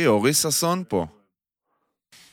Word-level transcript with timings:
אחי, 0.00 0.06
אורי 0.06 0.34
ששון 0.34 0.84
פה. 0.88 1.06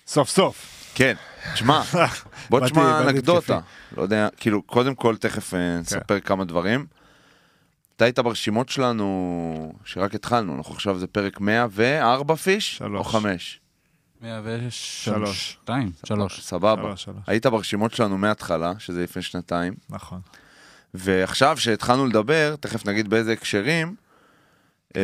סוף 0.08 0.30
סוף. 0.30 0.84
כן, 0.96 1.14
תשמע, 1.54 1.82
בוא 2.50 2.60
תשמע 2.60 3.02
אנקדוטה. 3.02 3.60
לא 3.98 4.02
יודע, 4.02 4.28
כאילו, 4.38 4.62
קודם 4.62 4.96
כל, 4.96 5.18
תכף 5.18 5.54
אה, 5.54 5.80
נספר 5.80 6.20
כמה 6.20 6.46
דברים. 6.46 6.86
אתה 7.96 8.06
היית 8.06 8.20
ברשימות 8.20 8.70
שלנו, 8.70 9.74
שרק 9.86 10.16
התחלנו, 10.16 10.58
אנחנו 10.58 10.74
עכשיו 10.74 11.00
זה 11.00 11.08
פרק 11.08 11.40
104 11.40 12.36
פיש? 12.36 12.78
שלוש. 12.78 13.00
או 13.00 13.04
5? 13.04 13.60
103. 14.22 15.58
שתיים, 15.64 15.92
שלוש. 16.06 16.42
סבבה. 16.42 16.82
שלוש, 16.82 17.04
שלוש. 17.04 17.24
היית 17.28 17.46
ברשימות 17.46 17.94
שלנו 17.94 18.18
מההתחלה, 18.18 18.74
שזה 18.80 19.04
לפני 19.04 19.22
שנתיים, 19.22 19.74
נכון. 19.90 20.20
ועכשיו 20.94 21.58
שהתחלנו 21.58 22.06
לדבר, 22.06 22.56
תכף 22.60 22.86
נגיד 22.86 23.10
באיזה 23.10 23.34
הקשרים, 23.34 23.96
אה, 24.96 25.02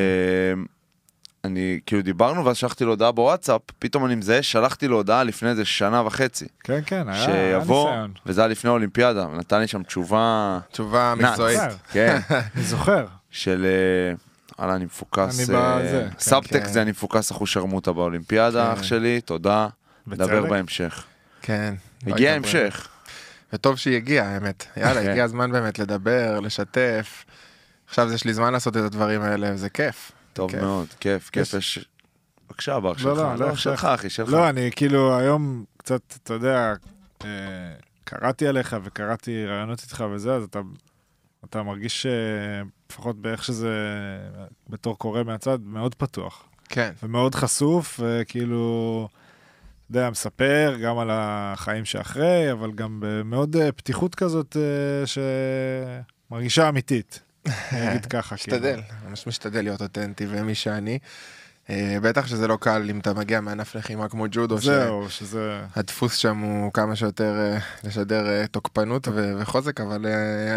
אני, 1.43 1.79
כאילו 1.85 2.01
דיברנו 2.01 2.45
ואז 2.45 2.57
שלחתי 2.57 2.83
לו 2.83 2.89
הודעה 2.89 3.11
בוואטסאפ, 3.11 3.61
פתאום 3.79 4.05
אני 4.05 4.15
מזהה, 4.15 4.43
שלחתי 4.43 4.87
לו 4.87 4.97
הודעה 4.97 5.23
לפני 5.23 5.49
איזה 5.49 5.65
שנה 5.65 6.01
וחצי. 6.05 6.47
כן, 6.63 6.79
כן, 6.85 7.09
היה 7.09 7.25
היה 7.25 7.59
שיבוא, 7.59 7.89
ניסיון. 7.89 8.11
וזה 8.25 8.41
היה 8.41 8.47
לפני 8.47 8.69
האולימפיאדה, 8.69 9.27
ונתן 9.27 9.59
לי 9.59 9.67
שם 9.67 9.83
תשובה 9.83 10.59
תשובה. 10.71 11.13
מקצועית. 11.17 11.59
כן, 11.91 12.19
אני 12.55 12.63
זוכר. 12.63 13.05
של 13.31 13.65
אה, 13.65 14.15
וואלה, 14.59 14.75
אני 14.75 14.85
מפוקס, 14.85 15.49
אני 15.49 15.57
אה, 15.57 15.79
בזה, 15.79 16.07
כן, 16.11 16.19
סאבטק 16.19 16.63
כן. 16.63 16.69
זה 16.69 16.81
אני 16.81 16.91
מפוקס 16.91 17.31
אחושרמוטה 17.31 17.91
באולימפיאדה, 17.91 18.65
כן. 18.65 18.71
אח 18.71 18.83
שלי, 18.83 19.21
תודה, 19.21 19.67
נדבר. 20.07 20.45
בהמשך. 20.49 21.03
כן. 21.41 21.73
הגיע 22.07 22.35
לגמרי. 22.35 22.49
המשך. 22.59 22.87
וטוב 23.53 23.77
שהיא 23.77 23.95
הגיעה, 23.95 24.27
האמת. 24.33 24.65
יאללה. 24.77 25.11
הגיע 25.11 25.23
הזמן 25.23 25.51
באמת 25.51 25.79
לדבר, 25.79 26.39
לשתף. 26.39 27.25
עכשיו 27.87 28.13
יש 28.13 28.25
לי 28.25 28.33
זמן 28.33 28.53
לעשות 28.53 28.77
את 28.77 28.81
הדברים 28.83 29.21
האלה, 29.21 29.53
וזה 29.53 29.69
כיף. 29.69 30.11
טוב 30.33 30.51
כיף. 30.51 30.59
מאוד, 30.61 30.87
כיף, 30.99 31.29
כיף, 31.29 31.47
יש- 31.47 31.77
יש... 31.77 31.85
בבקשה, 32.49 32.79
בר 32.79 32.89
לא, 32.89 32.97
שלך, 32.97 33.07
לא, 33.17 33.35
לא, 33.35 33.47
לך, 33.51 33.59
שלך, 33.59 33.73
לך. 33.73 33.85
אחי, 33.85 34.09
שלך. 34.09 34.29
לא, 34.29 34.49
אני 34.49 34.69
כאילו 34.75 35.17
היום 35.17 35.63
קצת, 35.77 36.01
אתה 36.23 36.33
יודע, 36.33 36.73
אה, 37.25 37.29
קראתי 38.03 38.47
עליך 38.47 38.75
וקראתי 38.83 39.45
רעיונות 39.45 39.81
איתך 39.83 40.03
וזה, 40.13 40.33
אז 40.35 40.43
אתה, 40.43 40.59
אתה 41.45 41.63
מרגיש, 41.63 42.05
אה, 42.05 42.11
לפחות 42.91 43.21
באיך 43.21 43.43
שזה, 43.43 43.69
בתור 44.69 44.97
קורא 44.97 45.23
מהצד, 45.23 45.59
מאוד 45.63 45.95
פתוח. 45.95 46.43
כן. 46.69 46.91
ומאוד 47.03 47.35
חשוף, 47.35 47.99
וכאילו, 48.03 49.07
אתה 49.11 49.99
יודע, 49.99 50.09
מספר 50.09 50.75
גם 50.83 50.97
על 50.97 51.07
החיים 51.11 51.85
שאחרי, 51.85 52.51
אבל 52.51 52.71
גם 52.71 52.97
במאוד 53.01 53.55
אה, 53.55 53.71
פתיחות 53.71 54.15
כזאת 54.15 54.57
שמרגישה 56.29 56.69
אמיתית. 56.69 57.21
אני 57.47 57.89
אגיד 57.91 58.05
ככה, 58.05 58.37
כאילו. 58.37 58.57
משתדל, 58.57 58.81
ממש 59.09 59.27
משתדל 59.27 59.61
להיות 59.61 59.81
אותנטי 59.81 60.25
ומי 60.29 60.55
שאני. 60.55 60.99
אה, 61.69 61.97
בטח 62.01 62.27
שזה 62.27 62.47
לא 62.47 62.57
קל 62.61 62.87
אם 62.89 62.99
אתה 62.99 63.13
מגיע 63.13 63.41
מענף 63.41 63.75
לחימה 63.75 64.09
כמו 64.09 64.25
ג'ודו, 64.31 64.57
זהו, 64.57 65.09
שזה... 65.09 65.61
שהדפוס 65.75 66.15
שם 66.15 66.37
הוא 66.37 66.73
כמה 66.73 66.95
שיותר 66.95 67.33
אה, 67.39 67.57
לשדר 67.83 68.27
אה, 68.27 68.47
תוקפנות 68.47 69.07
ו- 69.07 69.33
וחוזק, 69.39 69.81
אבל 69.81 70.05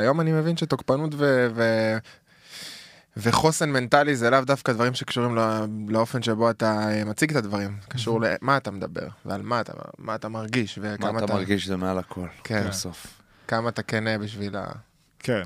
היום 0.00 0.20
אני 0.20 0.32
מבין 0.32 0.56
שתוקפנות 0.56 1.14
ו... 1.14 1.48
ו- 1.54 1.96
וחוסן 3.16 3.70
מנטלי 3.70 4.16
זה 4.16 4.30
לאו 4.30 4.40
דווקא 4.40 4.72
דברים 4.72 4.94
שקשורים 4.94 5.34
לא, 5.34 5.44
לאופן 5.88 6.22
שבו 6.22 6.50
אתה 6.50 6.88
מציג 7.06 7.30
את 7.30 7.36
הדברים, 7.36 7.76
קשור 7.88 8.20
למה 8.20 8.56
אתה 8.56 8.70
מדבר 8.70 9.08
ועל 9.26 9.42
מה 9.42 9.60
אתה, 9.60 9.72
מה 9.98 10.14
אתה 10.14 10.28
מרגיש 10.28 10.78
וכמה 10.82 11.12
מה 11.12 11.18
אתה 11.18 11.34
מרגיש 11.34 11.64
שזה 11.64 11.76
מעל 11.76 11.98
הכל, 11.98 12.26
כן. 12.44 12.68
בסוף. 12.68 13.06
כמה 13.48 13.68
אתה 13.68 13.82
כנה 13.82 14.18
בשביל 14.18 14.56
ה... 14.56 14.64
כן. 15.18 15.42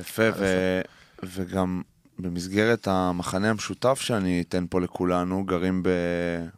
יפה, 0.00 0.22
ו... 0.38 0.80
וגם 1.22 1.82
במסגרת 2.18 2.88
המחנה 2.88 3.50
המשותף 3.50 4.00
שאני 4.00 4.44
אתן 4.48 4.64
פה 4.70 4.80
לכולנו, 4.80 5.44
גרים 5.44 5.82
ב... 5.82 5.88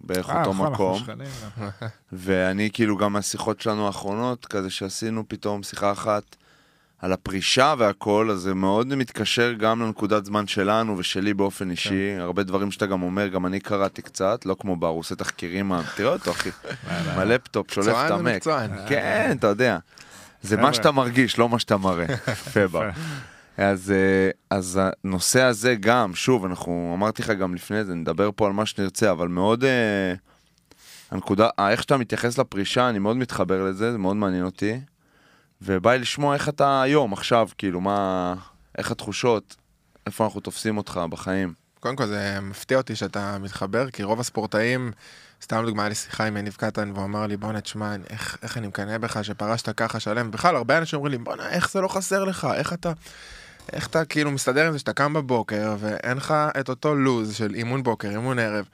בערך 0.00 0.30
אה, 0.30 0.38
אותו 0.38 0.50
נכון, 0.50 0.66
אנחנו 0.66 0.74
מקום, 0.74 1.02
נכון. 1.02 1.88
ואני 2.12 2.70
כאילו 2.72 2.96
גם 2.96 3.12
מהשיחות 3.12 3.60
שלנו 3.60 3.86
האחרונות, 3.86 4.46
כזה 4.46 4.70
שעשינו 4.70 5.24
פתאום 5.28 5.62
שיחה 5.62 5.92
אחת 5.92 6.36
על 6.98 7.12
הפרישה 7.12 7.74
והכל, 7.78 8.30
אז 8.30 8.40
זה 8.40 8.54
מאוד 8.54 8.94
מתקשר 8.94 9.52
גם 9.52 9.82
לנקודת 9.82 10.24
זמן 10.24 10.46
שלנו 10.46 10.98
ושלי 10.98 11.34
באופן 11.34 11.70
אישי, 11.70 12.14
כן. 12.16 12.20
הרבה 12.20 12.42
דברים 12.42 12.70
שאתה 12.70 12.86
גם 12.86 13.02
אומר, 13.02 13.28
גם 13.28 13.46
אני 13.46 13.60
קראתי 13.60 14.02
קצת, 14.02 14.46
לא 14.46 14.56
כמו 14.58 14.76
בר, 14.76 14.86
הוא 14.88 14.98
עושה 14.98 15.14
תחקירים, 15.14 15.72
תראה 15.96 16.12
אותו 16.12 16.30
אחי, 16.30 16.50
עם 16.88 17.18
הלפטופ, 17.18 17.70
שולף 17.72 17.96
את 18.06 18.10
המק. 18.10 18.42
כן, 18.88 19.36
אתה 19.38 19.46
יודע. 19.46 19.78
זה. 20.42 20.56
מה 20.56 20.74
שאתה 20.74 20.90
מרגיש, 20.90 21.38
לא 21.38 21.48
מה 21.48 21.58
שאתה 21.58 21.76
מראה. 21.76 22.06
יפה 22.32 22.66
בר. 22.66 22.90
אז, 23.56 23.90
אה, 23.90 24.30
אז 24.50 24.80
הנושא 24.82 25.42
הזה 25.42 25.74
גם, 25.80 26.14
שוב, 26.14 26.44
אנחנו, 26.44 26.92
אמרתי 26.96 27.22
לך 27.22 27.30
גם 27.30 27.54
לפני 27.54 27.84
זה, 27.84 27.94
נדבר 27.94 28.30
פה 28.36 28.46
על 28.46 28.52
מה 28.52 28.66
שנרצה, 28.66 29.10
אבל 29.10 29.28
מאוד, 29.28 29.64
אה, 29.64 30.14
הנקודה, 31.10 31.48
אה, 31.58 31.70
איך 31.70 31.82
שאתה 31.82 31.96
מתייחס 31.96 32.38
לפרישה, 32.38 32.88
אני 32.88 32.98
מאוד 32.98 33.16
מתחבר 33.16 33.64
לזה, 33.64 33.92
זה 33.92 33.98
מאוד 33.98 34.16
מעניין 34.16 34.44
אותי. 34.44 34.80
ובא 35.62 35.92
לי 35.92 35.98
לשמוע 35.98 36.34
איך 36.34 36.48
אתה 36.48 36.82
היום, 36.82 37.12
עכשיו, 37.12 37.48
כאילו, 37.58 37.80
מה, 37.80 38.34
איך 38.78 38.90
התחושות, 38.90 39.56
איפה 40.06 40.24
אנחנו 40.24 40.40
תופסים 40.40 40.76
אותך 40.76 41.00
בחיים. 41.10 41.52
קודם 41.80 41.96
כל 41.96 42.06
זה 42.06 42.38
מפתיע 42.42 42.76
אותי 42.76 42.96
שאתה 42.96 43.38
מתחבר, 43.38 43.90
כי 43.90 44.02
רוב 44.02 44.20
הספורטאים, 44.20 44.92
סתם 45.42 45.62
דוגמא, 45.66 45.80
היה 45.82 45.88
לי 45.88 45.94
שיחה 45.94 46.24
עם 46.24 46.36
יניב 46.36 46.56
קטן, 46.58 46.90
והוא 46.94 47.04
אמר 47.04 47.26
לי, 47.26 47.36
בואנה, 47.36 47.60
תשמע, 47.60 47.96
איך, 48.10 48.38
איך 48.42 48.58
אני 48.58 48.66
מקנא 48.66 48.98
בך 48.98 49.24
שפרשת 49.24 49.68
ככה 49.68 50.00
שלם. 50.00 50.30
בכלל, 50.30 50.56
הרבה 50.56 50.78
אנשים 50.78 50.96
אומרים 50.96 51.12
לי, 51.12 51.18
בואנה, 51.18 51.50
איך 51.50 51.70
זה 51.70 51.80
לא 51.80 51.88
חסר 51.88 52.24
לך? 52.24 52.48
איך 52.54 52.72
אתה... 52.72 52.92
איך 53.72 53.86
אתה 53.86 54.04
כאילו 54.04 54.30
מסתדר 54.30 54.66
עם 54.66 54.72
זה 54.72 54.78
שאתה 54.78 54.92
קם 54.92 55.12
בבוקר 55.12 55.76
ואין 55.78 56.16
לך 56.16 56.34
את 56.60 56.68
אותו 56.68 56.94
לוז 56.94 57.34
של 57.34 57.54
אימון 57.54 57.82
בוקר, 57.82 58.10
אימון 58.10 58.38
ערב. 58.38 58.68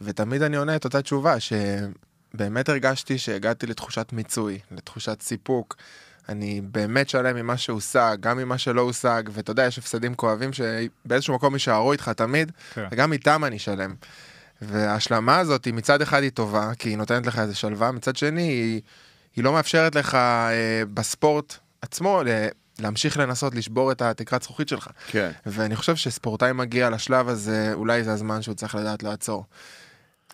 ותמיד 0.00 0.42
אני 0.42 0.56
עונה 0.56 0.76
את 0.76 0.84
אותה 0.84 1.02
תשובה, 1.02 1.34
שבאמת 1.40 2.68
הרגשתי 2.68 3.18
שהגעתי 3.18 3.66
לתחושת 3.66 4.12
מיצוי, 4.12 4.58
לתחושת 4.70 5.22
סיפוק. 5.22 5.76
אני 6.28 6.60
באמת 6.60 7.08
שלם 7.08 7.36
ממה 7.36 7.56
שהושג, 7.56 8.16
גם 8.20 8.38
ממה 8.38 8.58
שלא 8.58 8.80
הושג, 8.80 9.22
ואתה 9.30 9.50
יודע, 9.50 9.66
יש 9.66 9.78
הפסדים 9.78 10.14
כואבים 10.14 10.50
שבאיזשהו 10.52 11.34
מקום 11.34 11.54
יישארו 11.54 11.92
איתך 11.92 12.08
תמיד, 12.08 12.52
כן. 12.74 12.86
וגם 12.90 13.12
איתם 13.12 13.44
אני 13.44 13.58
שלם. 13.58 13.94
וההשלמה 14.62 15.38
הזאת, 15.38 15.64
היא 15.64 15.74
מצד 15.74 16.02
אחד 16.02 16.22
היא 16.22 16.30
טובה, 16.30 16.70
כי 16.78 16.88
היא 16.88 16.96
נותנת 16.98 17.26
לך 17.26 17.38
איזה 17.38 17.54
שלווה, 17.54 17.92
מצד 17.92 18.16
שני, 18.16 18.42
היא, 18.42 18.80
היא 19.36 19.44
לא 19.44 19.52
מאפשרת 19.52 19.94
לך 19.94 20.14
אה, 20.14 20.82
בספורט 20.94 21.56
עצמו 21.82 22.22
ל- 22.26 22.48
להמשיך 22.78 23.16
לנסות 23.18 23.54
לשבור 23.54 23.92
את 23.92 24.02
התקרת 24.02 24.42
זכוכית 24.42 24.68
שלך. 24.68 24.88
כן. 25.06 25.30
ואני 25.46 25.76
חושב 25.76 25.96
שספורטאי 25.96 26.52
מגיע 26.52 26.90
לשלב 26.90 27.28
הזה, 27.28 27.70
אולי 27.74 28.04
זה 28.04 28.12
הזמן 28.12 28.42
שהוא 28.42 28.54
צריך 28.54 28.74
לדעת 28.74 29.02
לעצור. 29.02 29.44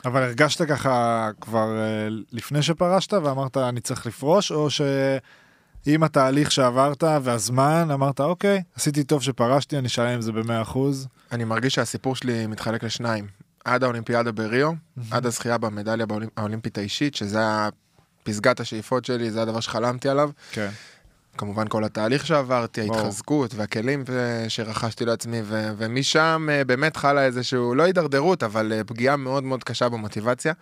אבל 0.05 0.23
הרגשת 0.23 0.63
ככה 0.69 1.29
כבר 1.41 1.79
אה, 1.79 2.09
לפני 2.33 2.63
שפרשת 2.63 3.13
ואמרת 3.13 3.57
אני 3.57 3.81
צריך 3.81 4.07
לפרוש, 4.07 4.53
או 4.53 4.69
שעם 4.71 6.03
התהליך 6.03 6.53
שעברת 6.53 7.05
והזמן 7.23 7.89
אמרת 7.93 8.21
אוקיי, 8.21 8.63
עשיתי 8.77 9.05
טוב 9.05 9.23
שפרשתי, 9.23 9.79
אני 9.79 9.87
אשלם 9.87 10.09
עם 10.09 10.21
זה 10.21 10.33
במאה 10.33 10.63
אחוז. 10.63 11.09
אני 11.33 11.45
מרגיש 11.45 11.75
שהסיפור 11.75 12.17
שלי 12.17 12.47
מתחלק 12.47 12.83
לשניים. 12.83 13.42
עד 13.65 13.85
האולימפיאדה 13.85 14.33
בריו, 14.33 14.73
עד 15.11 15.27
הזכייה 15.27 15.59
במדליה 15.59 16.07
באולימפ- 16.07 16.31
האולימפית 16.37 16.79
האישית, 16.79 17.15
שזה 17.15 17.39
היה 17.39 17.69
פסגת 18.23 18.61
השאיפות 18.61 19.05
שלי, 19.05 19.31
זה 19.31 19.43
הדבר 19.43 19.61
שחלמתי 19.61 20.09
עליו. 20.09 20.31
כן. 20.53 20.69
כמובן 21.39 21.69
כל 21.69 21.85
התהליך 21.85 22.27
שעברתי. 22.27 22.81
ההתחזקות 22.81 23.55
והכלים 23.55 24.05
ו- 24.09 24.45
שרכשתי 24.49 25.05
לעצמי, 25.05 25.41
ו- 25.45 25.71
ומשם 25.79 26.49
אה, 26.51 26.65
באמת 26.65 26.97
חלה 26.97 27.25
איזשהו, 27.25 27.75
לא 27.75 27.83
הידרדרות, 27.83 28.43
אבל 28.43 28.73
אה, 28.73 28.85
פגיעה 28.85 29.17
מאוד 29.17 29.45
מאוד 29.45 29.65
קשה 29.65 29.89
במוטיבציה. 29.89 30.53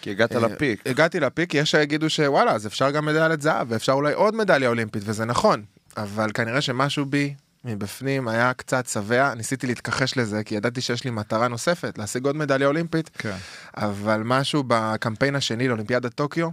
כי 0.00 0.10
הגעת 0.10 0.32
אה, 0.32 0.40
לפיק. 0.40 0.82
הגעתי 0.86 1.20
לפיק, 1.20 1.54
יש 1.54 1.70
שיגידו 1.70 2.10
שוואלה, 2.10 2.52
אז 2.52 2.66
אפשר 2.66 2.90
גם 2.90 3.06
מדליית 3.06 3.42
זהב, 3.42 3.66
ואפשר 3.70 3.92
אולי 3.92 4.12
עוד 4.12 4.34
מדליה 4.34 4.68
אולימפית, 4.68 5.02
וזה 5.06 5.24
נכון. 5.24 5.64
אבל 5.96 6.30
כנראה 6.34 6.60
שמשהו 6.60 7.04
בי, 7.06 7.34
מבפנים, 7.64 8.28
היה 8.28 8.54
קצת 8.54 8.86
שבע, 8.86 9.34
ניסיתי 9.34 9.66
להתכחש 9.66 10.16
לזה, 10.16 10.44
כי 10.44 10.54
ידעתי 10.54 10.80
שיש 10.80 11.04
לי 11.04 11.10
מטרה 11.10 11.48
נוספת, 11.48 11.98
להשיג 11.98 12.26
עוד 12.26 12.36
מדליה 12.36 12.68
אולימפית, 12.68 13.10
כן. 13.18 13.36
אבל 13.76 14.22
משהו 14.24 14.64
בקמפיין 14.66 15.36
השני 15.36 15.68
לאולימפיאדת 15.68 16.14
טוקיו, 16.14 16.48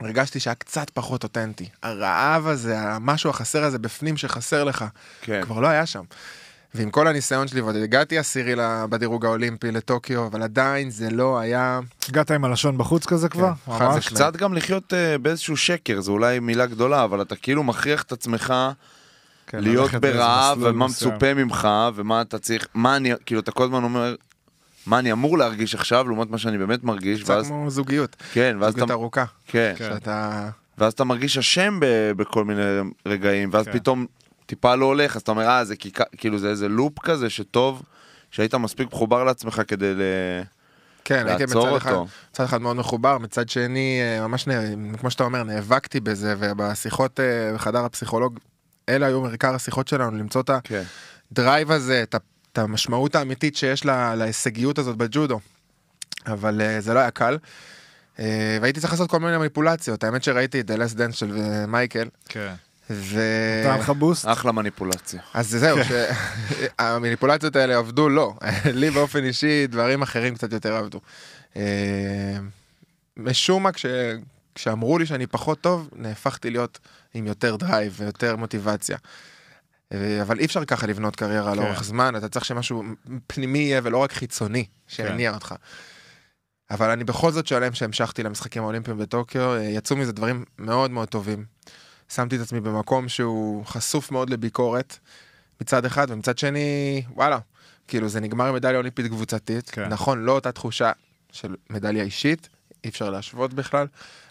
הרגשתי 0.00 0.40
שהיה 0.40 0.54
קצת 0.54 0.90
פחות 0.90 1.22
אותנטי. 1.22 1.68
הרעב 1.82 2.46
הזה, 2.46 2.80
המשהו 2.80 3.30
החסר 3.30 3.64
הזה 3.64 3.78
בפנים 3.78 4.16
שחסר 4.16 4.64
לך, 4.64 4.84
כן. 5.20 5.42
כבר 5.42 5.60
לא 5.60 5.66
היה 5.68 5.86
שם. 5.86 6.04
ועם 6.74 6.90
כל 6.90 7.08
הניסיון 7.08 7.48
שלי, 7.48 7.60
ועוד 7.60 7.76
הגעתי 7.76 8.18
עשירי 8.18 8.54
בדירוג 8.90 9.26
האולימפי 9.26 9.70
לטוקיו, 9.70 10.26
אבל 10.26 10.42
עדיין 10.42 10.90
זה 10.90 11.10
לא 11.10 11.38
היה... 11.38 11.80
הגעת 12.08 12.30
עם 12.30 12.44
הלשון 12.44 12.78
בחוץ 12.78 13.06
כזה 13.06 13.28
כבר? 13.28 13.52
חד 13.66 13.84
ממש? 13.84 13.96
משמעית. 13.96 14.22
קצת 14.22 14.36
גם 14.36 14.54
לחיות 14.54 14.94
אה, 14.94 15.18
באיזשהו 15.18 15.56
שקר, 15.56 16.00
זו 16.00 16.12
אולי 16.12 16.38
מילה 16.38 16.66
גדולה, 16.66 17.04
אבל 17.04 17.22
אתה 17.22 17.36
כאילו 17.36 17.62
מכריח 17.62 18.02
את 18.02 18.12
עצמך 18.12 18.54
כן, 19.48 19.58
להיות 19.60 19.94
ברעב, 19.94 20.58
ומה 20.60 20.86
מסוים. 20.86 21.12
מצופה 21.14 21.34
ממך, 21.34 21.68
ומה 21.94 22.20
אתה 22.20 22.38
צריך, 22.38 22.66
מה 22.74 22.96
אני, 22.96 23.10
כאילו 23.26 23.40
אתה 23.40 23.52
כל 23.52 23.64
הזמן 23.64 23.84
אומר, 23.84 24.14
מה 24.86 24.98
אני 24.98 25.12
אמור 25.12 25.38
להרגיש 25.38 25.74
עכשיו, 25.74 26.08
לעומת 26.08 26.30
מה 26.30 26.38
שאני 26.38 26.58
באמת 26.58 26.84
מרגיש, 26.84 27.22
קצת 27.22 27.30
ואז, 27.34 27.46
כמו 27.48 27.70
זוגיות, 27.70 28.16
כן, 28.32 28.56
ואז 28.60 28.70
זוגיות 28.70 28.86
אתה, 28.86 28.92
ארוכה, 28.94 29.24
כן, 29.46 29.74
כן. 29.78 29.88
שאתה... 29.94 30.48
ואז 30.78 30.92
אתה 30.92 31.04
מרגיש 31.04 31.38
אשם 31.38 31.78
ב- 31.80 32.12
בכל 32.16 32.44
מיני 32.44 32.62
רגעים, 33.06 33.48
ואז 33.52 33.64
כן. 33.66 33.72
פתאום 33.72 34.06
טיפה 34.46 34.74
לא 34.74 34.84
הולך, 34.84 35.16
אז 35.16 35.22
אתה 35.22 35.30
אומר, 35.30 35.46
אה, 35.48 35.64
זה 35.64 35.76
כי- 35.76 35.90
כאילו 36.16 36.38
זה 36.38 36.48
איזה 36.50 36.68
לופ 36.68 36.98
כזה 36.98 37.30
שטוב, 37.30 37.82
שהיית 38.30 38.54
מספיק 38.54 38.92
מחובר 38.92 39.24
לעצמך 39.24 39.62
כדי 39.68 39.94
ל... 39.94 40.02
כן, 41.04 41.26
הייתי 41.26 41.44
מצד 41.44 41.76
אחד. 41.76 41.94
מצד 42.32 42.44
אחד 42.44 42.62
מאוד 42.62 42.76
מחובר, 42.76 43.18
מצד 43.18 43.48
שני, 43.48 43.98
אה, 44.02 44.26
ממש, 44.28 44.46
נ- 44.48 44.96
כמו 44.96 45.10
שאתה 45.10 45.24
אומר, 45.24 45.42
נאבקתי 45.42 46.00
בזה, 46.00 46.34
ובשיחות 46.38 47.20
אה, 47.20 47.24
בחדר 47.54 47.84
הפסיכולוג, 47.84 48.38
אלה 48.88 49.06
היו 49.06 49.26
עיקר 49.26 49.54
השיחות 49.54 49.88
שלנו, 49.88 50.18
למצוא 50.18 50.40
את 50.40 50.50
כן. 50.64 50.82
ה 51.32 51.38
drive 51.38 51.70
הזה, 51.72 52.02
את 52.02 52.58
המשמעות 52.58 53.14
האמיתית 53.14 53.56
שיש 53.56 53.84
לה- 53.84 54.14
להישגיות 54.14 54.78
הזאת 54.78 54.96
בג'ודו. 54.96 55.40
אבל 56.26 56.60
אה, 56.60 56.80
זה 56.80 56.94
לא 56.94 56.98
היה 56.98 57.10
קל. 57.10 57.38
אה, 58.18 58.58
והייתי 58.60 58.80
צריך 58.80 58.92
לעשות 58.92 59.10
כל 59.10 59.18
מיני 59.20 59.38
מניפולציות, 59.38 60.04
האמת 60.04 60.22
שראיתי 60.24 60.60
את 60.60 60.70
The 60.70 60.74
Last 60.74 60.96
Dance 60.98 61.12
של 61.12 61.36
אה, 61.40 61.66
מייקל, 61.66 62.08
כן. 62.28 62.54
ו... 62.90 63.20
נתן 63.66 63.78
לך 63.80 63.90
boost? 63.90 64.26
אחלה 64.28 64.52
מניפולציה. 64.52 65.20
אז 65.34 65.48
זהו, 65.50 65.78
שהמניפולציות 65.84 67.56
האלה 67.56 67.76
עבדו 67.76 68.08
לא, 68.08 68.34
לי 68.80 68.90
באופן 68.90 69.24
אישי 69.24 69.66
דברים 69.66 70.02
אחרים 70.02 70.34
קצת 70.34 70.52
יותר 70.52 70.74
עבדו. 70.76 71.00
משום 73.16 73.62
מה 73.62 73.72
כש... 73.72 73.86
כשאמרו 74.54 74.98
לי 74.98 75.06
שאני 75.06 75.26
פחות 75.26 75.60
טוב, 75.60 75.88
נהפכתי 75.92 76.50
להיות 76.50 76.78
עם 77.14 77.26
יותר 77.26 77.56
drive 77.56 77.94
ויותר 77.98 78.36
מוטיבציה. 78.36 78.98
אה, 79.92 80.22
אבל 80.22 80.38
אי 80.38 80.44
אפשר 80.44 80.64
ככה 80.64 80.86
לבנות 80.86 81.16
קריירה 81.16 81.52
כן. 81.52 81.58
לאורך 81.58 81.84
זמן, 81.84 82.16
אתה 82.16 82.28
צריך 82.28 82.44
שמשהו 82.44 82.82
פנימי 83.26 83.58
יהיה 83.58 83.80
ולא 83.84 83.98
רק 83.98 84.12
חיצוני, 84.12 84.64
שיניע 84.86 85.34
אותך. 85.34 85.54
אבל 86.70 86.90
אני 86.90 87.04
בכל 87.04 87.32
זאת 87.32 87.46
שלם 87.46 87.74
שהמשכתי 87.74 88.22
למשחקים 88.22 88.62
האולימפיים 88.62 88.98
בטוקיו, 88.98 89.54
אה, 89.54 89.62
יצאו 89.62 89.96
מזה 89.96 90.12
דברים 90.12 90.44
מאוד 90.58 90.90
מאוד 90.90 91.08
טובים. 91.08 91.44
שמתי 92.08 92.36
את 92.36 92.40
עצמי 92.40 92.60
במקום 92.60 93.08
שהוא 93.08 93.66
חשוף 93.66 94.10
מאוד 94.10 94.30
לביקורת 94.30 94.98
מצד 95.60 95.84
אחד, 95.84 96.06
ומצד 96.10 96.38
שני, 96.38 97.02
וואלה, 97.14 97.38
כאילו 97.88 98.08
זה 98.08 98.20
נגמר 98.20 98.46
עם 98.46 98.54
מדליה 98.54 98.78
אולימפית 98.78 99.06
קבוצתית. 99.06 99.70
כן. 99.70 99.88
נכון, 99.88 100.24
לא 100.24 100.32
אותה 100.32 100.52
תחושה 100.52 100.92
של 101.32 101.54
מדליה 101.70 102.04
אישית, 102.04 102.48
אי 102.84 102.88
אפשר 102.88 103.10
להשוות 103.10 103.54
בכלל, 103.54 103.86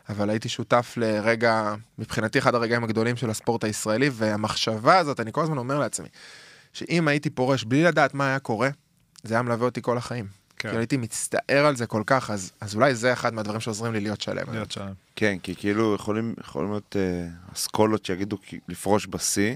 אבל 0.09 0.29
הייתי 0.29 0.49
שותף 0.49 0.93
לרגע, 0.97 1.75
מבחינתי 1.99 2.39
אחד 2.39 2.55
הרגעים 2.55 2.83
הגדולים 2.83 3.15
של 3.17 3.29
הספורט 3.29 3.63
הישראלי, 3.63 4.09
והמחשבה 4.13 4.97
הזאת, 4.97 5.19
אני 5.19 5.31
כל 5.33 5.41
הזמן 5.41 5.57
אומר 5.57 5.79
לעצמי, 5.79 6.07
שאם 6.73 7.07
הייתי 7.07 7.29
פורש 7.29 7.63
בלי 7.63 7.83
לדעת 7.83 8.13
מה 8.13 8.27
היה 8.27 8.39
קורה, 8.39 8.69
זה 9.23 9.33
היה 9.33 9.41
מלווה 9.41 9.65
אותי 9.65 9.81
כל 9.81 9.97
החיים. 9.97 10.25
כן. 10.59 10.69
כאילו 10.69 10.79
הייתי 10.79 10.97
מצטער 10.97 11.65
על 11.65 11.75
זה 11.75 11.85
כל 11.87 12.03
כך, 12.05 12.29
אז, 12.31 12.51
אז 12.61 12.75
אולי 12.75 12.95
זה 12.95 13.13
אחד 13.13 13.33
מהדברים 13.33 13.59
שעוזרים 13.59 13.93
לי 13.93 13.99
להיות 13.99 14.21
שלם. 14.21 14.51
להיות 14.51 14.71
שם. 14.71 14.87
כן, 15.15 15.37
כי 15.43 15.55
כאילו 15.55 15.95
יכולים, 15.95 16.33
יכולים 16.39 16.69
להיות 16.71 16.95
אה, 16.99 17.27
אסכולות 17.55 18.05
שיגידו 18.05 18.37
כי- 18.41 18.59
לפרוש 18.67 19.07
בשיא, 19.09 19.55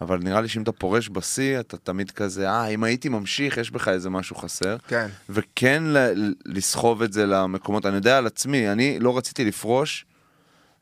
אבל 0.00 0.18
נראה 0.18 0.40
לי 0.40 0.48
שאם 0.48 0.62
אתה 0.62 0.72
פורש 0.72 1.08
בשיא, 1.08 1.60
אתה 1.60 1.76
תמיד 1.76 2.10
כזה, 2.10 2.50
אה, 2.50 2.66
אם 2.66 2.84
הייתי 2.84 3.08
ממשיך, 3.08 3.56
יש 3.56 3.70
בך 3.70 3.88
איזה 3.88 4.10
משהו 4.10 4.36
חסר. 4.36 4.76
כן, 4.88 5.06
וכן 5.28 5.82
ל- 5.86 6.34
לסחוב 6.46 7.02
את 7.02 7.12
זה 7.12 7.26
למקומות, 7.26 7.86
אני 7.86 7.96
יודע 7.96 8.18
על 8.18 8.26
עצמי, 8.26 8.72
אני 8.72 8.98
לא 8.98 9.18
רציתי 9.18 9.44
לפרוש 9.44 10.06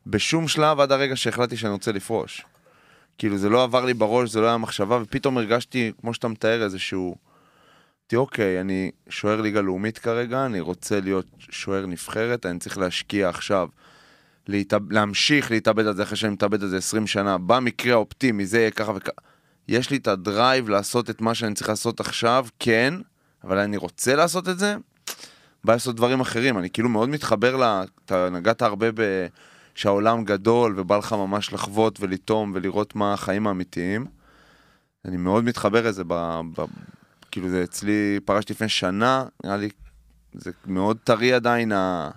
בשום 0.07 0.49
שלב 0.49 0.81
עד 0.81 0.93
הרגע 0.93 1.17
שהחלטתי 1.17 1.57
שאני 1.57 1.73
רוצה 1.73 1.93
לפרוש. 1.93 2.45
כאילו 3.19 3.39
זה 3.39 3.49
לא 3.49 3.63
עבר 3.63 3.85
לי 3.85 3.95
בראש, 3.95 4.31
זה 4.31 4.41
לא 4.41 4.47
היה 4.47 4.57
מחשבה, 4.57 4.99
ופתאום 5.03 5.39
הרגשתי, 5.39 5.93
כמו 6.01 6.15
שאתה 6.15 6.29
מתאר, 6.29 6.63
איזשהו... 6.63 7.17
אמרתי, 8.05 8.17
אוקיי, 8.17 8.61
אני 8.61 8.91
שוער 9.09 9.41
ליגה 9.41 9.61
לאומית 9.61 9.99
כרגע, 9.99 10.47
אני 10.47 10.61
רוצה 10.61 11.01
להיות 11.01 11.27
שוער 11.39 11.87
נבחרת, 11.87 12.47
אני 12.47 12.59
צריך 12.59 12.79
להשקיע 12.79 13.29
עכשיו, 13.29 13.69
להתאב... 14.49 14.93
להמשיך 14.93 15.51
להתאבד 15.51 15.87
על 15.87 15.95
זה 15.95 16.03
אחרי 16.03 16.17
שאני 16.17 16.33
מתאבד 16.33 16.63
על 16.63 16.69
זה 16.69 16.77
20 16.77 17.07
שנה, 17.07 17.39
במקרה 17.39 17.93
האופטימי, 17.93 18.47
זה 18.47 18.59
יהיה 18.59 18.71
ככה 18.71 18.93
וככה. 18.95 19.13
יש 19.69 19.91
לי 19.91 19.97
את 19.97 20.09
הדרייב 20.09 20.69
לעשות 20.69 21.11
את 21.11 21.21
מה 21.21 21.35
שאני 21.35 21.55
צריך 21.55 21.69
לעשות 21.69 22.01
עכשיו, 22.01 22.47
כן, 22.59 22.95
אבל 23.45 23.59
אני 23.59 23.77
רוצה 23.77 24.17
לעשות 24.17 24.49
את 24.49 24.59
זה, 24.59 24.77
בא 25.65 25.73
לעשות 25.73 25.97
דברים 25.97 26.21
אחרים. 26.21 26.59
אני 26.59 26.71
כאילו 26.71 26.89
מאוד 26.89 27.09
מתחבר 27.09 27.57
ל... 27.57 27.85
אתה 28.05 28.31
נגעת 28.31 28.63
הרבה 28.63 28.93
ב... 28.95 29.27
שהעולם 29.75 30.25
גדול 30.25 30.75
ובא 30.77 30.97
לך 30.97 31.13
ממש 31.13 31.53
לחוות 31.53 32.01
ולטום 32.01 32.53
ולראות 32.55 32.95
מה 32.95 33.13
החיים 33.13 33.47
האמיתיים. 33.47 34.07
אני 35.05 35.17
מאוד 35.17 35.45
מתחבר 35.45 35.89
לזה, 35.89 36.03
ב... 36.07 36.41
ב... 36.57 36.65
כאילו 37.31 37.49
זה 37.49 37.63
אצלי, 37.63 38.21
פרשתי 38.25 38.53
לפני 38.53 38.69
שנה, 38.69 39.25
נראה 39.45 39.57
לי, 39.57 39.69
זה 40.33 40.51
מאוד 40.67 40.97
טרי 41.05 41.33
עדיין, 41.33 41.73
ה... 41.73 42.11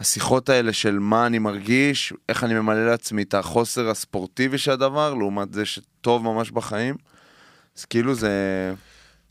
השיחות 0.00 0.48
האלה 0.48 0.72
של 0.72 0.98
מה 0.98 1.26
אני 1.26 1.38
מרגיש, 1.38 2.12
איך 2.28 2.44
אני 2.44 2.54
ממלא 2.54 2.86
לעצמי 2.86 3.22
את 3.22 3.34
החוסר 3.34 3.90
הספורטיבי 3.90 4.58
של 4.58 4.70
הדבר, 4.70 5.14
לעומת 5.14 5.52
זה 5.52 5.64
שטוב 5.64 6.24
ממש 6.24 6.50
בחיים. 6.50 6.96
אז 7.78 7.84
כאילו 7.84 8.14
זה... 8.14 8.30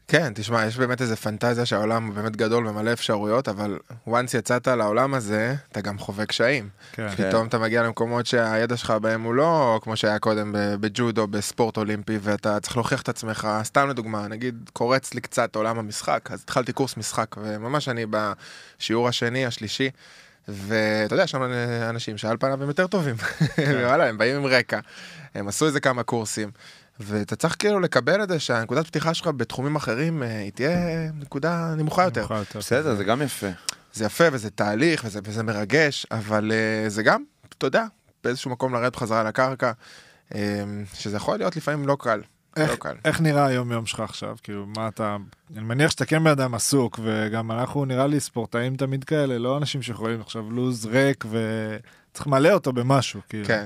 כן, 0.08 0.32
תשמע, 0.36 0.66
יש 0.66 0.78
באמת 0.78 1.02
איזה 1.02 1.16
פנטזיה 1.16 1.66
שהעולם 1.66 2.08
הוא 2.08 2.16
באמת 2.16 2.36
גדול 2.36 2.68
ומלא 2.68 2.94
אפשרויות, 2.94 3.48
אבל 3.48 3.78
once 4.08 4.38
יצאת 4.38 4.68
לעולם 4.68 5.14
הזה, 5.14 5.56
אתה 5.72 5.82
גם 5.82 6.00
חווה 6.00 6.26
קשיים. 6.26 6.70
כן. 6.92 7.08
כן. 7.16 7.30
פתאום 7.30 7.48
אתה 7.48 7.58
מגיע 7.58 7.84
למקומות 7.84 8.26
שהידע 8.26 8.78
שלך 8.78 8.92
בהם 8.92 9.24
הוא 9.24 9.34
לא 9.34 9.80
כמו 9.84 9.98
שהיה 9.98 10.20
קודם 10.20 10.56
בג'ודו, 10.80 11.28
בספורט 11.28 11.78
אולימפי, 11.78 12.18
ואתה 12.22 12.60
צריך 12.60 12.78
להוכיח 12.78 13.02
את 13.02 13.10
עצמך. 13.10 13.48
סתם 13.64 13.90
לדוגמה, 13.90 14.28
נגיד 14.28 14.70
קורץ 14.74 15.14
לי 15.14 15.22
קצת 15.22 15.56
עולם 15.56 15.80
המשחק, 15.80 16.30
אז 16.32 16.42
התחלתי 16.42 16.74
קורס 16.74 16.98
משחק, 16.98 17.36
וממש 17.38 17.90
אני 17.90 18.06
בשיעור 18.10 19.08
השני, 19.08 19.46
השלישי, 19.46 19.90
ואתה 20.48 21.14
יודע, 21.14 21.28
שם 21.28 21.42
אנשים 21.90 22.18
שעל 22.18 22.38
פניו 22.38 22.64
הם 22.64 22.68
יותר 22.68 22.88
טובים. 22.88 23.16
וואלה, 23.86 24.06
הם 24.10 24.18
באים 24.18 24.36
עם 24.36 24.46
רקע, 24.46 24.80
הם 25.36 25.48
עשו 25.48 25.66
איזה 25.66 25.80
כמה 25.80 26.04
קורסים. 26.04 26.52
ואתה 27.00 27.36
צריך 27.36 27.56
כאילו 27.60 27.80
לקבל 27.80 28.24
את 28.24 28.30
זה 28.30 28.40
שהנקודת 28.40 28.88
פתיחה 28.88 29.14
שלך 29.14 29.28
בתחומים 29.28 29.76
אחרים 29.76 30.24
אה, 30.24 30.40
היא 30.40 30.52
תהיה 30.52 30.78
נקודה 31.20 31.74
נמוכה 31.78 32.04
יותר. 32.04 32.20
נמוכה 32.20 32.38
יותר. 32.38 32.60
בסדר, 32.60 32.96
זה 32.96 33.04
גם 33.04 33.22
יפה. 33.22 33.48
זה 33.94 34.06
יפה 34.06 34.24
וזה 34.32 34.50
תהליך 34.50 35.02
וזה, 35.06 35.20
וזה 35.24 35.44
מרגש, 35.44 36.06
אבל 36.12 36.52
uh, 36.52 36.90
זה 36.90 37.04
גם, 37.04 37.24
אתה 37.58 37.68
יודע, 37.68 37.86
באיזשהו 38.24 38.52
מקום 38.52 38.74
לרדת 38.74 38.94
בחזרה 38.94 39.24
לקרקע, 39.24 39.72
um, 40.30 40.36
שזה 40.94 41.18
יכול 41.18 41.38
להיות 41.38 41.56
לפעמים 41.56 41.88
לא 41.88 41.98
קל. 42.00 42.22
איך- 42.62 42.72
לא 42.72 42.76
קל. 42.76 42.96
איך 43.06 43.22
נראה 43.22 43.46
היום 43.46 43.72
יום 43.72 43.86
שלך 43.86 44.00
עכשיו? 44.00 44.36
כאילו, 44.44 44.66
מה 44.78 44.88
אתה... 44.88 45.18
אני 45.56 45.64
מניח 45.64 45.92
שאתה 45.92 46.06
כן 46.06 46.24
בן 46.24 46.32
אדם 46.32 46.56
עסוק, 46.56 47.00
וגם 47.04 47.52
אנחנו 47.52 47.86
נראה 47.86 48.08
לי 48.08 48.20
ספורטאים 48.20 48.76
תמיד 48.76 49.04
כאלה, 49.04 49.38
לא 49.38 49.58
אנשים 49.58 49.82
שיכולים 49.82 50.22
עכשיו 50.22 50.52
לוז 50.52 50.86
ריק 50.86 51.26
וצריך 51.26 52.28
למלא 52.28 52.50
אותו 52.52 52.74
במשהו, 52.74 53.22
כאילו. 53.30 53.46
כן. 53.46 53.66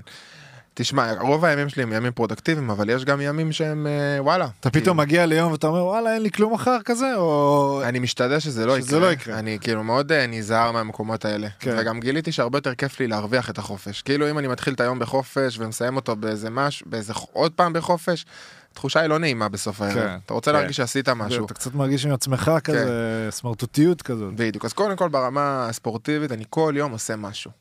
תשמע, 0.76 1.14
רוב 1.20 1.46
הימים 1.46 1.70
שלי 1.70 1.84
הם 1.84 1.94
ימים 1.94 2.12
פרודקטיביים, 2.12 2.70
אבל 2.70 2.90
יש 2.90 3.06
גם 3.06 3.22
ימים 3.22 3.52
שהם 3.52 3.88
אה, 3.88 4.22
וואלה. 4.22 4.48
אתה 4.60 4.70
פתאום 4.70 4.98
מגיע 4.98 5.26
ליום 5.26 5.52
ואתה 5.52 5.68
אומר, 5.68 5.86
וואלה, 5.86 6.14
אין 6.14 6.22
לי 6.22 6.32
כלום 6.32 6.54
מחר 6.54 6.78
כזה, 6.86 7.16
או... 7.16 7.82
אני 7.84 8.00
משתדל 8.00 8.40
שזה 8.40 8.66
לא 8.66 8.80
שזה 8.80 8.88
יקרה. 8.88 9.00
לא 9.00 9.12
יקרה. 9.12 9.40
אני 9.40 9.58
כאילו 9.62 9.84
מאוד 9.84 10.12
אה, 10.12 10.16
נזהר 10.28 10.72
מהמקומות 10.72 11.26
האלה. 11.26 11.48
כן. 11.60 11.76
וגם 11.80 12.00
גיליתי 12.00 12.32
שהרבה 12.32 12.58
יותר 12.58 12.76
כיף 12.76 13.00
לי 13.00 13.08
להרוויח 13.08 13.50
את 13.50 13.58
החופש. 13.58 14.02
כאילו 14.02 14.30
אם 14.30 14.40
אני 14.40 14.48
מתחיל 14.48 14.74
את 14.74 14.82
היום 14.82 15.00
בחופש 15.00 15.60
ומסיים 15.60 15.96
אותו 15.96 16.16
באיזה 16.16 16.50
משהו, 16.50 16.86
באיזה 16.90 17.14
עוד 17.34 17.52
פעם 17.52 17.74
בחופש, 17.74 18.26
התחושה 18.74 19.00
היא 19.00 19.10
לא 19.10 19.20
נעימה 19.20 19.50
בסוף 19.50 19.82
הערב. 19.82 19.94
כן. 19.94 20.18
אתה 20.26 20.34
רוצה 20.34 20.52
כן. 20.52 20.58
להרגיש 20.58 20.78
שעשית 20.78 21.10
משהו. 21.10 21.46
אתה 21.46 21.54
קצת 21.54 21.74
מרגיש 21.74 22.06
עם 22.06 22.12
עצמך 22.12 22.52
כזה, 22.64 23.28
סמרטוטיות 23.32 24.02
כזאת. 24.02 24.36
בדיוק. 24.36 24.66
אז 24.66 24.74
קודם 24.74 24.96
כל 24.96 25.10
ברמה 25.10 25.68
הספורטיבית, 25.70 26.32
אני 26.32 26.44
כל 26.50 26.74
יום 26.78 26.92
עושה 26.92 27.16
משהו. 27.16 27.52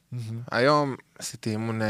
היום 0.50 0.96
עשיתי 1.18 1.50
אימון 1.50 1.82
אה, 1.82 1.88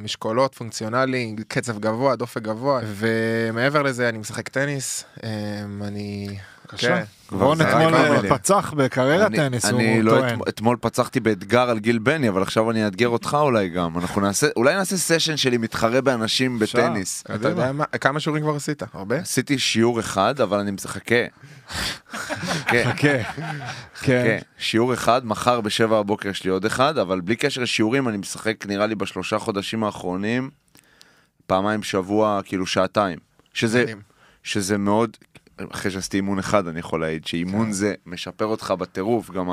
משקולות 0.00 0.54
פונקציונלי, 0.54 1.36
קצב 1.48 1.78
גבוה, 1.78 2.16
דופק 2.16 2.42
גבוה, 2.42 2.80
ומעבר 2.86 3.82
לזה 3.82 4.08
אני 4.08 4.18
משחק 4.18 4.48
טניס, 4.48 5.04
אה, 5.24 5.30
אני... 5.82 6.38
בבקשה. 6.72 6.96
כן. 6.96 7.04
רון 7.36 7.56
זרק 7.58 7.66
אתמול 7.68 7.94
אה. 7.94 8.38
פצח 8.38 8.72
בקריירת 8.76 9.26
אני- 9.26 9.36
טניס, 9.36 9.64
אני 9.64 9.94
הוא 9.96 10.02
לא 10.04 10.10
טוען. 10.10 10.28
אתמול- 10.28 10.48
אתמול 10.48 10.76
פצחתי 10.80 11.20
באתגר 11.20 11.70
על 11.70 11.78
גיל 11.78 11.98
בני, 11.98 12.28
אבל 12.28 12.42
עכשיו 12.42 12.70
אני 12.70 12.84
אאתגר 12.86 13.08
אותך 13.08 13.36
אולי 13.40 13.68
גם. 13.68 13.98
אנחנו 13.98 14.20
נעשה, 14.20 14.46
אולי 14.56 14.74
נעשה 14.74 14.96
סשן 14.96 15.36
שלי 15.36 15.56
מתחרה 15.58 16.00
באנשים. 16.00 16.58
בטניס. 16.58 17.24
אתה 17.34 17.48
יודע 17.48 17.72
מה, 17.72 17.84
כמה 17.84 18.20
שיעורים 18.20 18.42
כבר 18.42 18.54
עשית? 18.56 18.82
הרבה? 18.92 19.16
עשיתי 19.18 19.58
שיעור 19.58 20.00
אחד, 20.00 20.40
אבל 20.40 20.58
אני 20.58 20.70
מחכה. 20.70 21.14
כן, 22.70 22.90
כן. 22.96 23.22
כן, 24.02 24.38
שיעור 24.58 24.94
אחד, 24.94 25.26
מחר 25.26 25.60
בשבע 25.60 26.02
בבוקר 26.02 26.28
יש 26.28 26.44
לי 26.44 26.50
עוד 26.50 26.64
אחד, 26.64 26.98
אבל 26.98 27.20
בלי 27.20 27.36
קשר 27.36 27.60
לשיעורים, 27.62 28.08
אני 28.08 28.16
משחק 28.16 28.66
נראה 28.66 28.86
לי 28.86 28.94
בשלושה 28.94 29.38
חודשים 29.38 29.84
האחרונים, 29.84 30.50
פעמיים 31.46 31.80
בשבוע, 31.80 32.40
כאילו 32.44 32.66
שעתיים. 32.66 33.18
שזה. 33.54 33.84
שזה 34.42 34.78
מאוד, 34.78 35.16
אחרי 35.70 35.90
שעשיתי 35.90 36.16
אימון 36.16 36.38
אחד, 36.38 36.68
אני 36.68 36.80
יכול 36.80 37.00
להעיד 37.00 37.26
שאימון 37.26 37.66
כן. 37.66 37.72
זה 37.72 37.94
משפר 38.06 38.44
אותך 38.44 38.74
בטירוף, 38.78 39.30
גם 39.30 39.50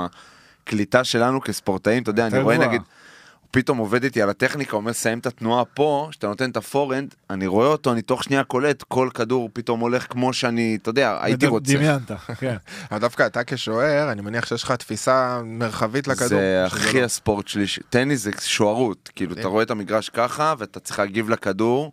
הקליטה 0.64 1.04
שלנו 1.04 1.42
כספורטאים, 1.42 2.04
אתה 2.04 2.10
יודע, 2.10 2.28
אני 2.28 2.40
רואה. 2.40 2.58
נגיד, 2.58 2.82
הוא 3.42 3.48
פתאום 3.52 3.78
עובד 3.78 4.04
איתי 4.04 4.22
על 4.22 4.30
הטכניקה, 4.30 4.76
אומר, 4.76 4.94
סיים 4.94 5.20
את 5.20 5.26
התנועה 5.26 5.66
פה, 5.66 6.08
שאתה 6.12 6.28
נותן 6.28 6.50
את 6.50 6.58
ה 6.58 6.63
forehand, 6.63 7.16
אני 7.30 7.48
רואה 7.48 7.68
אותו, 7.68 7.94
אני 7.94 8.02
תוך 8.02 8.24
שנייה 8.24 8.44
קולט, 8.44 8.84
כל 8.88 9.10
כדור 9.14 9.50
פתאום 9.54 9.80
הולך 9.80 10.06
כמו 10.10 10.34
שאני, 10.34 10.78
אתה 10.82 10.90
יודע, 10.90 11.18
הייתי 11.22 11.48
רוצה. 11.48 11.74
דמיינת, 11.74 12.12
כן. 12.40 12.56
אבל 12.92 13.00
דווקא 13.00 13.26
אתה 13.26 13.44
כשוער, 13.44 14.12
אני 14.12 14.22
מניח 14.22 14.46
שיש 14.46 14.64
לך 14.64 14.72
תפיסה 14.72 15.42
מרחבית 15.46 16.08
לכדור. 16.08 16.28
זה 16.28 16.64
הכי 16.66 17.00
לא. 17.00 17.06
הספורט 17.06 17.48
שלי, 17.48 17.68
ש- 17.68 17.80
טניס 17.90 18.22
זה 18.22 18.32
שוערות, 18.42 19.10
כאילו 19.16 19.34
אתה. 19.34 19.48
רואה 19.48 19.64
את 19.64 19.72
המגרש 19.72 20.10
ככה 20.10 20.54
ואתה 20.58 20.80
צריך 20.80 21.00
להגיב 21.00 21.30
לכדור, 21.30 21.92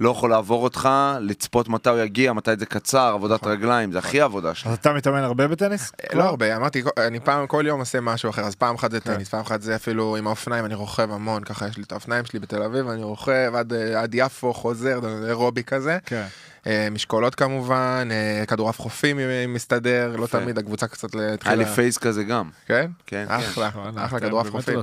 לא 0.00 0.10
יכול 0.10 0.30
לעבור 0.30 0.64
אותך, 0.64 0.88
לצפות 1.20 1.68
מתי 1.68 1.90
הוא 1.90 1.98
יגיע, 1.98 2.32
מתי 2.32 2.50
זה 2.58 2.66
קצר, 2.66 3.12
עבודת 3.14 3.40
נכון. 3.40 3.52
רגליים, 3.52 3.92
זה 3.92 3.98
הכי 3.98 4.20
עבודה 4.20 4.54
שלי. 4.54 4.70
אז 4.70 4.78
אתה 4.78 4.92
מתאמן 4.92 5.22
הרבה 5.22 5.48
בטניס? 5.48 5.92
לא 6.12 6.22
הרבה, 6.22 6.56
אמרתי, 6.56 6.82
אני 6.98 7.20
פעם, 7.20 7.46
כל 7.46 7.64
יום 7.66 7.80
עושה 7.80 8.00
משהו 8.00 8.30
אחר, 8.30 8.42
אז 8.42 8.54
פעם 8.54 8.74
אחת 8.74 8.90
זה 8.90 9.00
טניס, 9.00 9.28
פעם 9.28 9.40
אחת 9.40 9.62
זה 9.62 9.76
אפילו 9.76 10.16
עם 10.16 10.26
האופניים, 10.26 10.64
אני 10.64 10.74
רוכב 10.74 11.12
המון, 11.12 11.44
ככה 11.44 11.68
יש 11.68 11.76
לי 11.76 11.82
את 11.82 11.92
האופניים 11.92 12.24
שלי 12.24 12.38
בתל 12.38 12.62
אביב, 12.62 12.88
אני 12.88 13.02
רוכב 13.02 13.52
עד, 13.54 13.72
אה, 13.72 14.02
עד 14.02 14.14
יפו, 14.14 14.54
חוזר, 14.54 15.00
אירובי 15.28 15.64
כזה. 15.64 15.98
כן. 16.06 16.26
אה, 16.66 16.88
משקולות 16.90 17.34
כמובן, 17.34 18.08
אה, 18.10 18.46
כדורעף 18.46 18.80
חופים 18.80 19.18
אה, 19.18 19.44
מסתדר, 19.48 20.16
לא. 20.16 20.26
תמיד, 20.26 20.58
הקבוצה 20.58 20.86
קצת 20.86 21.14
היה 21.14 21.26
לי 21.26 21.34
התחילה... 21.34 21.66
פייס 21.66 21.98
כזה 21.98 22.24
גם. 22.24 22.50
כן? 22.66 22.90
כן, 23.06 23.24
כן. 23.28 23.34
אחלה, 23.34 23.70
וואלה, 23.74 24.04
אחלה 24.04 24.20
כדורעף 24.20 24.50
חופים. 24.50 24.78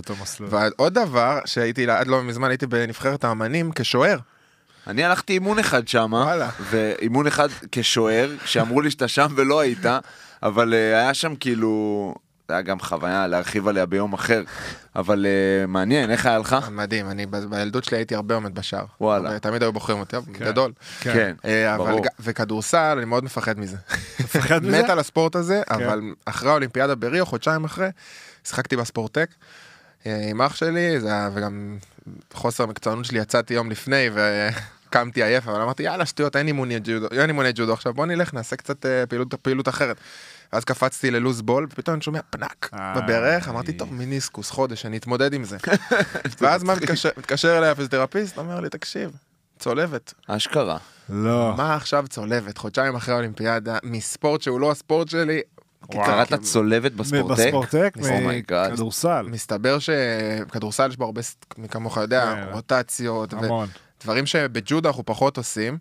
ועוד 0.50 0.94
דבר 0.94 1.40
שהייתי 1.46 1.90
עד 1.90 2.08
לא 2.08 2.24
מזמן 2.24 2.50
הייתי 2.50 2.68
בנבחרת 2.68 3.24
האמנים 3.24 3.72
כשוער. 3.76 4.18
אני 4.88 5.04
הלכתי 5.04 5.34
אימון 5.34 5.60
אחד 5.60 5.88
שם. 5.88 6.12
ואימון 6.62 7.28
אחד 7.28 7.48
כשוער, 7.72 8.32
שאמרו 8.46 8.82
לי 8.82 8.92
שאתה 8.92 9.08
שם 9.08 9.28
ולא 9.36 9.60
היית, 9.60 9.86
אבל 10.44 10.74
אה, 10.74 11.00
היה 11.00 11.14
שם 11.14 11.36
כאילו, 11.36 12.14
זה 12.48 12.54
היה 12.54 12.62
גם 12.62 12.80
חוויה 12.80 13.28
להרחיב 13.28 13.68
עליה 13.68 13.86
ביום 13.86 14.14
אחר, 14.14 14.44
אבל 14.96 15.26
אה, 15.26 15.68
מעניין, 15.68 16.12
איך 16.12 16.26
היה 16.26 16.38
לך? 16.38 16.56
מדהים, 16.72 17.10
אני 17.10 17.26
ב- 17.26 17.38
בילדות 17.38 17.84
שלי 17.84 17.98
הייתי 17.98 18.16
הרבה 18.16 18.36
עומד 18.36 18.56
בשער. 18.56 18.86
וואלה. 19.02 19.30
ותמיד 19.36 19.64
היו 19.64 19.74
בוחרים 19.74 20.00
אותי, 20.00 20.16
כן. 20.34 20.46
גדול. 20.46 20.72
כן, 21.00 21.36
אה, 21.46 21.76
אבל 21.76 21.92
ברור. 21.92 22.06
וכדורסל, 22.20 22.96
אני 22.98 23.06
מאוד 23.06 23.24
מפחד 23.24 23.60
מזה. 23.60 23.78
מפחד 24.20 24.64
מזה? 24.66 24.84
מת 24.84 24.90
על 24.90 25.00
הספורט 25.00 25.36
הזה, 25.36 25.62
כן. 25.70 25.74
אבל 25.76 26.02
אחרי 26.26 26.50
האולימפיאדה 26.50 26.96
בריו, 26.96 27.26
חודשיים 27.26 27.64
אחרי, 27.66 27.88
שיחקתי 28.44 28.76
בספורטק 28.78 29.30
אה, 29.30 29.36
עם 30.06 30.42
אח 30.42 30.56
שלי, 30.56 31.00
זה 31.00 31.08
היה, 31.08 31.30
וגם 31.34 31.78
חוסר 32.34 32.66
מקצוענות 32.66 33.06
שלי, 33.06 33.20
יצאתי 33.20 33.54
יום 33.54 33.72
לפני 33.72 34.10
וקמתי 34.14 35.24
עייף, 35.24 35.48
אבל 35.48 35.62
אמרתי, 35.62 35.84
יאללה, 35.84 36.06
שטויות, 36.06 36.36
אין 36.36 36.48
אימוני 36.48 36.80
ג'ודו, 36.84 37.08
אין 37.12 37.30
אימוני 37.30 37.50
ג'ודו, 37.56 37.74
עכשיו 37.74 37.94
בוא 37.94 38.06
נלך, 38.06 38.34
נעשה 38.34 38.56
קצת 38.56 38.86
אה, 38.86 39.06
פעילות, 39.06 39.34
פעילות 39.34 39.68
אחרת. 39.70 39.98
ואז 40.54 40.64
קפצתי 40.66 41.12
ללוז 41.12 41.42
בול, 41.42 41.68
ופתאום 41.72 41.94
אני 41.96 42.02
שומע 42.04 42.20
פנק. 42.30 42.70
בברך, 42.98 43.50
אמרתי, 43.50 43.74
טוב, 43.74 43.94
מיניסקוס, 43.94 44.50
חודש, 44.50 44.86
אני 44.86 44.98
אתמודד 44.98 45.34
עם 45.34 45.44
זה. 45.44 45.58
ואז 46.42 46.64
מה 46.64 46.76
מתקשר- 46.76 47.10
מתקשר 47.18 47.58
אליי 47.58 47.70
הפיזיותרפיסט, 47.70 48.38
אומר 48.38 48.60
לי, 48.60 48.70
תקשיב, 48.70 49.12
צולבת. 49.60 50.14
אשכרה. 50.28 50.78
לא. 51.10 51.54
מה 51.58 51.76
עכשיו 51.76 52.06
צולבת? 52.10 52.58
חודשיים 52.58 52.96
אחרי 52.96 53.14
האולימפיאדה, 53.14 53.78
מספורט 53.84 54.42
שהוא 54.42 54.60
לא 54.60 54.72
הספורט 54.72 55.10
שלי, 55.10 55.42
וואו. 55.90 56.06
קרעת 56.06 56.42
צולבת 56.42 56.92
בספורטק? 56.92 57.46
בספורטק? 57.46 57.94
Oh 58.10 58.25
my 58.25 58.41
god. 58.41 58.72
מכדורסל. 58.72 59.26
מסתבר 59.30 59.78
שכדורסל 59.80 60.90
יש 60.90 60.98
בו 60.98 61.06
הרבה, 61.06 61.22
מי 61.58 61.70
כמוך 61.70 61.98
יודע, 61.98 62.34
כן. 62.36 62.54
רוטציות, 62.54 63.34
המון. 63.34 63.70
ודברים 64.02 64.26
שבג'ודו 64.26 64.90
אנחנו 64.90 65.06
פחות 65.06 65.38
עושים. 65.38 65.78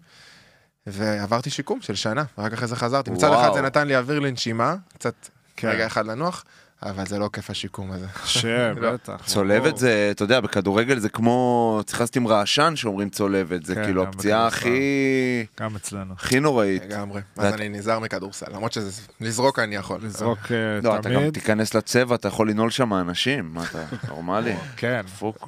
ועברתי 0.87 1.51
שיקום 1.51 1.81
של 1.81 1.95
שנה, 1.95 2.25
ורק 2.39 2.53
אחרי 2.53 2.69
זה 2.69 2.77
חזרתי. 2.77 3.11
מצד. 3.11 3.33
אחד 3.33 3.51
זה 3.55 3.63
נתן 3.63 3.87
לי 3.87 3.97
אוויר 3.97 4.19
לנשימה, 4.19 4.75
קצת 4.95 5.15
כן. 5.57 5.69
רגע 5.69 5.87
אחד 5.87 6.07
לנוח, 6.07 6.45
אבל 6.83 7.07
זה 7.07 7.19
לא 7.19 7.31
כיף 7.33 7.51
השיקום 7.51 7.93
הזה. 7.93 8.07
קשה, 8.25 8.73
לא. 8.77 8.93
בטח. 8.93 9.23
צולבת. 9.27 9.77
זה, 9.77 10.09
אתה 10.11 10.25
יודע, 10.25 10.41
בכדורגל 10.41 10.99
זה 10.99 11.09
כמו, 11.09 11.81
צריך 11.87 12.01
לשים 12.01 12.29
רעשן 12.29 12.77
שאומרים 12.77 13.11
צולבת, 13.11 13.65
זה 13.65 13.75
כן, 13.75 13.85
כאילו 13.85 14.03
הפציעה. 14.03 14.47
הכי, 14.47 15.47
גם 15.61 15.77
אצלנו. 15.77 16.15
הכי 16.15 16.41
נוראית. 16.41 16.83
לגמרי. 16.85 17.21
אז 17.37 17.55
אני 17.55 17.69
נזהר 17.69 17.99
מכדורסל, 17.99 18.47
למרות 18.53 18.73
שזה, 18.73 19.03
לזרוק 19.21 19.59
אני 19.59 19.77
יכול. 19.77 19.99
לזרוק 20.03 20.39
אה, 20.51 20.81
לא, 20.83 20.97
אתה 20.99 21.09
גם 21.09 21.21
תמיד. 21.21 21.35
תיכנס 21.35 21.75
לצבע, 21.75 22.15
אתה 22.15 22.29
יכול 22.29 22.51
לנעול 22.51 22.71
שם 22.71 22.95
אנשים, 22.95 23.55
מה 23.55 23.65
אתה, 23.71 23.85
נורמלי? 24.09 24.55
כן. 24.77 25.01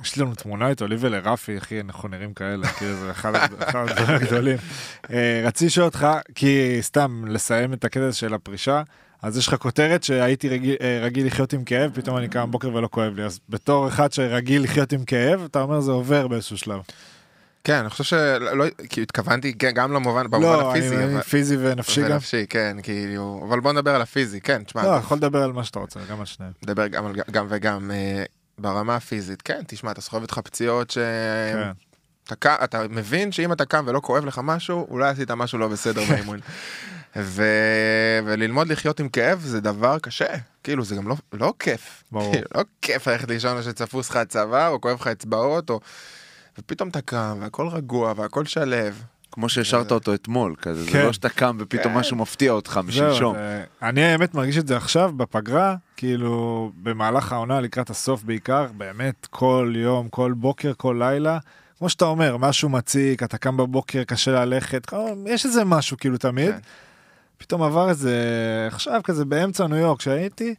יש 0.03 0.19
לנו 0.19 0.35
תמונה 0.35 0.69
איתו, 0.69 0.87
לי 0.87 0.97
ולרפי, 0.99 1.59
אחי, 1.59 1.81
אנחנו 1.81 2.09
נראים 2.09 2.35
כאלה, 2.35 2.67
כאילו 2.69 2.95
זה 2.95 3.11
אחד 3.11 3.33
הדברים 3.35 4.17
הגדולים. 4.17 4.57
אה, 5.12 5.43
רציתי 5.45 5.67
לשאול 5.67 5.87
אותך, 5.87 6.07
כי 6.35 6.79
סתם 6.81 7.25
לסיים 7.29 7.73
את 7.73 7.85
הקטע 7.85 8.12
של 8.12 8.35
הפרישה, 8.35 8.83
אז 9.23 9.37
יש 9.38 9.49
לך 9.49 9.55
כותרת 9.55 10.02
שהייתי 10.02 10.49
רגיל, 10.49 10.76
אה, 10.81 10.99
רגיל 11.02 11.26
לחיות 11.26 11.52
עם 11.52 11.64
כאב, 11.64 11.91
פתאום 11.95 12.17
אני 12.17 12.29
קם 12.29 12.49
בבוקר 12.49 12.75
ולא 12.75 12.88
כואב 12.93 13.14
לי, 13.17 13.25
אז 13.25 13.41
בתור 13.49 13.88
אחד 13.88 14.12
שרגיל 14.12 14.62
לחיות 14.62 14.93
עם 14.93 15.05
כאב, 15.05 15.45
אתה 15.45 15.61
אומר 15.62 15.81
זה 15.81 15.93
עובר 15.93 16.29
באיזשהו 16.29 16.59
שלב. 16.59 16.81
כן, 17.64 17.75
אני 17.75 17.91
חושב 17.91 18.05
שלא, 18.05 18.57
לא- 18.57 18.64
כי 18.88 19.02
התכוונתי 19.02 19.52
גם 19.59 19.93
למובן, 19.93 20.31
במובן 20.31 20.43
לא, 20.43 20.71
הפיזי, 20.71 20.97
אני- 20.97 21.05
אבל- 21.05 21.21
פיזי 21.23 21.57
ונפשי 21.61 22.02
גם. 22.02 22.11
ונפשי, 22.11 22.47
כן, 22.49 22.76
כאילו, 22.83 23.45
אבל 23.49 23.61
בוא 23.61 23.73
נדבר 23.73 23.95
על 23.95 24.02
הפיזי, 24.02 24.41
כן, 24.41 24.62
תשמע, 24.64 24.83
לא, 24.83 24.97
יכול 24.97 25.17
לדבר 25.17 25.43
על 25.43 25.52
מה 25.52 25.64
שאתה 25.64 25.79
רוצה, 25.79 26.00
גם 26.11 26.21
על 26.21 26.26
שניהם. 26.26 26.52
נדבר 26.62 26.87
גם 26.87 27.05
גם 27.31 27.47
וגם 27.49 27.91
אה, 27.91 28.25
ברמה 28.59 28.97
הפיזית, 28.97 29.43
כן, 29.43 29.61
תשמע, 29.67 29.91
אתה 29.91 30.00
סוחב 30.00 30.21
איתך 30.23 30.38
פציעות 30.45 30.91
ש... 30.91 30.99
כן. 31.52 31.71
אתה, 32.33 32.57
אתה 32.64 32.83
מבין 32.91 33.33
שאם 33.33 33.52
אתה 33.52 33.64
קם 33.64 33.85
ולא 33.87 34.00
כואב 34.00 34.25
לך 34.25 34.41
משהו, 34.45 34.87
אולי 34.91 35.09
עשית 35.09 35.31
משהו 35.31 35.59
לא 35.59 35.69
בסדר 35.69 36.02
באימון. 36.11 36.38
ו... 37.16 37.45
וללמוד 38.25 38.69
לחיות 38.69 39.00
עם 39.00 39.09
כאב 39.09 39.40
זה 39.40 39.61
דבר 39.61 39.99
קשה, 39.99 40.26
כאילו 40.64 40.85
זה 40.85 40.97
גם 40.97 41.09
לא, 41.09 41.16
לא 41.33 41.52
כיף. 41.59 42.04
ברור. 42.12 42.33
כאילו, 42.33 42.47
לא 42.54 42.62
כיף 42.83 43.09
ללכת 43.09 43.28
לישון 43.28 43.62
שצפוס 43.62 44.11
לך 44.11 44.16
הצוואר, 44.16 44.69
או 44.69 44.81
כואב 44.81 44.97
לך 45.00 45.07
אצבעות, 45.07 45.71
או... 45.71 45.81
ופתאום 46.59 46.88
אתה 46.88 47.00
קם, 47.00 47.38
והכל 47.40 47.69
רגוע, 47.69 48.12
והכל 48.16 48.45
שלב. 48.45 49.02
כמו 49.33 49.49
שהשארת 49.49 49.92
אותו 49.92 50.14
אתמול, 50.14 50.54
כזה, 50.62 50.85
זה 50.85 50.90
כן. 50.90 51.02
לא 51.07 51.12
שאתה 51.12 51.28
קם 51.28 51.57
ופתאום 51.61 51.92
כן. 51.95 52.00
משהו 52.00 52.16
מפתיע 52.16 52.52
אותך 52.52 52.81
משלשום. 52.85 53.35
זה- 53.35 53.64
אני 53.83 54.04
האמת 54.04 54.35
מרגיש 54.35 54.59
את 54.59 54.66
זה 54.66 54.76
עכשיו 54.76 55.12
בפגרה, 55.16 55.75
כאילו 55.97 56.73
במהלך 56.83 57.33
העונה 57.33 57.61
לקראת 57.61 57.90
הסוף 57.90 58.23
בעיקר, 58.23 58.66
באמת 58.76 59.26
כל 59.31 59.73
יום, 59.76 60.09
כל 60.09 60.33
בוקר, 60.37 60.73
כל 60.76 60.97
לילה. 60.99 61.38
כמו 61.78 61.88
שאתה 61.88 62.04
אומר, 62.04 62.37
משהו 62.37 62.69
מציק, 62.69 63.23
אתה 63.23 63.38
קם 63.38 63.57
בבוקר, 63.57 64.04
קשה 64.04 64.31
ללכת, 64.45 64.87
יש 65.26 65.47
איזה 65.47 65.64
משהו 65.64 65.97
כאילו 65.97 66.19
תמיד. 66.19 66.50
כן. 66.52 66.59
פתאום 67.42 67.62
עבר 67.62 67.88
איזה, 67.88 68.14
עכשיו 68.72 69.00
כזה 69.04 69.25
באמצע 69.25 69.66
ניו 69.66 69.76
יורק 69.78 70.00
שהייתי, 70.00 70.54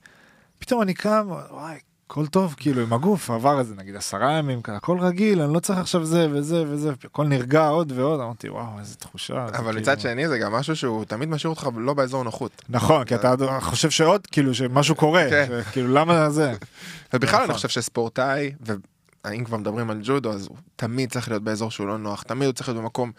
פתאום 0.59 0.81
אני 0.81 0.93
קם, 0.93 1.27
וואי, 1.51 1.75
הכל 2.07 2.27
טוב, 2.27 2.55
כאילו 2.57 2.81
עם 2.81 2.93
הגוף, 2.93 3.29
עבר 3.29 3.59
איזה 3.59 3.75
נגיד 3.75 3.95
עשרה 3.95 4.31
ימים, 4.31 4.61
הכל 4.67 4.99
רגיל, 4.99 5.41
אני 5.41 5.53
לא 5.53 5.59
צריך 5.59 5.79
עכשיו 5.79 6.05
זה 6.05 6.27
וזה 6.31 6.63
וזה, 6.67 6.91
הכל 7.03 7.27
נרגע 7.27 7.67
עוד 7.67 7.91
ועוד, 7.95 8.19
אמרתי 8.19 8.49
וואו, 8.49 8.79
איזה 8.79 8.95
תחושה. 8.95 9.45
אבל 9.45 9.65
כאילו- 9.65 9.81
מצד 9.81 9.99
שני 9.99 10.27
זה 10.27 10.37
גם 10.37 10.51
משהו 10.51 10.75
שהוא 10.75 11.05
תמיד 11.05 11.29
משאיר 11.29 11.49
אותך 11.49 11.69
לא 11.75 11.93
באזור 11.93 12.23
נוחות. 12.23 12.61
נכון, 12.69 13.03
כי 13.05 13.15
אתה 13.15 13.35
חושב 13.59 13.89
שעוד, 13.89 14.27
כאילו, 14.27 14.53
שמשהו 14.53 14.95
קורה, 14.95 15.25
כן. 15.29 15.61
כאילו, 15.71 15.93
למה 15.93 16.29
זה? 16.29 16.53
ובכלל 17.13 17.35
אני 17.35 17.43
נכון. 17.43 17.55
חושב 17.55 17.69
שספורטאי, 17.69 18.51
ואם 19.25 19.43
כבר 19.43 19.57
מדברים 19.57 19.89
על 19.89 19.99
ג'ודו, 20.03 20.31
אז 20.33 20.47
הוא 20.47 20.57
תמיד 20.75 21.11
צריך 21.11 21.29
להיות 21.29 21.43
באזור 21.43 21.71
שהוא 21.71 21.87
לא 21.87 21.97
נוח, 21.97 22.23
תמיד 22.23 22.45
הוא 22.45 22.53
צריך 22.53 22.69
להיות 22.69 22.81
במקום 22.81 23.11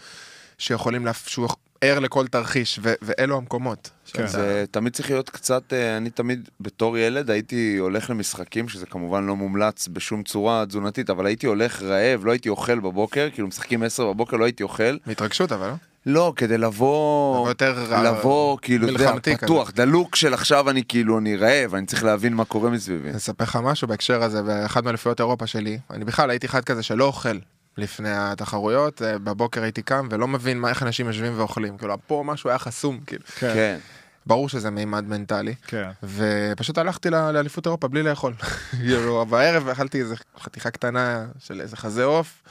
שיכולים. 0.59 1.06
שהוא 1.26 1.49
ער 1.85 1.99
לכל 1.99 2.26
תרחיש, 2.26 2.81
ו... 2.83 2.93
ואלו 3.03 3.37
המקומות. 3.37 3.91
כן. 4.12 4.26
זה 4.26 4.64
תמיד 4.71 4.93
צריך 4.93 5.11
להיות 5.11 5.31
קצת, 5.31 5.73
אה, 5.73 5.97
אני 5.97 6.11
תמיד 6.11 6.49
בתור 6.61 6.99
ילד 6.99 7.31
הייתי 7.31 7.76
הולך 7.76 8.11
למשחקים, 8.11 8.69
שזה 8.69 8.87
כמובן 8.87 9.26
לא 9.26 9.37
מומלץ 9.37 9.88
בשום 9.88 10.23
צורה 10.23 10.67
תזונתית, 10.67 11.11
אבל 11.11 11.26
הייתי 11.26 11.47
הולך 11.47 11.83
רעב, 11.83 12.25
לא 12.25 12.31
הייתי 12.31 12.49
אוכל 12.49 12.81
בבוקר, 12.81 13.29
כאילו 13.33 13.49
משחקים 13.49 13.83
10 13.83 14.12
בבוקר, 14.12 14.37
לא 14.37 14.45
הייתי 14.45 14.62
אוכל. 14.62 14.97
מהתרגשות 15.07 15.53
אבל, 15.53 15.67
לא? 15.67 15.75
לא, 16.07 16.33
כדי 16.37 16.59
לבוא, 16.59 17.37
לבוא 17.37 17.49
יותר 17.49 18.03
לבוא, 18.05 18.59
כאילו, 18.62 18.85
אתה 18.87 18.93
יודע, 18.93 19.05
מלחמתי 19.05 19.37
כזה. 19.37 19.47
פתוח, 19.47 19.71
דלוק 19.71 20.17
של 20.17 20.35
עכשיו 20.35 20.71
אני 20.71 20.83
כאילו, 20.88 21.19
אני 21.19 21.37
רעב, 21.37 21.75
אני 21.75 21.87
צריך 21.87 22.05
להבין 22.05 22.35
מה 22.35 22.45
קורה 22.45 22.71
מסביבי. 22.71 23.09
אני 23.09 23.17
אספר 23.17 23.45
לך 23.45 23.59
משהו 23.62 23.88
בהקשר 23.88 24.23
הזה, 24.23 24.43
באחד 24.43 24.85
מאליפויות 24.85 25.21
אירופה 25.21 25.47
שלי, 25.47 25.79
אני 25.91 26.05
בכלל 26.05 26.31
הייתי 26.31 26.47
אחד 26.47 26.64
כזה 26.64 26.83
שלא 26.83 27.05
אוכל 27.05 27.38
לפני 27.76 28.09
התחרויות, 28.12 29.02
אה, 29.02 29.19
בבוקר 29.19 29.62
הייתי 29.62 29.83
קם 29.83 30.09
ולא 30.11 30.28
מבין 30.28 30.59
מה, 30.61 30.69
איך 30.69 30.83
אנשים 30.83 31.07
יושבים 31.07 31.33
ואוכלים, 31.38 31.78
כאילו 31.78 31.95
פה 32.07 32.23
משהו 32.26 32.50
היה 32.50 32.59
חסום, 32.59 33.00
כאילו, 33.07 33.25
כן, 33.38 33.50
כן. 33.54 33.78
ברור 34.26 34.49
שזה 34.49 34.71
מימד 34.71 35.04
מנטלי, 35.04 35.54
כן. 35.66 35.90
ופשוט 36.02 36.78
הלכתי 36.78 37.11
ל- 37.11 37.31
לאליפות 37.31 37.66
אירופה 37.66 37.88
בלי 37.88 38.02
לאכול, 38.02 38.33
כאילו, 38.71 39.26
בערב 39.26 39.69
אכלתי 39.69 40.00
איזה 40.00 40.14
חתיכה 40.40 40.71
קטנה 40.71 41.26
של 41.38 41.61
איזה 41.61 41.76
חזה 41.76 42.04
עוף. 42.04 42.43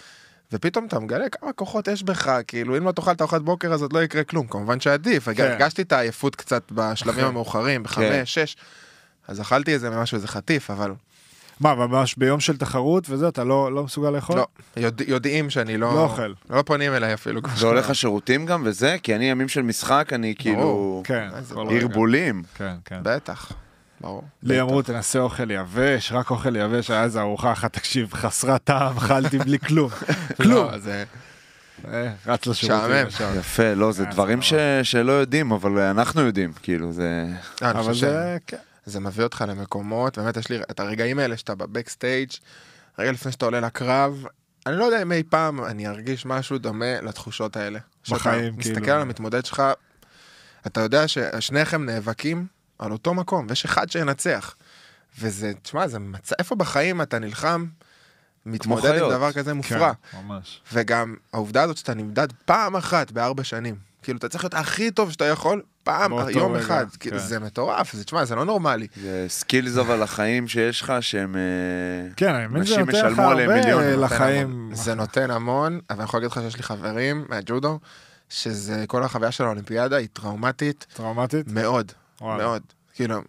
ופתאום 0.52 0.86
אתה 0.86 1.00
מגלה 1.00 1.30
כמה 1.30 1.54
כוחות 1.54 1.88
יש 1.88 2.04
בך, 2.04 2.32
כאילו 2.48 2.78
אם 2.78 2.86
לא 2.86 2.92
תאכל 2.92 3.12
את 3.12 3.22
ארוחת 3.22 3.42
בוקר 3.42 3.74
אז 3.74 3.82
עוד 3.82 3.94
לא 3.94 4.04
יקרה 4.04 4.24
כלום, 4.24 4.48
כמובן 4.48 4.80
שעדיף, 4.80 5.30
כן. 5.30 5.44
הרגשתי 5.52 5.82
את 5.82 5.92
העייפות 5.92 6.36
קצת 6.36 6.64
בשלבים 6.72 7.26
המאוחרים, 7.26 7.84
בחמש, 7.84 8.06
כן. 8.12 8.26
שש, 8.26 8.56
אז 9.28 9.42
אכלתי 9.42 9.74
איזה 9.74 9.90
משהו, 9.90 10.16
איזה 10.16 10.28
חטיף, 10.28 10.72
אבל 10.72 10.92
מה, 11.64 11.76
ממש 11.76 12.16
ביום 12.18 12.40
של 12.40 12.58
תחרות 12.58 13.10
וזה, 13.10 13.28
אתה 13.28 13.44
לא 13.44 13.72
לא 13.74 13.84
מסוגל 13.84 14.10
לאכול? 14.10 14.36
לא, 14.36 14.48
יודע, 14.78 15.06
יודעים 15.08 15.50
שאני 15.50 15.78
לא... 15.78 15.94
לא 15.96 16.00
אוכל. 16.04 16.34
לא 16.50 16.62
פונים 16.62 16.94
אליי 16.94 17.14
אפילו. 17.14 17.42
זה 17.56 17.68
הולך 17.68 17.90
לשירותים 17.90 18.46
גם 18.46 18.62
וזה, 18.66 18.96
כי 19.04 19.16
אני 19.16 19.26
ימים 19.26 19.48
של 19.50 19.62
משחק, 19.62 20.10
אני 20.14 20.36
כאילו... 20.38 21.02
כן, 21.06 21.28
רגע. 21.56 21.82
הרבולים. 21.82 22.44
כן, 22.56 22.74
כן. 22.86 23.00
בטח, 23.04 23.52
ברור. 24.02 24.24
לי 24.44 24.62
אמרו, 24.62 24.82
תנסה 24.82 25.20
אוכל 25.20 25.52
יבש, 25.52 26.12
רק 26.12 26.32
אוכל 26.32 26.56
יבש, 26.56 26.92
היה 26.92 27.04
איזה 27.04 27.22
ארוחה 27.22 27.52
אחת, 27.52 27.74
תקשיב, 27.74 28.14
חסרת 28.14 28.64
טעם, 28.64 28.98
אכלתי 28.98 29.38
בלי 29.38 29.60
כלום. 29.60 29.90
כלום. 30.42 30.72
לא, 30.72 30.78
זה... 30.78 31.04
אה, 31.88 32.12
רץ 32.28 32.48
לשירותים. 32.48 33.08
משעמם. 33.08 33.40
יפה, 33.40 33.74
לא, 33.74 33.92
זה 33.92 34.04
אה, 34.06 34.12
דברים 34.12 34.42
זה 34.42 34.48
ש- 34.84 34.92
שלא 34.92 35.12
יודעים, 35.12 35.52
אבל 35.52 35.80
אנחנו 35.80 36.22
יודעים, 36.22 36.52
כאילו, 36.64 36.92
זה... 36.92 37.26
אבל 37.62 37.84
חושב 37.84 38.08
זה, 38.86 39.00
כן. 39.00 39.04
מביא 39.04 39.24
אותך 39.24 39.44
למקומות, 39.48 40.18
באמת 40.18 40.38
יש 40.38 40.50
לי 40.50 40.62
את 40.72 40.80
הרגעים 40.80 41.20
האלה 41.20 41.38
שאתה 41.38 41.56
בבקסטייג', 41.56 42.30
רגע 43.00 43.12
לפני 43.12 43.32
שאתה 43.32 43.46
עולה 43.46 43.60
לקרב, 43.60 44.26
אני 44.66 44.78
לא 44.78 44.84
יודע 44.84 45.02
אם 45.02 45.12
אי 45.12 45.24
פעם 45.24 45.66
אני 45.66 45.88
ארגיש 45.88 46.26
משהו 46.26 46.58
דומה 46.58 47.02
לתחושות 47.02 47.58
האלה. 47.58 47.80
בחיים, 48.10 48.46
שאתה 48.46 48.58
מסתכל 48.58 48.80
כאילו. 48.80 48.96
על 48.96 49.02
המתמודד 49.02 49.46
שלך, 49.46 49.64
אתה 50.68 50.82
יודע 50.82 51.08
ששניכם 51.08 51.86
נאבקים 51.86 52.48
על 52.80 52.92
אותו 52.92 53.14
מקום, 53.14 53.46
ויש 53.50 53.66
אחד 53.66 53.90
שינצח. 53.90 54.56
וזה, 55.20 55.52
תשמע, 55.62 55.88
זה 55.88 56.00
מצב, 56.00 56.36
איפה 56.40 56.56
בחיים 56.56 57.02
אתה 57.02 57.20
נלחם, 57.20 57.66
מתמודד 58.46 59.02
עם. 59.04 59.10
דבר 59.10 59.32
כזה 59.32 59.52
כן, 59.52 59.58
מופרע. 59.58 59.92
ממש. 60.14 60.62
וגם 60.74 61.16
העובדה 61.34 61.64
הזאת 61.64 61.78
שאתה 61.78 61.94
נמדד 61.94 62.28
פעם 62.46 62.76
אחת 62.76 63.12
בארבע 63.12 63.44
שנים. 63.44 63.93
כאילו, 64.04 64.18
אתה 64.18 64.30
צריך 64.30 64.44
להיות 64.44 64.54
הכי 64.54 64.92
טוב 64.92 65.12
שאתה 65.12 65.26
יכול, 65.26 65.62
פעם, 65.84 66.12
יום 66.30 66.54
רגע, 66.54 66.64
אחד. 66.66 66.86
כן. 66.90 66.98
כאילו, 67.00 67.20
זה 67.20 67.40
מטורף, 67.40 67.94
זה, 67.94 68.04
תשמע, 68.04 68.26
זה 68.26 68.36
לא 68.36 68.46
נורמלי. 68.46 68.88
זה 69.02 69.26
skills 69.28 69.78
אבל 69.78 70.04
החיים 70.04 70.48
שיש 70.48 70.82
לך 70.82 70.94
שהם... 71.02 71.36
אה, 71.36 72.14
כן, 72.16 72.36
אני 72.36 72.48
מבין 72.48 72.62
אנשים 72.62 72.80
נותן 72.80 73.12
לך 73.12 73.20
הרבה 73.20 73.48
מיליונים, 73.48 73.90
נותן 73.90 74.00
לחיים. 74.00 74.48
המון. 74.48 74.76
זה 74.76 74.96
נותן 74.96 75.32
המון, 75.32 75.80
אבל 75.90 76.00
אני 76.00 76.06
יכול 76.06 76.20
להגיד 76.20 76.32
לך 76.32 76.42
שיש 76.44 76.58
לי 76.58 76.64
חברים 76.64 77.26
מהג'ודו, 77.30 77.80
שזה, 78.30 78.86
כל 78.88 79.04
החוויה 79.04 79.32
של 79.32 79.44
האולימפיאדה 79.44 79.98
היא 79.98 80.08
טראומטית 80.14 80.86
טראומטית? 80.94 81.48
מאוד, 81.48 81.92
וואלה. 82.22 82.44
מאוד. 82.44 82.62
כאילו, 82.94 83.22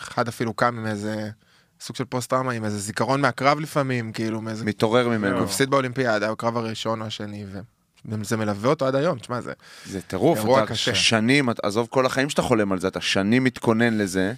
אחד 0.00 0.28
אפילו 0.28 0.54
קם 0.54 0.78
עם 0.78 0.86
איזה 0.86 1.30
סוג 1.80 1.96
של 1.96 2.04
פוסט 2.04 2.30
טראומה, 2.30 2.52
עם 2.52 2.64
איזה 2.64 2.78
זיכרון 2.78 3.20
מהקרב 3.20 3.60
לפעמים, 3.60 4.12
כאילו, 4.12 4.40
מאיזה... 4.40 4.64
מתעורר 4.64 5.08
ממנו. 5.08 5.36
הוא 5.36 5.44
הפסיד 5.44 5.70
באולימפיאדה, 5.70 6.30
הקרב 6.30 6.56
הראשון 6.56 7.00
או 7.00 7.06
השני, 7.06 7.44
וזה 8.08 8.36
מלווה 8.36 8.70
אותו 8.70 8.86
עד 8.86 8.94
היום, 8.94 9.18
תשמע, 9.18 9.40
זה... 9.40 9.52
זה 9.86 10.00
טירוף, 10.00 10.38
אתה 10.40 10.66
קשה. 10.66 10.94
שנים, 10.94 11.50
אתה- 11.50 11.66
עזוב 11.66 11.86
כל 11.90 12.06
החיים 12.06 12.30
שאתה 12.30 12.42
חולם 12.42 12.72
על 12.72 12.78
זה, 12.80 12.88
אתה 12.88 13.00
שנים 13.00 13.44
מתכונן 13.44 13.98
לזה, 13.98 14.32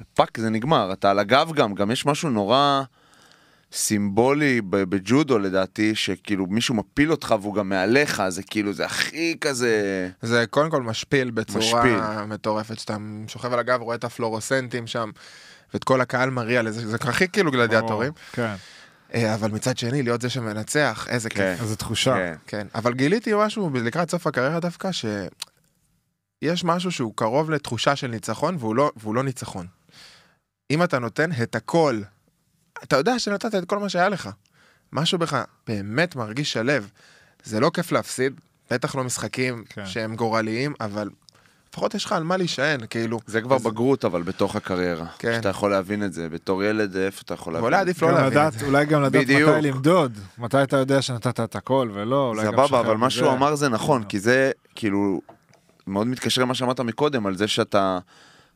ופאק, 0.00 0.38
זה 0.38 0.50
נגמר, 0.50 0.92
אתה 0.92 1.10
על 1.10 1.18
הגב 1.18 1.52
גם, 1.54 1.74
גם 1.74 1.90
יש 1.90 2.06
משהו 2.06 2.30
נורא 2.30 2.82
סימבולי 3.72 4.60
בג'ודו 4.70 5.38
לדעתי, 5.38 5.94
שכאילו 5.94 6.46
מישהו 6.46 6.74
מפיל 6.74 7.10
אותך 7.10 7.34
והוא 7.40 7.54
גם 7.54 7.68
מעליך, 7.68 8.22
זה 8.28 8.42
כאילו, 8.42 8.72
זה 8.72 8.84
הכי 8.84 9.36
כזה... 9.40 10.08
זה 10.22 10.44
קודם 10.50 10.70
כל 10.70 10.82
משפיל 10.82 11.30
בצורה 11.30 11.58
משפיל. 11.58 12.24
מטורפת, 12.26 12.78
שאתה 12.78 12.96
שוכב 13.28 13.52
על 13.52 13.58
הגב, 13.58 13.80
רואה 13.80 13.96
את 13.96 14.04
הפלורוסנטים 14.04 14.86
שם, 14.86 15.10
ואת 15.74 15.84
כל 15.84 16.00
הקהל 16.00 16.30
מריע 16.30 16.62
לזה, 16.62 16.88
זה 16.88 16.96
הכי 17.00 17.28
כאילו 17.28 17.50
גלדיאטורים. 17.50 18.12
כן, 18.32 18.54
אבל 19.14 19.50
מצד 19.50 19.78
שני, 19.78 20.02
להיות 20.02 20.20
זה 20.20 20.30
שמנצח, 20.30 21.06
איזה 21.08 21.30
כן. 21.30 21.36
כיף. 21.36 21.62
איזו 21.62 21.76
תחושה. 21.76 22.14
כן. 22.14 22.34
כן, 22.46 22.66
אבל 22.74 22.94
גיליתי 22.94 23.32
משהו 23.36 23.70
לקראת 23.74 24.10
סוף 24.10 24.26
הקריירה 24.26 24.60
דווקא, 24.60 24.90
שיש 24.92 26.64
משהו 26.64 26.90
שהוא 26.92 27.12
קרוב 27.16 27.50
לתחושה 27.50 27.96
של 27.96 28.06
ניצחון, 28.06 28.56
והוא 28.58 28.76
לא, 28.76 28.90
והוא 28.96 29.14
לא 29.14 29.22
ניצחון. 29.22 29.66
אם 30.70 30.82
אתה 30.82 30.98
נותן 30.98 31.30
את 31.42 31.54
הכל, 31.54 32.02
אתה 32.82 32.96
יודע 32.96 33.18
שנתת 33.18 33.54
את 33.54 33.68
כל 33.68 33.78
מה 33.78 33.88
שהיה 33.88 34.08
לך. 34.08 34.30
משהו 34.92 35.18
בך 35.18 35.44
באמת 35.66 36.16
מרגיש 36.16 36.52
שלו. 36.52 36.72
זה 37.44 37.60
לא 37.60 37.70
כיף 37.74 37.92
להפסיד, 37.92 38.40
בטח 38.70 38.94
לא 38.94 39.04
משחקים 39.04 39.64
כן. 39.68 39.86
שהם 39.86 40.16
גורליים, 40.16 40.74
אבל 40.80 41.10
לפחות 41.72 41.94
יש 41.94 42.04
לך 42.04 42.12
על 42.12 42.22
מה 42.22 42.36
להישען, 42.36 42.80
כאילו. 42.90 43.20
זה 43.26 43.40
כבר 43.40 43.56
אז- 43.56 43.62
בגרות 43.62 44.04
אבל 44.04 44.22
בתוך 44.22 44.56
הקריירה, 44.56 45.06
כן. 45.18 45.32
שאתה 45.36 45.48
יכול 45.48 45.70
להבין 45.70 46.04
את 46.04 46.12
זה, 46.12 46.28
בתור 46.28 46.64
ילד 46.64 46.96
איפה 46.96 47.20
אתה 47.24 47.34
יכול 47.34 47.52
להבין? 47.52 47.70
זה? 47.70 47.78
עדיף 47.78 48.02
לא 48.02 48.12
להבין 48.12 48.46
את 48.46 48.52
זה. 48.52 48.66
אולי 48.66 48.84
גם 48.86 49.02
לדעת 49.02 49.22
בדיוק. 49.22 49.50
מתי 49.50 49.62
למדוד, 49.68 50.18
מתי 50.38 50.62
אתה 50.62 50.76
יודע 50.76 51.02
שנתת 51.02 51.40
את 51.40 51.56
הכל 51.56 51.90
ולא, 51.92 52.28
אולי 52.28 52.46
גם 52.46 52.52
סבבה, 52.52 52.80
אבל 52.80 52.96
מה. 52.96 53.10
שהוא 53.10 53.32
אמר 53.32 53.54
זה 53.54 53.68
נכון, 53.68 54.04
כי 54.04 54.18
זה 54.20 54.50
כאילו 54.74 55.20
מאוד 55.86 56.06
מתקשר 56.06 56.42
למה 56.42 56.54
שאמרת 56.54 56.80
מקודם, 56.80 57.26
על 57.26 57.36
זה 57.36 57.48
שאתה, 57.48 57.98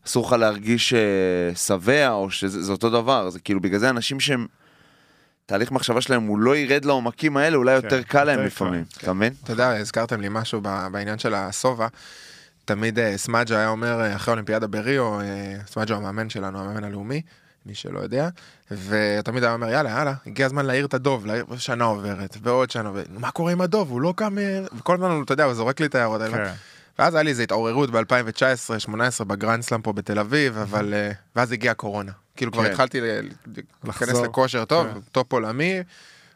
אסור 0.06 0.26
לך 0.26 0.32
להרגיש 0.32 0.92
אה, 0.94 0.98
שבע, 1.54 2.10
או 2.10 2.30
שזה 2.30 2.62
זה 2.62 2.72
אותו 2.72 2.90
דבר, 2.90 3.30
זה 3.30 3.40
כאילו 3.40 3.60
בגלל 3.60 3.78
זה 3.80 3.90
אנשים 3.90 4.20
שהם, 4.20 4.46
תהליך 5.46 5.72
מחשבה 5.72 6.00
שלהם 6.00 6.22
הוא 6.22 6.38
לא 6.38 6.56
ירד 6.56 6.84
לעומקים 6.84 7.36
האלה, 7.36 7.56
אולי 7.56 7.72
יותר 7.74 8.02
קל 8.02 8.24
להם 8.24 8.34
יותר 8.38 8.46
לפעמים, 8.46 8.84
קל, 8.84 9.00
אתה 9.02 9.12
מבין? 9.12 9.32
אתה 9.44 9.52
יודע, 9.52 9.76
הזכרתם 9.76 10.20
לי 10.20 10.28
משהו 10.30 10.60
ב- 10.62 10.86
בעניין 10.92 11.18
של 11.18 11.34
השובע. 11.34 11.86
תמיד 12.66 12.98
אה, 12.98 13.18
סמאג'ה 13.18 13.58
היה 13.58 13.68
אומר, 13.68 14.00
אה, 14.00 14.16
אחרי 14.16 14.32
האולימפיאדה 14.32 14.66
בריו, 14.66 15.20
אה, 15.20 15.56
סמאג'ה 15.66 15.94
הוא 15.94 16.02
המאמן 16.02 16.30
שלנו, 16.30 16.60
המאמן 16.60 16.84
הלאומי, 16.84 17.22
מי 17.66 17.74
שלא 17.74 18.00
יודע, 18.00 18.28
ותמיד 18.70 19.44
היה 19.44 19.52
אומר, 19.52 19.68
יאללה, 19.68 19.90
יאללה, 19.90 20.14
הגיע 20.26 20.46
הזמן 20.46 20.66
להעיר 20.66 20.86
את 20.86 20.94
הדוב, 20.94 21.26
להעיר, 21.26 21.44
שנה 21.58 21.84
עוברת, 21.84 22.36
ועוד 22.42 22.70
שנה 22.70 22.88
עוברת, 22.88 23.06
מה 23.10 23.30
קורה 23.30 23.52
עם 23.52 23.60
הדוב, 23.60 23.90
הוא 23.90 24.00
לא 24.00 24.14
קם, 24.16 24.36
וכל 24.78 24.94
הזמן, 24.94 25.22
אתה 25.24 25.32
יודע, 25.32 25.44
הוא 25.44 25.54
זורק 25.54 25.80
לי 25.80 25.86
את 25.86 25.94
ההערות 25.94 26.20
האלה. 26.20 26.36
כן. 26.36 26.52
ואז 26.98 27.14
היה 27.14 27.22
לי 27.22 27.30
איזו 27.30 27.42
התעוררות 27.42 27.90
ב-2019-2018 27.90 29.24
בגרנד 29.24 29.62
סלאם 29.62 29.82
פה 29.82 29.92
בתל 29.92 30.18
אביב, 30.18 30.58
אבל... 30.58 30.94
ואז 31.36 31.52
הגיעה 31.52 31.74
קורונה. 31.74 32.12
כאילו 32.36 32.52
כבר 32.52 32.64
כן. 32.64 32.70
התחלתי 32.70 33.00
להיכנס. 33.84 34.18
לכושר 34.24 34.64
טוב, 34.64 34.86
כן. 34.86 35.00
טופ 35.12 35.32
עולמי, 35.32 35.80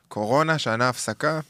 קורונה, 0.08 0.58
שנה 0.58 0.88
הפסקה. 0.88 1.40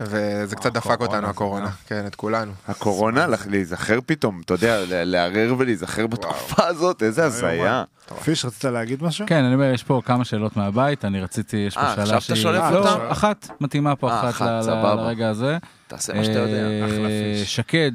וזה 0.00 0.56
קצת 0.56 0.72
דפק 0.72 0.90
הקורונה 0.90 1.16
אותנו 1.16 1.28
הקורונה. 1.30 1.70
כן, 1.86 2.06
את 2.06 2.14
כולנו. 2.14 2.52
הקורונה, 2.68 3.26
להיזכר 3.48 3.98
פתאום, 4.06 4.40
אתה 4.44 4.54
יודע, 4.54 4.80
לערער 4.88 5.54
ולהיזכר 5.58 6.06
בתקופה 6.06 6.66
הזאת, 6.66 7.02
איזה 7.02 7.24
הזיה. 7.24 7.84
פיש, 8.24 8.44
רצית 8.44 8.64
להגיד 8.64 9.02
משהו? 9.02 9.26
כן, 9.28 9.44
אני 9.44 9.54
אומר, 9.54 9.70
יש 9.74 9.82
פה 9.84 10.02
כמה 10.04 10.24
שאלות 10.24 10.56
מהבית, 10.56 11.04
אני 11.04 11.20
רציתי, 11.20 11.56
יש 11.56 11.74
פה 11.74 11.80
אה, 11.80 11.92
שאלה 11.94 12.02
עכשיו 12.02 12.20
שהיא... 12.20 12.34
אתה 12.34 12.42
שולף 12.42 12.72
לא, 12.72 12.78
אותם? 12.92 13.06
אחת, 13.10 13.48
מתאימה 13.60 13.96
פה 13.96 14.10
אה, 14.10 14.30
אחת. 14.30 14.66
לרגע 14.98 15.28
הזה. 15.28 15.58
תעשה 15.86 16.14
מה 16.14 16.24
שאתה 16.24 16.38
יודע. 16.38 16.62
אה. 16.62 17.42
שקד, 17.44 17.92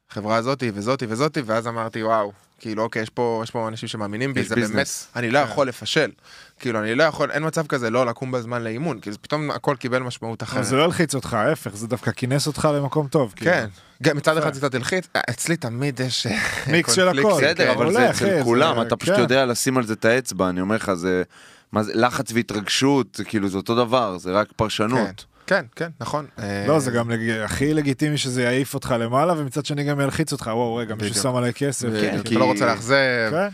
חברה 0.09 0.35
הזאתי 0.35 0.71
וזאתי 0.73 1.05
וזאתי, 1.09 1.41
ואז 1.41 1.67
אמרתי, 1.67 2.03
וואו, 2.03 2.31
כאילו, 2.59 2.83
אוקיי, 2.83 3.01
יש 3.01 3.09
פה, 3.09 3.39
יש 3.43 3.51
פה 3.51 3.67
אנשים 3.67 3.89
שמאמינים 3.89 4.33
בי, 4.33 4.43
זה 4.43 4.55
באמת, 4.55 4.67
ביזנס. 4.67 5.07
אני 5.15 5.31
לא 5.31 5.39
יכול 5.39 5.67
לפשל. 5.67 6.11
כאילו, 6.59 6.79
אני 6.79 6.95
לא 6.95 7.03
יכול, 7.03 7.31
אין 7.31 7.45
מצב 7.47 7.67
כזה 7.67 7.89
לא 7.89 8.05
לקום 8.05 8.31
בזמן 8.31 8.63
לאימון, 8.63 8.99
כי 8.99 9.11
זה 9.11 9.17
פתאום 9.17 9.51
הכל 9.51 9.75
קיבל 9.79 9.99
משמעות 10.01 10.43
אחרת. 10.43 10.65
זה 10.65 10.75
לא 10.75 10.83
הלחיץ 10.83 11.15
אותך, 11.15 11.33
ההפך, 11.33 11.75
זה 11.75 11.87
דווקא 11.87 12.11
כינס 12.11 12.47
אותך 12.47 12.69
למקום 12.73 13.07
טוב. 13.07 13.33
כאילו. 13.35 13.51
כן, 13.51 13.65
גם 14.03 14.17
מצד 14.17 14.37
אחד 14.37 14.75
הלחיץ, 14.75 15.07
אה, 15.15 15.21
אצלי 15.29 15.57
תמיד 15.57 15.99
יש 15.99 16.27
אה, 16.27 16.37
מיקס 16.71 16.93
של 16.93 17.07
הכל. 17.07 17.33
בסדר, 17.37 17.65
כן. 17.65 17.69
אבל 17.71 17.91
זה 17.93 18.09
אצל 18.09 18.25
זה- 18.25 18.41
כולם, 18.43 18.81
אתה 18.81 18.95
פשוט 18.95 19.15
כן. 19.15 19.21
יודע 19.21 19.45
לשים 19.45 19.77
על 19.77 19.85
זה 19.85 19.93
את 19.93 20.05
האצבע, 20.05 20.49
אני 20.49 20.61
אומר 20.61 20.75
לך, 20.75 20.93
זה... 20.93 21.23
מה 21.71 21.83
זה, 21.83 21.91
לחץ 21.95 22.31
והתרגשות, 22.33 23.15
זה 23.15 23.23
כאילו, 23.23 23.49
זה 23.49 23.57
אותו 23.57 23.75
דבר, 23.75 24.17
זה 24.17 24.31
רק 24.31 24.47
פרשנות. 24.55 25.25
כן, 25.47 25.65
כן, 25.75 25.89
נכון. 25.99 26.25
אה, 26.39 26.65
לא, 26.67 26.79
זה 26.79 26.91
גם 26.91 27.11
הכי 27.43 27.73
לגיטימי 27.73 28.17
שזה 28.17 28.43
יעיף 28.43 28.73
אותך 28.73 28.95
למעלה, 28.99 29.33
ומצד 29.37 29.65
שני 29.65 29.83
גם 29.83 30.01
ילחיץ 30.01 30.31
אותך, 30.31 30.47
וואו, 30.47 30.75
רגע, 30.75 30.95
מישהו. 30.95 31.23
שם 31.23 31.35
עליי 31.35 31.53
כסף. 31.53 31.87
כן, 32.01 32.19
אתה 32.19 32.31
לא 32.31 32.45
רוצה 32.45 32.65
לאכזב. 32.65 33.29
כן. 33.31 33.47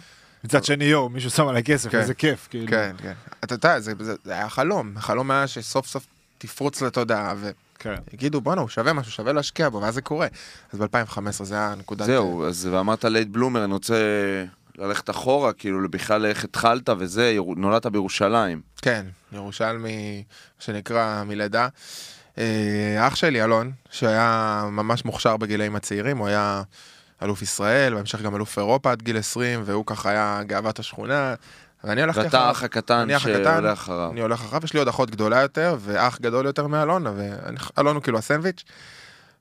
מצד 0.44 0.64
שני, 0.64 0.86
יואו, 0.86 1.10
מישהו 1.10 1.30
שם 1.30 1.48
עליי 1.48 1.64
כסף, 1.64 1.92
כן. 1.92 2.00
איזה 2.00 2.14
כיף, 2.14 2.48
כאילו. 2.50 2.68
כן, 2.68 2.96
כן. 2.98 3.14
אתה 3.44 3.54
יודע, 3.54 3.80
זה 3.80 3.94
היה 4.26 4.50
חלום, 4.50 4.94
החלום 4.96 5.32
היה 5.32 5.48
שסוף 5.48 5.88
סוף 5.88 6.06
תפרוץ 6.38 6.82
לתודעה, 6.82 7.34
כן. 7.80 7.96
ויגידו, 8.12 8.42
בואנה, 8.42 8.62
הוא 8.62 8.70
שווה 8.70 8.94
משהו, 8.94 9.12
שווה 9.12 9.34
להשקיע 9.34 9.70
בו, 9.70 9.82
ואז 9.82 9.94
זה 9.94 10.02
קורה. 10.02 10.28
אז 10.74 10.80
ב-2015 10.80 11.44
זה 11.44 11.56
היה 11.56 11.76
נקודת... 11.78 12.06
זהו, 12.06 12.46
אז 12.46 12.70
ואמרת 12.72 13.06
late 13.06 13.28
bloomer, 13.28 13.64
אני 13.64 13.74
רוצה 13.74 13.96
ללכת 14.78 15.10
אחורה, 15.10 15.54
כאילו, 15.54 15.90
בכלל 15.92 16.26
איך 16.26 16.44
התחלת 16.44 16.90
וזה, 16.98 17.32
יר- 17.32 17.44
נולדת 17.58 17.86
בירושלים. 17.86 18.62
כן, 18.82 19.06
ירושלמי, 19.32 20.24
מה 20.58 20.66
שנקרא, 20.66 21.24
מלידה. 21.26 21.68
אה, 22.38 23.08
אח 23.08 23.16
שלי, 23.16 23.44
אלון, 23.44 23.72
שהיה 23.92 24.64
ממש 24.72 25.06
מוכשר 25.06 25.38
בגילאים 25.38 25.76
הצעירים, 25.76 26.18
הוא 26.18 26.28
היה 26.28 26.62
אלוף 27.24 27.42
ישראל, 27.42 27.94
בהמשך 27.94 28.22
גם 28.22 28.36
אלוף 28.36 28.58
אירופה 28.58 28.92
עד 28.92 29.02
גיל 29.02 29.18
20, 29.18 29.62
והוא 29.66 29.86
ככה 29.86 30.10
היה 30.10 30.42
גאוות 30.46 30.80
השכונה. 30.80 31.34
ואני 31.84 32.02
הלכתי 32.02 32.20
ואתה 32.22 32.30
אחריו. 32.30 32.44
אני 32.44 32.50
האח 32.50 32.64
הקטן, 32.64 33.08
שעולה 33.20 33.74
אחריו. 33.74 34.10
אני 34.12 34.22
הולך 34.22 34.42
אחריו, 34.42 34.62
יש 34.64 34.74
לי 34.74 34.80
עוד 34.80 34.88
אחות 34.88 35.12
גדולה 35.12 35.42
יותר, 35.42 35.76
ואח 35.80 36.20
גדול 36.22 36.46
יותר 36.46 36.68
מאלונה, 36.68 37.12
ואלון 37.16 37.96
הוא 37.96 38.04
כאילו 38.04 38.18
הסנדוויץ', 38.18 38.64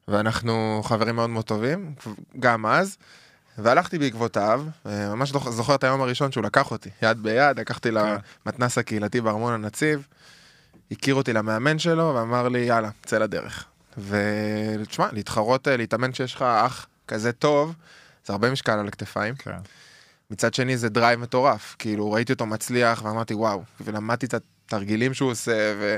ואנחנו 0.08 0.82
חברים 0.84 1.16
מאוד 1.16 1.30
מאוד 1.30 1.44
טובים, 1.44 1.94
גם 2.40 2.66
אז. 2.66 2.96
והלכתי 3.58 3.98
בעקבותיו, 3.98 4.64
אה, 4.86 5.08
ממש 5.14 5.32
זוכ- 5.32 5.50
זוכר 5.50 5.74
את 5.74 5.84
היום 5.84 6.00
הראשון 6.00 6.32
שהוא 6.32 6.44
לקח 6.44 6.70
אותי, 6.70 6.90
יד 7.02 7.22
ביד, 7.22 7.60
לקחתי 7.60 7.90
למתנס 7.90 8.78
הקהילתי 8.78 9.20
בארמון 9.20 9.52
הנציב, 9.52 10.06
הכיר 10.90 11.14
אותי 11.14 11.32
למאמן 11.32 11.78
שלו 11.78 12.12
ואמר 12.16 12.48
לי, 12.48 12.58
יאללה, 12.58 12.90
צא 13.04 13.18
לדרך. 13.18 13.64
ותשמע, 13.98 15.08
להתחרות, 15.12 15.68
אה, 15.68 15.76
להתאמן 15.76 16.12
כשיש 16.12 16.34
לך 16.34 16.42
אח 16.42 16.86
כזה 17.08 17.32
טוב, 17.32 17.74
זה 18.26 18.32
הרבה 18.32 18.50
משקל 18.50 18.72
על 18.72 18.88
הכתפיים. 18.88 19.34
כן. 19.34 19.50
מצד 20.30 20.54
שני 20.54 20.76
זה 20.76 20.88
drive 20.88 21.20
מטורף, 21.20 21.76
כאילו 21.78 22.12
ראיתי 22.12 22.32
אותו 22.32 22.46
מצליח 22.46 23.04
ואמרתי 23.04 23.34
וואו, 23.34 23.62
ולמדתי 23.80 24.26
את 24.26 24.34
התרגילים 24.34 25.14
שהוא 25.14 25.30
עושה, 25.30 25.74
ו... 25.80 25.96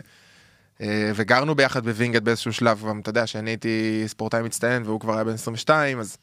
אה, 0.80 1.12
וגרנו 1.14 1.54
ביחד 1.54 1.84
בווינגייט 1.84 2.22
באיזשהו 2.24 2.52
שלב, 2.52 2.84
גם 2.88 3.00
אתה 3.00 3.10
יודע 3.10 3.26
שאני 3.26 3.50
הייתי 3.50 4.04
ספורטאי 4.06 4.42
מצטיין 4.42 4.82
והוא 4.82 5.00
כבר 5.00 5.14
היה 5.14 5.24
בן 5.24 5.32
22, 5.32 6.00
אז 6.00 6.16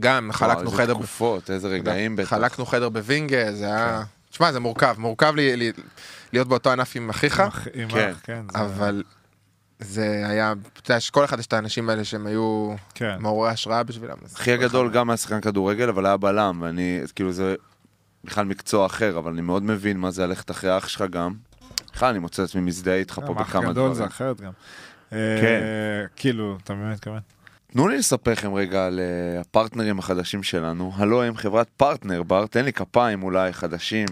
גם 0.00 0.30
חלקנו 0.32 0.60
וואו, 0.62 0.70
חדר, 0.72 0.82
איזה 0.82 0.94
תקופות, 0.94 1.50
איזה 1.50 1.68
רגעים 1.68 2.16
בטח. 2.16 2.28
חלקנו 2.28 2.66
חדר 2.66 2.88
בווינגייט, 2.88 3.54
זה 3.54 3.64
היה, 3.66 4.02
תשמע 4.30 4.52
זה 4.52 4.60
מורכב, 4.60 4.94
מורכב 4.98 5.32
לי, 5.36 5.56
לי, 5.56 5.72
להיות 6.32 6.48
באותו 6.48 6.70
ענף 6.72 6.92
עם 6.96 7.10
אחיך, 7.10 7.40
עם 7.74 7.88
אח- 7.88 7.94
כן. 7.94 8.10
אח, 8.10 8.20
כן. 8.22 8.42
אבל 8.54 9.02
זה 9.78 10.22
היה, 10.28 10.54
אתה 10.82 10.90
יודע 10.90 11.00
שכל 11.00 11.24
אחד 11.24 11.38
יש 11.38 11.46
את 11.46 11.52
האנשים 11.52 11.90
האלה 11.90 12.04
שהם 12.04 12.26
היו 12.26 12.74
כן. 12.94 13.16
מעוררי 13.20 13.50
השראה 13.50 13.82
בשבילם. 13.82 14.16
אחי 14.36 14.52
הגדול 14.52 14.90
גם 14.90 15.10
היה 15.10 15.16
שחקן 15.16 15.40
כדורגל, 15.40 15.88
אבל 15.88 16.06
היה 16.06 16.16
בלם, 16.16 16.58
ואני, 16.62 17.00
כאילו 17.14 17.32
זה 17.32 17.54
בכלל 18.24 18.44
מקצוע 18.44 18.86
אחר, 18.86 19.18
אבל 19.18 19.32
אני 19.32 19.40
מאוד 19.42 19.62
מבין 19.62 19.96
מה 19.98 20.10
זה 20.10 20.26
ללכת 20.26 20.50
אחרי 20.50 20.78
אח 20.78 20.88
שלך 20.88 21.02
גם. 21.10 21.34
בכלל, 21.94 22.08
אני 22.08 22.18
מוצא 22.18 22.44
את 22.44 22.48
עצמי 22.48 22.60
מזדהה 22.60 22.94
איתך 22.96 23.14
פה 23.26 23.34
גם 23.34 23.38
אח 23.38 23.48
בכמה 23.48 23.72
גדול 23.72 23.88
זה 23.88 23.94
דברים. 23.94 24.08
אחרת 24.10 24.40
גם. 24.40 24.52
כן. 25.10 25.16
אה, 25.16 26.06
כאילו, 26.16 26.58
אתה 26.64 26.74
באמת 26.74 26.94
מתכוון? 26.94 27.20
תנו 27.70 27.88
לי 27.88 27.98
לספר 27.98 28.32
לכם 28.32 28.54
רגע 28.54 28.86
על 28.86 29.00
אה, 29.00 29.40
הפרטנרים 29.40 29.98
החדשים 29.98 30.42
שלנו. 30.42 30.92
הלו 30.96 31.22
הם 31.22 31.36
חברת 31.36 31.68
פרטנר 31.68 32.22
בר, 32.22 32.46
תן 32.46 32.64
לי 32.64 32.72
כפיים 32.72 33.22
אולי 33.22 33.52
חדשים. 33.52 34.06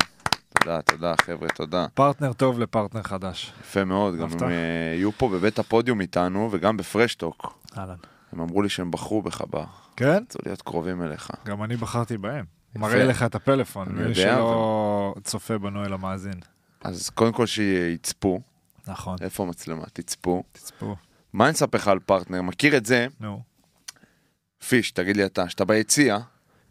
תודה, 0.48 0.82
תודה 0.82 1.14
חבר'ה, 1.20 1.48
תודה. 1.48 1.86
פרטנר 1.94 2.32
טוב 2.32 2.58
לפרטנר 2.58 3.02
חדש. 3.02 3.52
יפה 3.60 3.84
מאוד, 3.84 4.16
גם? 4.16 4.28
הם 4.32 4.42
אה, 4.42 4.94
יהיו 4.94 5.12
פה 5.12 5.28
בבית 5.28 5.58
הפודיום 5.58 6.00
איתנו 6.00 6.48
וגם 6.52 6.76
בפרש 6.76 7.22
טוק. 7.22 7.58
אהלן. 7.78 7.94
הם 8.32 8.40
אמרו 8.40 8.62
לי 8.62 8.68
שהם 8.68 8.90
בחרו 8.90 9.22
בך 9.22 9.42
בר, 9.50 9.64
כן? 9.96 10.22
רצו 10.22 10.38
להיות 10.46 10.62
קרובים 10.62 11.02
אליך. 11.02 11.30
גם 11.46 11.62
אני 11.62 11.76
בחרתי 11.76 12.18
בהם. 12.18 12.44
מראה 12.76 13.04
לך 13.04 13.22
את 13.22 13.34
הפלאפון, 13.34 13.88
מי 13.88 14.14
שלא 14.14 15.14
צופה 15.24 15.58
בנו 15.58 15.84
אלא 15.84 15.98
מאזין. 15.98 16.40
אז 16.84 17.10
קודם 17.10 17.32
כל 17.32 17.46
שיצפו, 17.46 18.40
נכון, 18.88 19.16
איפה 19.20 19.42
המצלמה? 19.42 19.84
תצפו. 19.92 20.42
תצפו. 20.52 20.96
מה 21.32 21.44
אני 21.44 21.52
אספר 21.52 21.78
לך 21.78 21.88
על 21.88 21.98
פרטנר? 21.98 22.42
מכיר 22.42 22.76
את 22.76 22.86
זה? 22.86 23.06
נו. 23.20 23.47
פיש, 24.68 24.90
תגיד 24.90 25.16
לי 25.16 25.26
אתה, 25.26 25.48
שאתה 25.48 25.64
ביציע, 25.64 26.18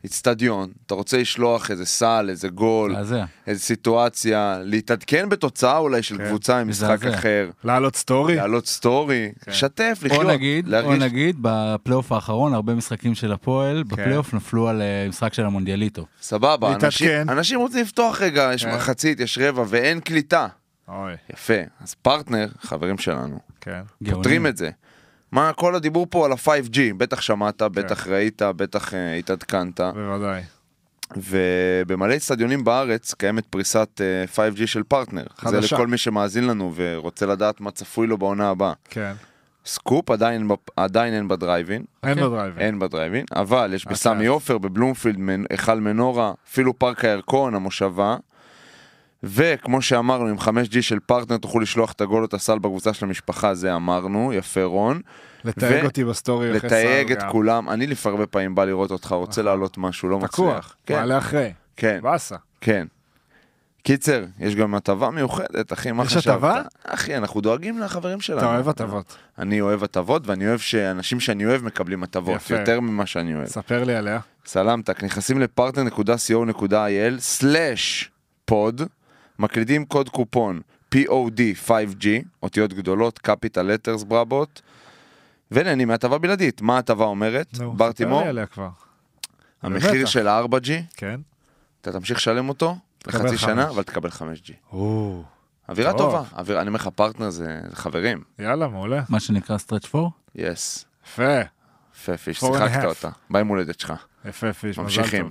אצטדיון, 0.05 0.71
אתה 0.85 0.93
רוצה 0.93 1.17
לשלוח 1.17 1.71
איזה 1.71 1.85
סל, 1.85 2.27
איזה 2.29 2.47
גול, 2.49 2.91
מזעזע. 2.91 3.25
איזה 3.47 3.61
סיטואציה, 3.61 4.59
להתעדכן 4.63 5.29
בתוצאה 5.29 5.77
אולי 5.77 6.03
של 6.03 6.17
כן, 6.17 6.27
קבוצה 6.27 6.59
עם 6.59 6.67
משחק 6.67 6.99
מזעזע. 6.99 7.17
אחר, 7.17 7.49
להעלות 7.63 7.95
סטורי? 7.95 8.35
להעלות 8.35 8.67
סטורי, 8.67 9.31
כן. 9.41 9.51
לשתף, 9.51 9.99
או 10.01 10.07
לחיות, 10.07 10.25
נגיד, 10.25 10.65
או 10.65 10.71
להרגיש... 10.71 11.03
נגיד, 11.03 11.35
בפלייאוף 11.41 12.11
האחרון, 12.11 12.53
הרבה 12.53 12.75
משחקים 12.75 13.15
של 13.15 13.31
הפועל, 13.31 13.83
בפלייאוף 13.83 14.33
נפלו 14.33 14.67
על 14.67 14.81
אה, 14.81 15.09
משחק 15.09 15.33
של 15.33 15.45
המונדיאליטו. 15.45 16.05
סבבה. 16.21 16.75
אנשים, 16.75 17.29
אנשים 17.29 17.59
רוצים 17.59 17.81
לפתוח 17.81 18.21
רגע, 18.21 18.51
יש 18.53 18.65
כן. 18.65 18.75
מחצית, 18.75 19.19
יש 19.19 19.37
רבע 19.37 19.63
ואין 19.67 19.99
קליטה. 19.99 20.47
אוי, 20.87 21.13
יפה, 21.33 21.53
אז 21.81 21.93
פרטנר, 21.93 22.47
חברים 22.61 22.97
שלנו, 22.97 23.39
כן. 23.61 23.81
גאונים. 24.03 24.23
פותרים 24.23 24.47
את 24.47 24.57
זה. 24.57 24.69
מה 25.31 25.53
כל 25.53 25.75
הדיבור 25.75 26.07
פה 26.09 26.25
על 26.25 26.31
ה-5G, 26.31 26.77
בטח 26.97 27.21
שמעת, 27.21 27.61
בטח 27.61 28.07
ראית, 28.07 28.41
בטח 28.41 28.93
אה, 28.93 29.13
התעדכנת. 29.13 29.79
בוודאי. 29.79 30.41
ובמלא 31.17 32.15
אצטדיונים 32.15 32.63
בארץ 32.63 33.13
קיימת 33.13 33.45
פריסת 33.45 34.01
אה, 34.01 34.49
5G 34.49 34.67
של 34.67 34.83
פרטנר. 34.83 35.25
חדשה. 35.37 35.61
זה 35.61 35.75
לכל 35.75 35.87
מי 35.87 35.97
שמאזין 35.97 36.47
לנו 36.47 36.73
ורוצה 36.75 37.25
לדעת 37.25 37.61
מה 37.61 37.71
צפוי 37.71 38.07
לו 38.07 38.17
בעונה 38.17 38.49
הבאה. 38.49 38.73
כן. 38.89 39.13
סקופ 39.65 40.11
עדיין, 40.11 40.47
עדיין 40.75 41.13
אין 41.13 41.27
בדרייבין, 41.27 41.83
אין 42.03 42.11
אוקיי. 42.11 42.29
בדרייבין. 42.29 42.61
אין 42.61 42.79
בדרייבין, 42.79 43.25
אבל 43.35 43.71
יש 43.73 43.83
אוקיי. 43.83 43.93
בסמי 43.93 44.25
עופר, 44.25 44.57
בבלומפילד, 44.57 45.17
היכל 45.49 45.79
מנורה, 45.79 46.33
אפילו 46.49 46.79
פארק 46.79 47.05
הירקון, 47.05 47.55
המושבה. 47.55 48.17
וכמו 49.23 49.81
שאמרנו, 49.81 50.27
עם 50.27 50.37
5G 50.39 50.81
של 50.81 50.99
פרטנר 50.99 51.37
תוכלו 51.37 51.61
לשלוח 51.61 51.91
את 51.91 52.01
הגול 52.01 52.21
או 52.21 52.25
את 52.25 52.33
הסל 52.33 52.59
בקבוצה 52.59 52.93
של 52.93 53.05
המשפחה, 53.05 53.53
זה 53.53 53.75
אמרנו, 53.75 54.33
יפה 54.33 54.63
רון. 54.63 55.01
לתייג 55.43 55.83
ו- 55.83 55.85
אותי 55.85 56.03
בסטורי 56.05 56.57
אחרי 56.57 56.67
לתייג 56.67 57.07
סל 57.07 57.13
את 57.13 57.23
גם. 57.23 57.29
כולם, 57.31 57.69
אני 57.69 57.87
לפעמים 57.87 58.15
הרבה 58.19 58.27
פעמים 58.27 58.55
בא 58.55 58.65
לראות 58.65 58.91
אותך, 58.91 59.11
רוצה 59.11 59.31
נכון. 59.41 59.45
להעלות 59.45 59.77
משהו, 59.77 60.09
תקוע. 60.09 60.19
לא 60.27 60.47
מצליח. 60.49 60.75
כן, 60.85 60.95
מעלה 60.95 61.17
אחרי. 61.17 61.53
כן. 61.77 61.99
באסה. 62.03 62.35
כן. 62.61 62.87
קיצר, 63.83 64.25
יש 64.39 64.55
גם 64.55 64.75
הטבה 64.75 65.09
מיוחדת, 65.09 65.73
אחי, 65.73 65.91
מה 65.91 66.03
יש 66.03 66.17
חשבת? 66.17 66.33
הטבה? 66.33 66.61
אחי, 66.83 67.17
אנחנו 67.17 67.41
דואגים 67.41 67.79
לחברים 67.79 68.21
שלנו. 68.21 68.39
אתה 68.39 68.47
אוהב 68.47 68.69
הטבות. 68.69 69.17
אני 69.39 69.61
אוהב 69.61 69.83
הטבות, 69.83 70.27
ואני 70.27 70.47
אוהב 70.47 70.59
שאנשים 70.59 71.19
שאני 71.19 71.45
אוהב 71.45 71.63
מקבלים 71.63 72.03
הטבות, 72.03 72.35
יפה. 72.35 72.55
יותר 72.59 72.79
ממה 72.79 73.05
שאני 73.05 73.35
אוהב. 73.35 73.47
ספר 73.47 73.83
לי 73.83 73.95
עליה. 73.95 74.19
סלמתק, 74.45 75.03
נכנסים 75.03 75.39
לפרטנר.co.il 75.41 77.19
slash 77.19 78.11
pod, 78.45 78.81
מקלידים 79.39 79.85
קוד 79.85 80.09
קופון 80.09 80.61
POD 80.95 81.67
5G, 81.67 82.05
אותיות 82.43 82.73
גדולות, 82.73 83.19
capital 83.27 83.61
letters 83.61 84.05
ברורות, 84.05 84.61
ונהנים 85.51 85.87
מהטבה 85.87 86.17
בלעדית. 86.17 86.61
מה 86.61 86.75
ההטבה 86.75 87.05
אומרת? 87.05 87.59
נו, 87.59 87.73
בר 87.73 87.85
ספר 87.85 87.93
תימור, 87.93 88.21
לי 88.21 88.27
עליה 88.27 88.45
כבר. 88.45 88.69
המחיר. 89.61 90.05
של 90.05 90.27
ה-4G, 90.27 90.69
כן. 90.95 91.19
אתה 91.81 91.91
תמשיך 91.91 92.17
לשלם 92.17 92.49
אותו 92.49 92.77
לחצי 93.07 93.37
שנה. 93.37 93.69
אבל 93.69 93.83
תקבל 93.83 94.09
5G. 94.09 94.51
או, 94.71 95.23
אווירה 95.69 95.91
טוב. 95.91 95.99
טובה, 95.99 96.23
אווירה, 96.37 96.61
אני 96.61 96.67
אומר 96.67 96.79
לך, 96.79 96.89
פרטנר 96.95 97.29
זה 97.29 97.59
חברים, 97.73 98.23
יאללה, 98.39 98.67
מעולה. 98.67 99.03
מה 99.09 99.19
שנקרא 99.19 99.57
stretch 99.57 99.85
four. 99.85 100.11
yes. 100.35 100.85
יפה. 101.07 101.39
יפה 101.95 102.17
פיש, 102.17 102.39
שיחקת. 102.39 102.85
אותה, 102.85 103.09
ביום 103.29 103.47
הולדת 103.47 103.79
שלך. 103.79 103.93
יפה, 104.25 104.53
פיש, 104.53 104.77
מזל 104.77 104.81
ממשיכים. 104.81 105.29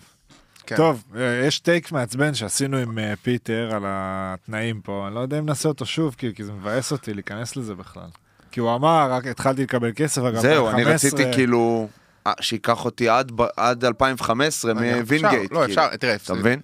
טוב. 0.75 1.03
כן. 1.13 1.13
טוב, 1.13 1.21
אה, 1.21 1.47
יש 1.47 1.59
take 1.61 1.93
מעצבן 1.93 2.35
שעשינו 2.35 2.77
עם 2.77 2.99
אה, 2.99 3.15
פיטר 3.23 3.71
על 3.75 3.83
התנאים 3.87 4.81
פה, 4.81 5.05
אני 5.07 5.15
לא 5.15 5.21
יודע 5.21 5.39
אם 5.39 5.47
נעשה 5.47 5.69
אותו 5.69 5.87
שוב, 5.87 6.15
כי 6.19 6.35
כי 6.35 6.45
זה 6.45 6.53
מבאס 6.53 6.93
אותי 6.93 7.15
להיכנס 7.15 7.57
לזה 7.57 7.75
בכלל. 7.75 8.09
כי 8.51 8.61
הוא 8.61 8.75
אמר, 8.75 9.09
רק 9.13 9.27
התחלתי 9.27 9.63
לקבל 9.63 9.91
כסף, 9.97 10.23
אגב, 10.23 10.41
זהו, 10.41 10.69
אני 10.69 10.79
2015, 10.83 10.95
רציתי 11.21 11.35
כאילו, 11.37 11.89
אה, 12.27 12.33
שייקח 12.41 12.85
אותי 12.85 13.09
עד 13.09 13.33
עד 13.57 13.85
2015 13.85 14.71
אני- 14.73 14.95
מווינגייט. 14.95 15.25
אפשר, 15.25 15.55
לא, 15.55 15.67
כאילו. 15.67 15.85
אפשר, 15.85 15.97
תראה, 15.97 16.15
אתה 16.15 16.35
מבין? 16.35 16.61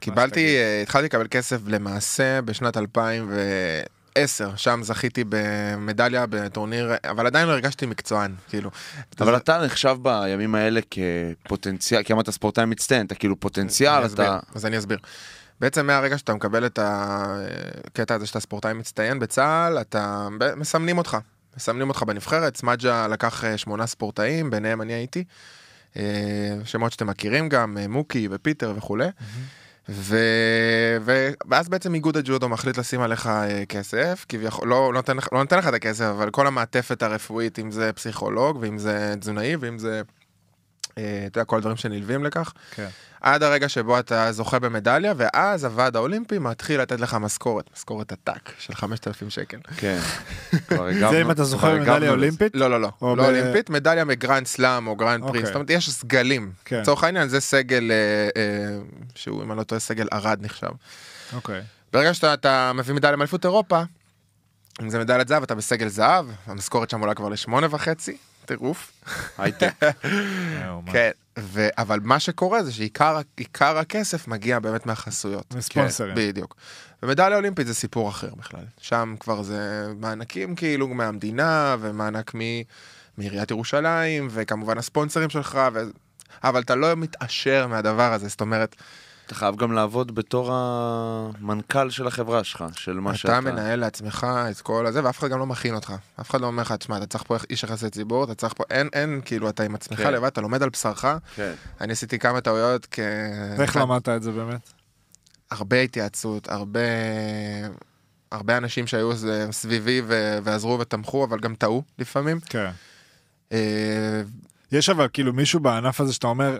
קיבלתי, 0.00 0.56
התחלתי 0.82 1.04
לקבל 1.06 1.26
כסף 1.30 1.58
למעשה 1.66 2.42
בשנת 2.42 2.76
2010, 4.16 4.56
שם 4.56 4.80
זכיתי 4.82 5.24
במדליה 5.28 6.24
בטורניר, 6.30 6.92
אבל 7.10 7.26
עדיין 7.26 7.48
לא 7.48 7.52
הרגשתי 7.52 7.86
מקצוען, 7.86 8.34
כאילו. 8.48 8.70
אבל 9.20 9.30
זה- 9.30 9.36
אתה 9.36 9.58
נחשב 9.64 9.96
בימים 10.02 10.54
האלה 10.54 10.80
כפוטנציאל, 11.44 12.02
כי 12.02 12.12
אמרת 12.12 12.30
ספורטאי 12.30 12.64
מצטיין, 12.64 13.06
אתה 13.06 13.14
כאילו 13.14 13.40
פוטנציאל, 13.40 14.06
אסביר, 14.06 14.24
אתה... 14.26 14.38
אז 14.54 14.66
אני 14.66 14.78
אסביר. 14.78 14.98
בעצם 15.60 15.86
מהרגע 15.86 16.18
שאתה 16.18 16.34
מקבל 16.34 16.66
את 16.66 16.78
הקטע 16.82 18.14
הזה 18.14 18.26
שאתה 18.26 18.40
ספורטאי 18.40 18.72
מצטיין 18.72 19.18
בצה"ל, 19.18 19.80
אתה 19.80 20.28
מסמנים 20.56 20.98
אותך. 20.98 21.16
מסמנים 21.56 21.88
אותך 21.88 22.02
בנבחרת, 22.02 22.56
סמג'ה 22.56 23.08
לקח 23.08 23.44
אה, 23.44 23.58
שמונה 23.58 23.86
ספורטאים, 23.86 24.50
ביניהם 24.50 24.82
אני 24.82 24.92
הייתי. 24.92 25.24
אה, 25.96 26.02
שמות 26.64 26.92
שאתם 26.92 27.06
מכירים 27.06 27.48
גם, 27.48 27.78
אה, 27.78 27.88
מוקי 27.88 28.28
ופיטר 28.30 28.72
וכולי. 28.76 29.08
ו... 29.88 30.18
ו... 31.00 31.28
ואז 31.50 31.68
בעצם 31.68 31.94
איגוד 31.94 32.16
הג'ודו 32.16 32.48
מחליט 32.48 32.78
לשים 32.78 33.00
עליך 33.00 33.26
אה, 33.26 33.66
כסף, 33.66 34.24
כביכול, 34.28 34.68
לא, 34.68 34.92
לא, 34.92 34.92
נותן 34.92 35.16
לא 35.32 35.38
נותן 35.38 35.58
לך 35.58 35.68
את 35.68 35.74
הכסף, 35.74 36.04
אבל 36.04 36.30
כל 36.30 36.46
המעטפת 36.46 37.02
הרפואית, 37.02 37.58
אם 37.58 37.70
זה 37.70 37.92
פסיכולוג, 37.92 38.58
ואם 38.60 38.78
זה 38.78 39.14
תזונאי, 39.20 39.56
ואם 39.56 39.78
זה, 39.78 40.02
אה, 40.98 41.24
אתה 41.26 41.38
יודע, 41.38 41.44
כל 41.44 41.56
הדברים 41.56 41.76
שנלווים 41.76 42.24
לכך. 42.24 42.52
כן. 42.74 42.88
עד 43.26 43.42
הרגע 43.42 43.68
שבו 43.68 43.98
אתה 43.98 44.32
זוכה 44.32 44.58
במדליה, 44.58 45.14
ואז 45.16 45.64
הוועד 45.64 45.96
האולימפי 45.96 46.38
מתחיל 46.38 46.80
לתת 46.80 47.00
לך 47.00 47.14
משכורת, 47.14 47.70
משכורת 47.76 48.12
עתק 48.12 48.50
של 48.58 48.74
5,000 48.74 49.30
שקל. 49.30 49.58
כן. 49.76 49.98
זה 51.10 51.22
אם 51.22 51.30
אתה 51.30 51.42
זוכה 51.42 51.58
במדליה. 51.58 52.10
אולימפית? 52.10 52.56
לא, 52.56 52.70
לא, 52.70 52.80
לא, 52.80 52.90
או 53.02 53.16
לא 53.16 53.26
אולימפית, 53.26 53.70
מדליה 53.70 54.04
מגרנד 54.04 54.46
סלאם 54.46 54.86
או 54.86 54.96
גרנד 54.96 55.22
אוקיי. 55.22 55.32
פרינס, 55.32 55.46
זאת 55.46 55.54
אומרת, 55.54 55.70
יש 55.70 55.90
סגלים. 55.90 56.52
כן. 56.64 56.80
לצורך 56.80 57.04
העניין 57.04 57.28
זה 57.28 57.40
סגל, 57.40 57.90
אה, 57.90 57.96
אה, 58.42 58.78
שהוא, 59.14 59.42
אם 59.42 59.50
אני 59.50 59.58
לא 59.58 59.62
טועה, 59.64 59.80
סגל 59.80 60.08
ערד 60.10 60.38
נחשב. 60.42 60.70
אוקיי. 61.32 61.62
ברגע 61.92 62.14
שאתה 62.14 62.34
אתה 62.34 62.72
מביא 62.74 62.94
מדליה 62.94 63.16
מאליפות 63.16 63.44
אירופה, 63.44 63.82
אם 64.82 64.90
זה 64.90 64.98
מדליית 64.98 65.28
זהב, 65.28 65.42
אתה 65.42 65.54
בסגל 65.54 65.88
זהב, 65.88 66.26
המשכורת 66.46 66.90
שם 66.90 67.00
עולה 67.00 67.14
כבר 67.14 67.28
לשמונה 67.28 67.66
וחצי, 67.70 68.16
טירוף. 68.46 68.92
הייטק. 69.38 69.72
מה. 70.86 70.92
כן, 70.92 71.10
ו- 71.38 71.68
אבל 71.78 72.00
מה 72.02 72.20
שקורה 72.20 72.62
זה 72.64 72.72
שעיקר 72.72 73.20
עיקר 73.36 73.78
הכסף 73.78 74.28
מגיע 74.28 74.58
באמת 74.58 74.86
מהחסויות. 74.86 75.54
מספונסרים. 75.54 76.14
כן, 76.16 76.28
בדיוק. 76.28 76.56
ומדליה 77.02 77.36
אולימפית 77.36 77.66
זה 77.66 77.74
סיפור 77.74 78.08
אחר 78.08 78.34
בכלל. 78.34 78.64
שם 78.80 79.14
כבר 79.20 79.42
זה 79.42 79.58
מענקים 80.00 80.54
כאילו 80.54 80.88
מהמדינה, 80.88 81.76
ומענק 81.80 82.34
מ- 82.34 82.62
מעיריית 83.18 83.50
ירושלים, 83.50 84.28
וכמובן 84.30 84.78
הספונסרים 84.78 85.30
שלך, 85.30 85.58
ו... 85.72 85.80
אבל 86.44 86.60
אתה 86.62 86.74
לא 86.74 86.94
מתעשר 86.96 87.66
מהדבר 87.66 88.12
הזה, 88.12 88.28
זאת 88.28 88.40
אומרת, 88.40 88.76
אתה 89.26 89.34
חייב 89.34 89.56
גם 89.56 89.72
לעבוד 89.72 90.14
בתור 90.14 90.50
המנכ"ל 90.52 91.90
של 91.90 92.06
החברה 92.06 92.44
שלך, 92.44 92.64
של 92.72 93.00
מה 93.00 93.14
שאתה... 93.14 93.32
אתה 93.32 93.40
מנהל 93.40 93.80
לעצמך 93.80 94.26
את 94.50 94.60
כל 94.60 94.86
הזה, 94.86 95.04
ואף 95.04 95.18
אחד 95.18 95.28
גם 95.28 95.38
לא 95.38 95.46
מכין 95.46 95.74
אותך. 95.74 95.94
אף 96.20 96.30
אחד 96.30 96.40
לא 96.40 96.46
אומר 96.46 96.62
לך, 96.62 96.72
תשמע, 96.72 96.96
אתה 96.96 97.06
צריך 97.06 97.24
פה 97.26 97.36
איש 97.50 97.62
יחסי 97.64 97.90
ציבור, 97.90 98.24
אתה 98.24 98.34
צריך 98.34 98.54
פה, 98.56 98.64
אין, 98.70 98.88
אין, 98.92 99.20
כאילו, 99.24 99.48
אתה 99.48 99.62
עם 99.62 99.74
עצמך 99.74 99.98
כן. 99.98 100.12
לבד, 100.12 100.26
אתה 100.26 100.40
לומד 100.40 100.62
על 100.62 100.68
בשרך. 100.68 101.04
כן. 101.34 101.52
אני 101.80 101.92
עשיתי 101.92 102.18
כמה 102.18 102.40
טעויות, 102.40 102.86
כ... 102.90 102.98
איך 103.60 103.76
למדת 103.76 104.08
את 104.08 104.22
זה 104.22 104.32
באמת? 104.32 104.72
הרבה 105.50 105.80
התייעצות, 105.80 106.48
הרבה... 106.48 106.80
הרבה 108.32 108.56
אנשים 108.56 108.86
שהיו 108.86 109.10
סביבי 109.50 110.02
ו... 110.06 110.38
ועזרו 110.42 110.78
ותמכו, 110.78 111.24
אבל 111.24 111.40
גם 111.40 111.54
טעו 111.54 111.82
לפעמים. 111.98 112.40
כן. 112.40 112.70
אה, 113.52 114.22
יש 114.72 114.88
אבל 114.88 115.08
כאילו 115.12 115.32
מישהו 115.32 115.60
בענף 115.60 116.00
הזה 116.00 116.12
שאתה 116.12 116.26
אומר, 116.26 116.58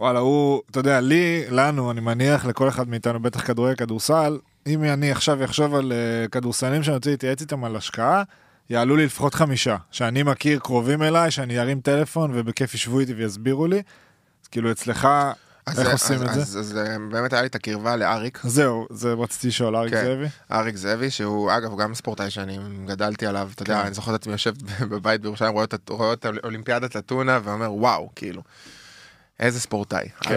וואלה, 0.00 0.18
הוא, 0.18 0.62
אתה 0.70 0.80
יודע, 0.80 1.00
לי, 1.00 1.44
לנו, 1.50 1.90
אני 1.90 2.00
מניח, 2.00 2.44
לכל 2.46 2.68
אחד 2.68 2.88
מאיתנו, 2.88 3.20
בטח 3.22 3.46
כדורגל, 3.46 3.74
כדורסל, 3.76 4.38
אם 4.66 4.84
אני 4.84 5.10
עכשיו 5.10 5.44
אחשוב 5.44 5.74
על 5.74 5.92
uh, 5.92 6.28
כדורסלנים 6.28 6.82
שאני 6.82 6.94
רוצה 6.96 7.10
להתייעץ 7.10 7.40
איתם 7.40 7.64
על 7.64 7.76
השקעה, 7.76 8.22
יעלו 8.70 8.96
לי 8.96 9.06
לפחות 9.06 9.34
חמישה, 9.34 9.76
שאני 9.90 10.22
מכיר 10.22 10.58
קרובים 10.58 11.02
אליי, 11.02 11.30
שאני 11.30 11.58
ארים 11.60 11.80
טלפון 11.80 12.30
ובכיף 12.34 12.74
ישבו 12.74 13.00
איתי 13.00 13.12
ויסבירו 13.14 13.66
לי. 13.66 13.76
אז 14.42 14.48
כאילו 14.48 14.70
אצלך, 14.70 15.08
אז 15.66 15.78
איך 15.80 15.86
זה- 15.86 15.92
עושים 15.92 16.16
אז- 16.16 16.22
את 16.22 16.34
זה? 16.34 16.40
אז, 16.40 16.58
אז 16.58 16.76
אה, 16.76 16.96
באמת 17.10 17.32
היה 17.32 17.42
לי 17.42 17.48
את 17.48 17.54
הקרבה 17.54 17.96
לאריק, 17.96 18.38
זהו, 18.44 18.86
זה 18.90 19.12
רציתי 19.12 19.48
לשאול, 19.48 19.76
אריק 19.76 19.94
כן. 19.94 20.04
זאבי. 20.04 20.26
אריק 20.52 20.76
זאבי, 20.76 21.10
שהוא 21.10 21.52
אגב 21.52 21.76
גם 21.78 21.94
ספורטאי 21.94 22.30
שאני 22.30 22.58
גדלתי 22.86 23.26
עליו, 23.26 23.50
אתה 23.54 23.62
יודע, 23.62 23.80
כן. 23.80 23.86
אני 23.86 23.94
זוכר 23.94 24.14
את 24.14 24.20
עצמי 24.20 24.32
יושב 24.32 24.52
בבית 24.90 25.20
בירושלים, 25.20 25.52
רואה 25.52 25.64
את- 25.64 25.88
רואה 25.90 26.12
את 26.12 26.26
אולימפיאדת 26.44 26.96
אתונה 26.96 27.40
ואומר 27.44 27.72
וואו, 27.72 28.10
כאילו. 28.16 28.42
איזה 29.40 29.60
ספורטאי. 29.60 30.08
כן. 30.20 30.34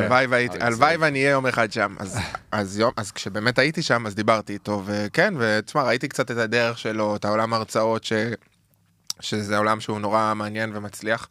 הלוואי 0.61 0.89
זאבי. 0.91 1.03
ואני 1.03 1.19
אהיה 1.19 1.31
יום 1.31 1.47
אחד 1.47 1.71
שם. 1.71 1.95
אז- 1.99 2.17
כשבאמת 3.11 3.59
הייתי 3.59 3.81
שם, 3.81 4.07
אז 4.07 4.15
דיברתי 4.15 4.53
איתו, 4.53 4.83
וכן, 4.85 5.33
ותשמע, 5.37 5.83
ראיתי 5.83 6.07
קצת 6.07 6.31
את 6.31 6.37
הדרך 6.37 6.77
שלו, 6.77 7.15
את 7.15 7.25
העולם 7.25 7.53
ההרצאות. 7.53 8.05
שזה 9.21 9.57
עולם 9.57 9.79
שהוא 9.79 9.99
נורא 9.99 10.33
מעניין 10.35 10.71
ומצליח. 10.75 11.27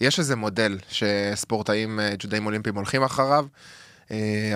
יש 0.00 0.18
איזה 0.18 0.36
מודל 0.36 0.78
שספורטאים 0.88 2.00
אה, 2.00 2.14
ג'ודאים 2.18 2.46
אולימפיים 2.46 2.74
הולכים 2.76 3.02
אחריו, 3.02 3.44
אה, 3.44 3.48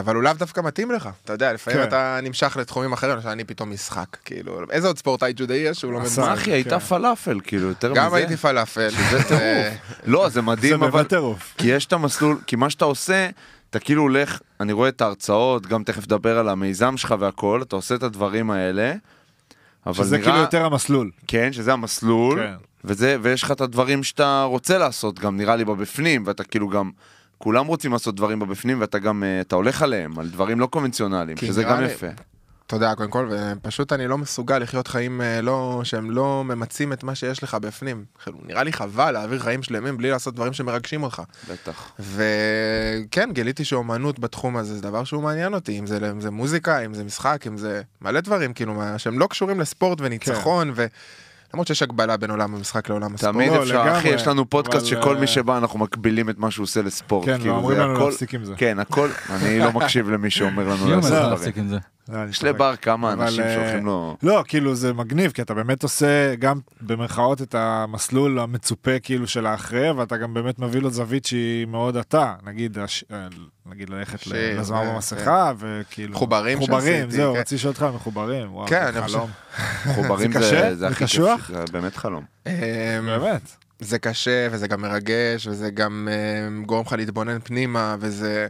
אבל 0.01 0.15
הוא 0.15 0.23
לאו 0.23 0.33
דווקא 0.33 0.61
מתאים 0.61 0.91
לך. 0.91 1.09
אתה 1.25 1.33
יודע, 1.33 1.53
לפעמים 1.53 1.81
כן. 1.81 1.89
אתה 1.89 2.19
נמשך 2.23 2.57
לתחומים 2.61 2.93
אחרים, 2.93 3.17
למשל 3.17 3.29
אני 3.29 3.45
פתאום 3.45 3.71
משחק, 3.71 4.17
כאילו, 4.25 4.61
איזה 4.71 4.87
עוד 4.87 4.99
ספורטאי 4.99 5.33
ג'ודאי 5.37 5.57
יש 5.57 5.79
שהוא 5.81 5.93
לומד. 5.93 6.05
מה 6.05 6.11
משחק? 6.11 6.29
אחי, 6.35 6.53
הייתה 6.53 6.71
כן. 6.71 6.87
פלאפל, 6.87 7.41
כאילו, 7.45 7.69
יותר 7.69 7.91
מזה. 7.93 8.01
גם 8.01 8.15
הייתי 8.15 8.37
פלאפל. 8.37 8.89
זה 9.11 9.23
טירוף. 9.23 9.75
לא, 10.07 10.29
זה 10.29 10.35
זה 10.35 10.43
מדהים, 10.43 10.83
אבל... 10.83 10.91
באמת 10.91 11.09
טירוף. 11.09 11.55
כי 11.59 11.67
יש 11.67 11.87
את 11.87 11.93
המסלול, 11.93 12.39
כי 12.47 12.57
מה 12.57 12.71
שאתה 12.71 12.85
עושה, 12.85 13.29
אתה 13.71 13.79
כאילו 13.79 14.03
הולך, 14.03 14.41
אני 14.61 14.73
רואה 14.73 14.89
את 14.89 15.01
ההרצאות, 15.01 15.67
גם 15.67 15.85
תכף 15.85 16.03
נדבר 16.05 16.39
על 16.39 16.49
המיזם 16.49 16.97
שלך 16.97 17.15
והכל, 17.19 17.63
אתה 17.63 17.77
עושה 17.77 17.95
את 17.95 18.03
הדברים 18.03 18.51
האלה, 18.51 18.95
אבל 19.87 20.05
שזה 20.05 20.17
נראה, 20.17 20.31
כאילו 20.31 20.43
יותר 20.43 20.65
המסלול. 20.65 21.11
כן, 21.27 21.53
שזה 21.53 21.73
המסלול, 21.73 22.39
כן. 22.41 22.55
וזה, 22.85 23.17
ויש 23.23 23.43
לך 23.43 23.51
את 23.51 23.61
הדברים 23.61 24.03
שאתה 24.03 24.43
רוצה 24.43 24.79
לעשות, 24.79 25.19
גם 25.19 25.37
נראה 25.37 25.57
לי 25.57 25.65
בבפנים, 25.65 26.23
ואתה 26.27 26.45
כאילו 26.45 26.69
גם, 26.69 26.91
כולם 27.39 27.67
רוצים 27.67 27.93
לעשות 27.93 28.15
דברים 28.15 28.39
בבפנים, 28.39 28.81
ואתה 28.81 28.99
גם, 28.99 29.25
אה, 29.25 29.41
אתה 29.41 29.57
הולך 29.57 29.83
עליהם, 29.83 30.19
על 30.19 30.29
דברים 30.29 30.61
לא 30.61 30.67
קונבנציונליים, 30.67 31.37
כי 31.39 31.47
שזה 31.47 31.63
גם 31.63 31.81
לי- 31.81 31.87
יפה. 31.87 32.07
תודה 32.67 32.95
קודם 32.95 33.11
כל, 33.11 33.31
ופשוט 33.31 33.93
אני 33.93 34.07
לא 34.09 34.19
מסוגל 34.19 34.59
לחיות 34.59 34.89
חיים 34.89 35.21
אה, 35.21 35.41
לא, 35.41 35.81
שהם 35.85 36.11
לא 36.11 36.45
ממצים 36.45 36.93
את 36.93 37.05
מה 37.05 37.15
שיש 37.15 37.43
לך 37.43 37.55
בפנים. 37.55 38.05
כאילו, 38.25 38.39
נראה 38.47 38.63
לי 38.63 38.73
חבל 38.73 39.11
להעביר 39.11 39.39
חיים 39.39 39.63
שלמים 39.63 39.97
בלי 39.97 40.11
לעשות 40.11 40.35
דברים 40.35 40.53
שמרגשים 40.53 41.03
אותך. 41.03 41.23
בטח. 41.51 41.93
וכן, 41.99 43.29
גיליתי 43.33 43.65
שאומנות 43.65 44.19
בתחום 44.19 44.57
הזה 44.57 44.75
זה 44.75 44.83
דבר 44.83 45.05
שהוא 45.05 45.23
מעניין 45.23 45.55
אותי, 45.55 45.79
אם 45.79 45.87
זה, 45.87 46.11
אם 46.11 46.21
זה 46.21 46.31
מוזיקה, 46.31 46.79
אם 46.85 46.95
זה 46.95 47.05
משחק, 47.05 47.45
אם 47.47 47.57
זה 47.57 47.83
מלא 48.03 48.21
דברים, 48.21 48.53
כאילו, 48.53 48.83
שהם 48.97 49.19
לא 49.19 49.27
קשורים 49.27 49.61
לספורט 49.61 49.99
וניצחון, 50.01 50.73
ו... 50.75 50.87
למרות 51.55 51.67
שיש 51.67 51.83
הגבלה 51.83 52.17
בין 52.17 52.31
עולם 52.31 52.55
המשחק 52.55 52.89
לעולם 52.89 53.15
הספורט. 53.15 53.35
תמיד 53.35 53.53
לא, 53.53 53.63
אפשר, 53.63 53.83
לגמרי, 53.83 53.99
אחי, 53.99 54.09
יש 54.09 54.27
לנו 54.27 54.51
פודקאסט 54.51 54.93
אבל, 54.93 55.01
שכל 55.03 55.15
אה, 55.15 55.21
מי 55.21 55.27
שבא, 55.27 55.59
אנחנו 55.59 55.79
מקבילים 55.79 56.31
את 56.31 56.39
מה 56.39 56.51
שהוא 56.51 56.65
עושה 56.65 56.83
לספורט. 56.83 57.27
כן, 57.27 57.39
כאילו, 57.39 57.55
ואומרים 57.55 57.77
זה 57.77 57.83
לנו 57.85 57.95
הכל- 57.97 58.05
להפסיק 58.11 58.35
עם 58.35 58.45
זה. 58.45 58.55
כן, 58.57 58.79
הכל, 58.79 59.09
אני 59.31 59.59
לא 59.59 59.73
מקשיב 59.73 60.11
למי 60.11 60.31
שאומר 60.31 60.63
לנו 60.69 60.91
לעשות 60.91 61.13
לך 61.13 61.49
דברים. 61.49 61.79
לא, 62.09 62.23
אני 62.23 62.31
יש. 62.31 62.43
לבר 62.45 62.77
כמה 62.77 63.13
אבל, 63.13 63.23
אנשים 63.23 63.41
אה, 63.43 63.55
שהולכים 63.55 63.87
לו... 63.87 64.17
לא, 64.23 64.45
כאילו 64.49 64.75
זה 64.75 64.93
מגניב, 64.93 65.31
כי 65.31 65.43
אתה 65.43 65.55
באמת 65.55 65.83
עושה 65.83 66.35
גם 66.35 66.61
במרכאות 66.81 67.43
את 67.43 67.55
המסלול 67.55 68.39
המצופה 68.39 68.99
כאילו 69.03 69.27
של 69.27 69.47
האחרי, 69.47 69.91
ואתה 69.91 70.17
גם 70.17 70.35
באמת 70.35 70.59
מביא 70.59 70.81
לו 70.81 70.91
זווית 70.91 71.25
שהיא 71.25 71.67
מאוד 71.67 71.97
אתה. 71.97 72.35
נגיד, 72.45 72.79
הש... 72.79 73.05
אה, 73.13 73.27
נגיד 73.67 73.91
ללכת 73.91 74.21
שיר, 74.21 74.33
ל- 74.35 74.61
לזמר 74.61 74.83
ו- 74.83 74.95
במסכה, 74.95 75.53
וכאילו... 75.59 76.13
מחוברים 76.13 76.59
מחוברים, 76.59 76.83
שעשיתי, 77.05 77.17
זהו, 77.17 77.35
כן. 77.35 77.41
רציתי 77.41 77.55
לשאול 77.55 77.71
אותך 77.71 77.83
על 77.83 77.91
מחוברים. 77.91 78.55
וואו, 78.55 78.67
כן, 78.67 78.91
זה 78.93 79.03
חלום. 79.03 79.31
מחוברים 79.87 80.33
זה? 80.43 80.77
זה 80.77 80.87
הכי 80.87 80.99
זה 80.99 81.05
קשוח? 81.05 81.41
כיף, 81.47 81.57
זה 81.57 81.65
באמת 81.73 81.97
חלום. 81.97 82.25
אמ, 82.47 82.53
באמת. 83.07 83.43
זה 83.81 83.99
קשה 83.99 84.49
וזה 84.51 84.69
גם 84.69 84.81
מרגש 84.83 85.47
וזה 85.47 85.71
גם 85.71 86.09
אה, 86.11 86.63
גורם 86.67 86.85
לך 86.87 86.93
להתבונן 86.93 87.39
פנימה 87.45 87.97
וזה... 88.01 88.47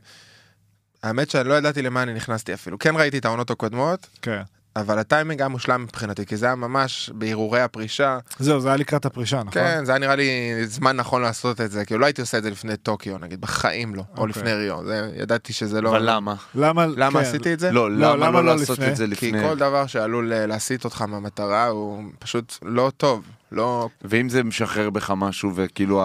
האמת 1.02 1.30
שאני 1.30 1.48
לא 1.48 1.54
ידעתי 1.54 1.82
למה 1.82 2.02
אני 2.02 2.14
נכנסתי 2.14 2.54
אפילו. 2.54 2.78
כן 2.78 2.96
ראיתי 2.96 3.18
את 3.18 3.24
העונות 3.24 3.50
הקודמות, 3.50 4.06
כן. 4.22 4.42
אבל 4.76 4.98
הטיימינג 4.98 5.40
היה 5.40 5.48
מושלם 5.48 5.82
מבחינתי, 5.82 6.26
כי 6.26 6.36
זה 6.36 6.46
היה 6.46 6.54
ממש 6.54 7.10
בהרהורי 7.14 7.60
הפרישה. 7.60 8.18
זהו, 8.38 8.60
זה 8.60 8.68
היה 8.68 8.76
לקראת 8.76 9.06
הפרישה, 9.06 9.36
נכון? 9.38 9.52
כן, 9.52 9.84
זה 9.84 9.92
היה 9.92 9.98
נראה 9.98 10.16
לי 10.16 10.30
זמן 10.66 10.96
נכון 10.96 11.22
לעשות 11.22 11.60
את 11.60 11.70
זה, 11.70 11.84
כאילו 11.84 12.00
לא 12.00 12.06
הייתי 12.06 12.20
עושה 12.20 12.38
את 12.38 12.42
זה 12.42 12.50
לפני 12.50 12.76
טוקיו 12.76 13.18
נגיד, 13.18 13.40
בחיים 13.40 13.94
לא, 13.94 14.02
או 14.16 14.22
אוקיי. 14.22 14.28
לפני 14.28 14.52
ריו, 14.52 14.84
זה- 14.84 15.10
ידעתי 15.16 15.52
שזה 15.52 15.80
לא... 15.80 15.90
אבל 15.90 16.10
למה? 16.10 16.34
למה... 16.54 16.86
למה 16.86 17.20
כן. 17.20 17.26
עשיתי 17.26 17.52
את 17.54 17.60
זה? 17.60 17.72
לא, 17.72 17.90
לא, 17.90 17.96
למה 18.16 18.26
למה 18.26 18.40
לא 18.40 18.46
לא 18.46 18.56
לעשות 18.56 18.78
לפני? 18.78 18.90
את 18.92 18.96
זה 18.96 19.04
כי 19.16 19.32
לפני? 19.32 19.48
כל 19.48 19.56
דבר 19.58 19.86
שעלול 19.86 20.32
אה, 20.32 20.46
להסיט 20.46 20.84
אותך 20.84 21.02
מהמטרה 21.02 21.66
הוא 21.66 22.02
פשוט 22.18 22.54
לא 22.62 22.92
טוב, 22.96 23.22
לא... 23.52 23.88
ואם 24.02 24.28
זה 24.28 24.42
משחרר 24.42 24.90
בך 24.90 25.12
משהו 25.16 25.52
וכאילו 25.54 26.02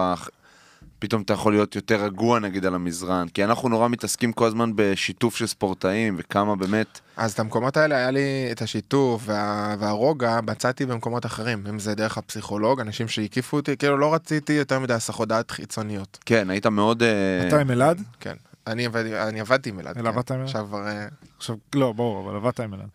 פתאום 1.04 1.22
אתה 1.22 1.32
יכול 1.32 1.52
להיות 1.52 1.76
יותר 1.76 2.04
רגוע 2.04 2.38
נגיד 2.38 2.66
על 2.66 2.74
המזרן, 2.74 3.26
כי 3.34 3.44
אנחנו 3.44 3.68
נורא 3.68 3.88
מתעסקים 3.88 4.32
כל 4.32 4.46
הזמן 4.46 4.72
בשיתוף 4.74 5.36
של 5.36 5.46
ספורטאים 5.46 6.14
וכמה 6.18 6.56
באמת, 6.56 7.00
אז 7.16 7.32
את 7.32 7.38
המקומות 7.38 7.76
האלה 7.76 7.96
היה 7.96 8.10
לי 8.10 8.48
את 8.52 8.62
השיתוף 8.62 9.22
וה... 9.26 9.76
והרוגע 9.78 10.40
מצאתי 10.40 10.86
במקומות 10.86 11.26
אחרים, 11.26 11.64
אם 11.68 11.78
זה 11.78 11.94
דרך 11.94 12.18
הפסיכולוג, 12.18 12.80
אנשים 12.80 13.08
שהקיפו 13.08 13.56
אותי, 13.56 13.76
כאילו 13.76 13.98
לא 13.98 14.14
רציתי 14.14 14.52
יותר 14.52 14.78
מדי 14.78 14.94
הסחות 14.94 15.28
דעת 15.28 15.50
חיצוניות. 15.50 16.18
כן, 16.26 16.50
היית 16.50 16.66
מאוד... 16.66 17.02
אה, 17.02 17.48
אתה 17.48 17.60
עם 17.60 17.70
אלעד? 17.70 18.02
כן. 18.20 18.34
אני, 18.66 18.86
עבד, 18.86 19.06
אני 19.06 19.40
עבדתי 19.40 19.70
עם 19.70 19.80
אלעד. 19.80 19.94
כן. 19.94 20.06
עבדת 20.06 20.30
עם 20.30 20.36
אלעד? 20.36 20.46
עכשיו 20.46 20.66
כבר... 20.66 20.86
אה, 20.86 21.06
עכשיו, 21.36 21.56
לא, 21.74 21.92
ברור, 21.92 22.28
אבל 22.28 22.36
עבדת 22.36 22.60
עם 22.60 22.74
אלעד. 22.74 22.88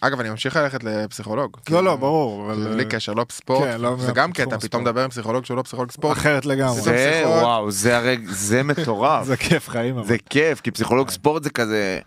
אגב, 0.00 0.20
אני 0.20 0.30
ממשיך 0.30 0.56
ללכת 0.56 0.84
לפסיכולוג. 0.84 1.56
לא, 1.70 1.84
לא, 1.84 1.96
ברור, 1.96 2.52
אבל... 2.52 2.74
בלי 2.74 2.84
קשר, 2.84 3.12
לא 3.12 3.26
ספורט. 3.30 3.64
כן, 3.64 3.80
לא 3.80 3.96
זה 3.98 4.12
גם 4.12 4.30
בתחום 4.30 4.46
קטע, 4.46 4.58
פתאום. 4.58 4.82
לדבר 4.82 5.04
עם 5.04 5.10
פסיכולוג 5.10 5.44
שהוא 5.44 5.56
לא 5.56 5.62
פסיכולוג 5.62 5.90
ספורט. 5.90 6.16
אחרת 6.16 6.46
לגמרי. 6.46 6.80
זה-. 6.80 7.22
וואו, 7.26 7.70
זה 7.70 7.96
הרג... 7.96 8.20
זה 8.30 8.62
מטורף. 8.62 9.26
זה 9.26 9.36
כיף 9.36 9.68
חיים. 9.68 10.04
זה 10.04 10.16
כיף, 10.30 10.60
כי 10.60 10.70
פסיכולוג 10.70 11.10
ספורט 11.10 11.42
זה 11.42 11.50
כזה, 11.50 12.00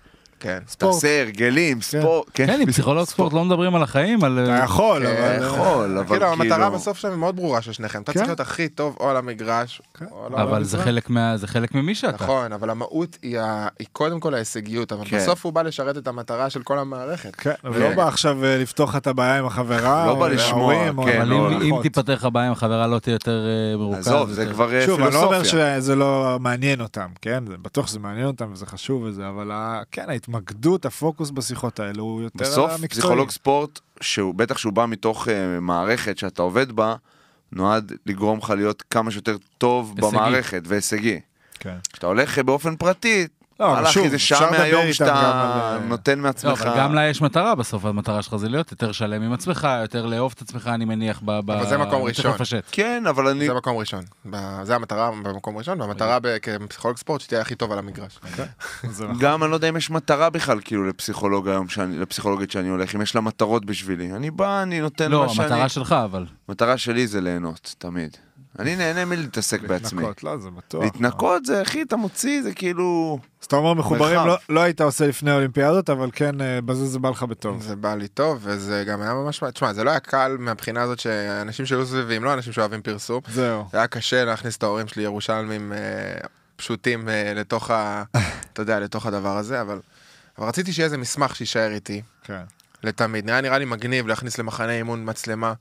כן. 0.45 0.60
ספורט. 0.67 0.93
תעשה 0.93 1.21
הרגלים, 1.21 1.81
ספורט. 1.81 2.25
כן, 2.34 2.58
עם 2.62 2.67
פסיכולוג 2.71 3.05
ספורט 3.05 3.34
לא 3.34 3.45
מדברים 3.45 3.75
על 3.75 3.84
החיים, 3.84 4.23
על... 4.23 4.39
אתה 4.43 4.63
יכול, 4.63 5.05
כן, 5.08 5.12
אבל... 5.38 5.45
יכול, 5.45 5.97
אבל 5.97 6.08
כאילו, 6.08 6.25
המטרה 6.25 6.58
כאילו... 6.58 6.71
בסוף 6.71 6.97
שם 6.97 7.08
היא 7.10 7.17
מאוד 7.17 7.36
ברורה 7.36 7.62
של 7.62 7.71
שניכם. 7.73 8.01
אתה 8.01 8.12
כן. 8.12 8.19
צריך 8.19 8.27
להיות 8.29 8.39
הכי 8.39 8.69
טוב 8.69 8.97
או 8.99 9.10
על 9.10 9.17
המגרש, 9.17 9.81
או 10.12 10.27
לא 10.31 10.38
על 10.38 10.47
אבל 10.47 10.63
זה. 10.63 10.77
חלק 10.77 11.10
מה- 11.10 11.38
זה 11.38 11.47
חלק 11.47 11.75
ממי 11.75 11.95
שאתה. 11.95 12.23
נכון, 12.23 12.53
אבל 12.53 12.69
המהות 12.69 13.17
היא 13.21 13.39
ה- 13.39 13.67
היא 13.79 13.88
קודם 13.91 14.19
כל 14.19 14.34
ההישגיות, 14.34 14.91
אבל 14.91 15.05
כן. 15.05 15.17
בסוף 15.17 15.45
הוא 15.45 15.53
בא 15.53 15.62
לשרת 15.62 15.97
את 15.97 16.08
המטרה 16.08 16.49
של 16.49 16.63
כל 16.63 16.79
המערכת. 16.79 17.36
כן, 17.36 17.51
ולא 17.63 17.95
בא 17.95 18.08
עכשיו 18.08 18.43
אה, 18.45 18.58
לפתוח 18.58 18.89
לך 18.89 18.95
את 18.95 19.08
הבעיה 19.08 19.39
עם 19.39 19.45
החברה, 19.45 20.05
לא 20.05 20.12
או 20.12 20.15
בא 20.17 20.27
לשמוע, 20.27 20.89
או 20.97 21.03
כן, 21.03 21.17
אבל 21.21 21.27
לא, 21.29 21.62
אם-. 21.62 21.81
תיפתר 21.81 22.13
לך 22.13 22.27
בעיה 22.34 22.45
עם 22.47 22.51
החברה 22.51 22.88
לא 22.88 22.99
תהיה 22.99 23.13
יותר 23.13 23.45
אה, 23.47 23.77
מרוכז. 23.77 24.08
עזוב, 24.08 24.31
זה 24.31 24.45
כבר 24.45 24.73
אה, 24.73 24.86
שוב, 24.86 25.01
אני 25.01 25.13
לא 25.13 25.23
אומר 25.23 25.31
פילוסופיה. 25.38 25.81
שזה 25.81 25.95
לא 25.95 26.38
מעניין 26.39 26.81
אותם, 26.81 27.08
כן? 27.21 27.43
בטוח 27.62 27.88
שזה 27.88 27.99
מעניין 27.99 28.27
אותם 28.27 28.45
וזה 28.53 28.65
חשוב 28.65 29.01
וזה, 29.03 29.27
אבל 29.29 29.51
כן, 29.91 30.10
ההתמקדות, 30.36 30.86
הפוקוס 30.86 31.32
בשיחות 31.32 31.80
האלה 31.80 32.02
הוא 32.02 32.21
יותר 32.21 32.39
בסוף 32.39 32.71
המקצועי. 32.71 32.89
פסיכולוג 32.89 33.30
ספורט, 33.30 33.80
שהוא 34.02 34.36
בטח 34.36 34.58
שהוא 34.58 34.74
בא 34.74 34.86
מתוך 34.86 35.28
אה, 35.28 35.60
מערכת 35.60 36.17
שאתה 36.17 36.41
עובד 36.41 36.71
בה, 36.71 36.95
נועד 37.52 37.91
לגרום 38.06 38.39
לך 38.39 38.50
להיות 38.50 38.84
כמה 38.89 39.12
שיותר 39.12 39.38
טוב 39.58 39.93
הישגי. 39.95 40.08
במערכת 40.08 40.62
והישגי. 40.65 41.19
כן. 41.60 41.78
כשאתה 41.93 42.08
הולך 42.08 42.38
אה, 42.38 42.43
באופן 42.43 42.76
פרטי, 42.76 43.28
לא, 43.60 43.80
אבל 43.80 43.86
שוב, 43.86 44.13
אפשר 44.13 44.36
שעה 44.36 44.48
לדבר 44.48 44.60
מהיום 44.60 44.82
איתם 44.82 44.94
שאתה 44.94 45.12
גם 45.12 45.15
על, 45.15 45.60
אה, 45.60 45.78
נותן 45.88 46.18
לא, 46.18 46.24
מעצמך. 46.24 46.62
אבל 46.62 46.78
גם 46.78 46.94
לה 46.94 47.10
יש 47.10 47.22
מטרה 47.22 47.56
בסוף, 47.56 47.86
המטרה 47.86 48.22
שלך 48.22 48.36
זה 48.36 48.50
להיות 48.50 48.72
יותר 48.72 48.91
שלם 48.91 49.22
עם 49.22 49.34
עצמך, 49.34 49.68
יותר 49.82 50.06
לאהוב 50.06 50.34
את 50.36 50.41
עצמך, 50.41 50.68
אני 50.74 50.86
מניח, 50.86 51.22
ב... 51.26 51.30
אבל 51.30 51.65
זה 51.65 51.78
מקום 51.78 52.04
ראשון. 52.04 52.34
כן, 52.72 53.04
אבל 53.10 53.28
אני... 53.28 53.48
זה 53.48 53.54
מקום 53.54 53.78
ראשון. 53.78 54.04
זה 54.63 54.76
המטרה 54.76 55.12
במקום 55.12 55.58
ראשון, 55.58 55.82
והמטרה 55.82 56.20
ב- 56.20 56.38
כפסיכולוג 56.38 56.98
ספורט 56.98 57.22
שתהיה 57.22 57.41
הכי 57.41 57.56
טוב 57.56 57.72
על 57.72 57.80
המגרש. 57.80 58.20
נכון. 58.84 59.20
גם 59.20 59.44
אני 59.44 59.52
לא 59.52 59.56
יודע 59.56 59.70
אם 59.70 59.78
יש 59.78 59.89
מטרה 59.89 60.30
בכלל 60.30 60.60
כאילו 60.63 60.88
לפסיכולוג 60.88 61.48
היום, 61.48 61.68
לפסיכולוגית 61.89 62.52
שאני 62.52 62.70
הולך, 62.70 62.96
אם 62.96 63.02
יש 63.02 63.15
לה 63.15 63.22
מטרות 63.22 63.65
בשבילי. 63.65 64.12
אני 64.12 64.32
בא, 64.32 64.63
אני 64.63 64.82
נותן 64.82 65.12
לא, 65.12 65.26
מה 65.26 65.30
שאני... 65.30 65.48
המטרה 65.48 65.70
שלך, 65.70 65.96
אבל. 66.04 66.26
המטרה 66.48 66.78
שלי 66.78 67.08
זה 67.08 67.22
ליהנות, 67.22 67.76
תמיד. 67.78 68.18
אני 68.60 68.76
נהנה 68.76 69.06
מלהתעסק 69.06 69.62
בעצמי. 69.62 70.02
להתנקות, 70.02 70.24
לא, 70.24 70.38
זה 70.38 70.50
בטוח. 70.50 70.84
להתנקות 70.84 71.46
זה, 71.46 71.62
אחי, 71.62 71.82
אתה 71.82 71.96
מוציא, 71.96 72.41
זה 72.44 72.54
כאילו... 72.54 73.20
אז 73.41 73.46
אתה 73.46 73.56
אומר 73.56 73.74
מחוברים. 73.74 74.28
לא- 74.28 74.38
לא 74.50 74.60
היית 74.60 74.82
עושה 74.82 75.08
לפני 75.08 75.32
האולימפיאדות, 75.32 75.89
אבל 75.89 76.10
כן, 76.13 76.41
אה, 76.41 76.62
בזה 76.62 76.86
זה 76.86 77.00
בא 77.00 77.10
לך 77.10 77.24
בטוב. 77.24 77.62
זה 77.62 77.76
בא 77.76 77.96
לי 77.96 78.08
טוב, 78.08 78.39
וזה 78.41 78.84
גם 78.88 79.02
היה 79.02 79.13
ממש... 79.13 79.44
תשמע, 79.54 79.74
זה 79.74 79.84
לא 79.84 79.89
היה 79.89 80.00
קל 80.00 80.36
מהבחינה 80.39 80.82
הזאת 80.82 81.00
שאנשים 81.00 81.65
שהיו 81.65 81.86
סביבי 81.86 82.15
הם 82.15 82.24
לא 82.24 82.34
אנשים 82.34 82.54
שאוהבים 82.54 82.82
פרסום. 82.82 83.22
זהו. 83.28 83.68
זה 83.72 83.78
היה 83.78 83.88
קשה 83.88 84.26
להכניס 84.26 84.58
את 84.58 84.63
ההורים 84.63 84.88
שלי 84.88 85.04
ירושלמים 85.04 85.74
אה, 85.74 85.78
פשוטים 86.56 87.10
אה, 87.10 87.34
לתוך 87.36 87.72
ה... 87.72 88.04
אתה 88.54 88.62
יודע, 88.62 88.80
לתוך 88.80 89.06
הדבר 89.06 89.38
הזה, 89.38 89.62
אבל... 89.62 89.80
אבל 90.38 90.48
רציתי 90.48 90.74
שיהיה 90.74 90.86
איזה 90.86 90.98
מסמך 90.98 91.36
שיישאר 91.36 91.72
איתי 91.72 92.02
כן. 92.24 92.41
לתמיד. 92.84 93.26
נראה 93.26 93.41
נראה 93.41 93.58
לי 93.58 93.65
מגניב 93.65 94.08
להכניס 94.08 94.38
למחנה 94.38 94.72
אימון 94.72 95.10
מצלמה, 95.10 95.54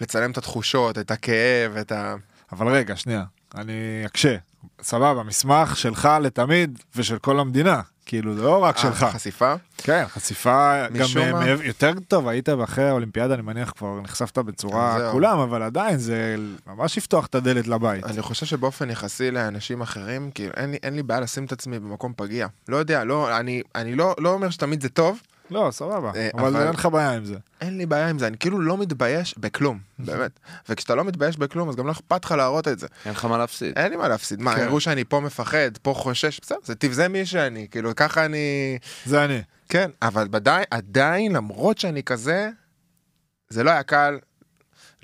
לצלם 0.00 0.30
את 0.30 0.38
התחושות, 0.38 0.98
את 0.98 1.10
הכאב, 1.10 1.76
את 1.80 1.92
ה... 1.92 2.14
אבל 2.52 2.68
רגע, 2.68 2.96
שנייה, 2.96 3.24
אני 3.54 3.72
אקשה. 4.06 4.36
סבבה, 4.82 5.22
מסמך 5.22 5.76
שלך 5.76 6.08
לתמיד 6.22 6.78
ושל 6.96 7.18
כל 7.18 7.40
המדינה. 7.40 7.80
כאילו, 8.06 8.34
זה 8.34 8.42
לא 8.42 8.64
רק 8.64 8.78
שלך. 8.78 9.02
אה, 9.02 9.10
חשיפה. 9.12 9.54
כן, 9.76 10.04
חשיפה 10.08 10.86
גם 10.88 11.06
אה, 11.18 11.32
מה- 11.32 11.40
מעבר- 11.44 11.62
יותר 11.62 11.92
טוב, 12.08 12.28
היית 12.28 12.48
אחרי 12.64 12.88
האולימפיאדה, 12.88 13.34
אני 13.34 13.42
מניח 13.42 13.72
כבר 13.76 14.00
נחשפת 14.00 14.38
בצורה 14.38 14.96
זהו. 14.98 15.12
כולם, 15.12 15.38
אבל 15.38 15.62
עדיין 15.62 15.96
זה 15.98 16.36
ממש 16.66 16.98
לפתוח 16.98 17.26
את 17.26 17.34
הדלת 17.34 17.66
לבית. 17.66 18.04
אני 18.04 18.22
חושב 18.22 18.46
שבאופן 18.46 18.90
יחסי 18.90 19.30
לאנשים 19.30 19.80
אחרים, 19.80 20.30
כאילו, 20.34 20.52
אין 20.56 20.70
לי, 20.70 20.76
אין 20.82 20.94
לי 20.94 21.02
בעיה 21.02 21.20
לשים 21.20 21.44
את 21.44 21.52
עצמי 21.52 21.78
במקום 21.78 22.12
פגיע. 22.16 22.46
לא 22.68 22.76
יודע, 22.76 23.04
לא, 23.04 23.38
אני, 23.38 23.62
אני 23.74 23.94
לא, 23.94 24.14
לא 24.18 24.32
אומר 24.32 24.50
שתמיד 24.50 24.82
זה 24.82 24.88
טוב, 24.88 25.18
לא, 25.50 25.68
סבבה, 25.70 26.12
אה, 26.16 26.28
אבל 26.34 26.56
אין 26.56 26.74
לך 26.74 26.86
בעיה 26.86 27.10
עם 27.10 27.24
זה. 27.24 27.36
אין 27.60 27.78
לי 27.78 27.86
בעיה 27.86 28.08
עם 28.08 28.18
זה, 28.18 28.26
אני 28.26 28.38
כאילו 28.38 28.60
לא 28.60 28.78
מתבייש 28.78 29.34
בכלום, 29.38 29.78
באמת. 29.98 30.40
וכשאתה 30.68 30.94
לא 30.94 31.04
מתבייש 31.04 31.36
בכלום, 31.36 31.68
אז 31.68 31.76
גם 31.76 31.86
לא 31.86 31.92
אכפת 31.92 32.24
לך 32.24 32.32
להראות 32.32 32.68
את 32.68 32.78
זה. 32.78 32.86
אין 33.04 33.12
לך 33.12 33.24
מה 33.24 33.38
להפסיד. 33.38 33.78
אין 33.78 33.90
לי 33.90 33.96
מה 33.96 34.08
להפסיד. 34.08 34.40
מה, 34.40 34.54
כן. 34.54 34.62
יראו 34.62 34.80
שאני 34.80 35.04
פה 35.04 35.20
מפחד, 35.20 35.78
פה 35.82 35.94
חושש, 35.96 36.40
בסדר, 36.40 36.58
זה 36.92 37.08
מי 37.08 37.26
שאני, 37.26 37.66
כאילו, 37.70 37.90
ככה 37.96 38.24
אני... 38.24 38.78
זה 39.04 39.24
אני. 39.24 39.42
כן, 39.68 39.90
אבל 40.02 40.28
עדיין, 40.70 41.32
למרות 41.32 41.78
שאני 41.78 42.02
כזה, 42.02 42.50
זה 43.48 43.64
לא 43.64 43.70
היה 43.70 43.82
קל 43.82 44.18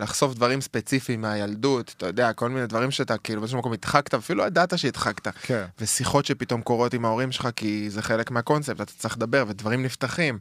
לחשוף 0.01 0.35
דברים 0.35 0.61
ספציפיים 0.61 1.21
מהילדות, 1.21 1.95
אתה 1.97 2.07
יודע, 2.07 2.33
כל 2.33 2.49
מיני 2.49 2.67
דברים 2.67 2.91
שאתה 2.91 3.19
כאילו 3.19 3.41
באיזשהו 3.41 3.59
מקום 3.59 3.73
הדחקת, 3.73 4.15
אפילו 4.15 4.39
לא 4.39 4.47
ידעת 4.47 4.79
שהדחקת. 4.79 5.29
כן. 5.43 5.65
ושיחות 5.79 6.25
שפתאום 6.27 6.63
קורות 6.63 6.95
עם 6.95 7.05
ההורים 7.05 7.33
שלך, 7.33 7.49
כי 7.57 7.91
זה 7.91 8.03
חלק 8.03 8.31
מהקונספט, 8.31 8.81
אתה 8.81 8.93
צריך 8.99 9.17
לדבר, 9.17 9.45
ודברים 9.49 9.83
נפתחים. 9.83 10.39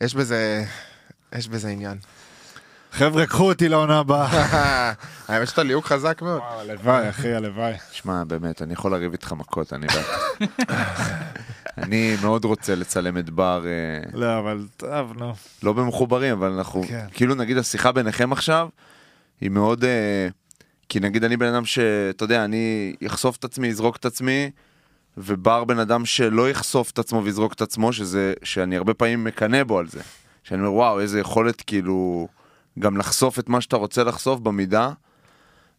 יש 0.00 0.14
בזה, 0.14 0.64
יש 1.34 1.48
בזה 1.48 1.68
עניין. 1.68 1.98
חבר'ה, 2.92 3.26
קחו 3.26 3.48
אותי 3.48 3.68
לעונה 3.68 3.98
הבאה. 3.98 4.26
האמת 5.28 5.48
שאתה 5.48 5.62
ליהוק 5.62 5.86
חזק 5.86 6.22
מאוד. 6.22 6.40
וואו, 6.40 6.60
הלוואי, 6.60 7.10
אחי, 7.10 7.34
הלוואי. 7.34 7.74
שמע, 7.92 8.24
באמת, 8.24 8.62
אני 8.62 8.72
יכול 8.72 8.92
לריב 8.92 9.12
איתך 9.12 9.32
מכות, 9.32 9.72
אני 9.72 9.86
בעד. 9.86 10.48
אני 11.78 12.16
מאוד 12.22 12.44
רוצה 12.44 12.74
לצלם 12.74 13.18
את 13.18 13.30
בר, 13.30 13.64
אה, 13.66 14.10
לא, 14.18 14.38
אבל 14.38 14.66
טוב, 14.76 15.12
נו. 15.18 15.32
לא 15.62 15.72
במחוברים, 15.72 16.32
אבל 16.32 16.52
אנחנו, 16.52 16.82
כן. 16.82 17.06
כאילו 17.12 17.34
נגיד 17.34 17.58
השיחה 17.58 17.92
ביניכם 17.92 18.32
עכשיו, 18.32 18.68
היא 19.40 19.50
מאוד, 19.50 19.84
אה, 19.84 20.28
כי 20.88 21.00
נגיד 21.00 21.24
אני 21.24 21.36
בן 21.36 21.54
אדם 21.54 21.64
שאתה 21.64 22.24
יודע, 22.24 22.44
אני 22.44 22.94
אחשוף 23.06 23.36
את 23.36 23.44
עצמי, 23.44 23.68
אזרוק 23.68 23.96
את 23.96 24.04
עצמי, 24.04 24.50
ובר 25.16 25.64
בן 25.64 25.78
אדם 25.78 26.04
שלא 26.04 26.50
יחשוף 26.50 26.90
את 26.90 26.98
עצמו 26.98 27.24
ויזרוק 27.24 27.52
את 27.52 27.62
עצמו, 27.62 27.92
שזה, 27.92 28.34
שאני 28.42 28.76
הרבה 28.76 28.94
פעמים 28.94 29.24
מקנא 29.24 29.64
בו 29.64 29.78
על 29.78 29.88
זה. 29.88 30.00
שאני 30.42 30.60
אומר, 30.60 30.72
וואו, 30.72 31.00
איזה 31.00 31.20
יכולת 31.20 31.60
כאילו, 31.60 32.28
גם 32.78 32.96
לחשוף 32.96 33.38
את 33.38 33.48
מה 33.48 33.60
שאתה 33.60 33.76
רוצה 33.76 34.04
לחשוף 34.04 34.40
במידה. 34.40 34.92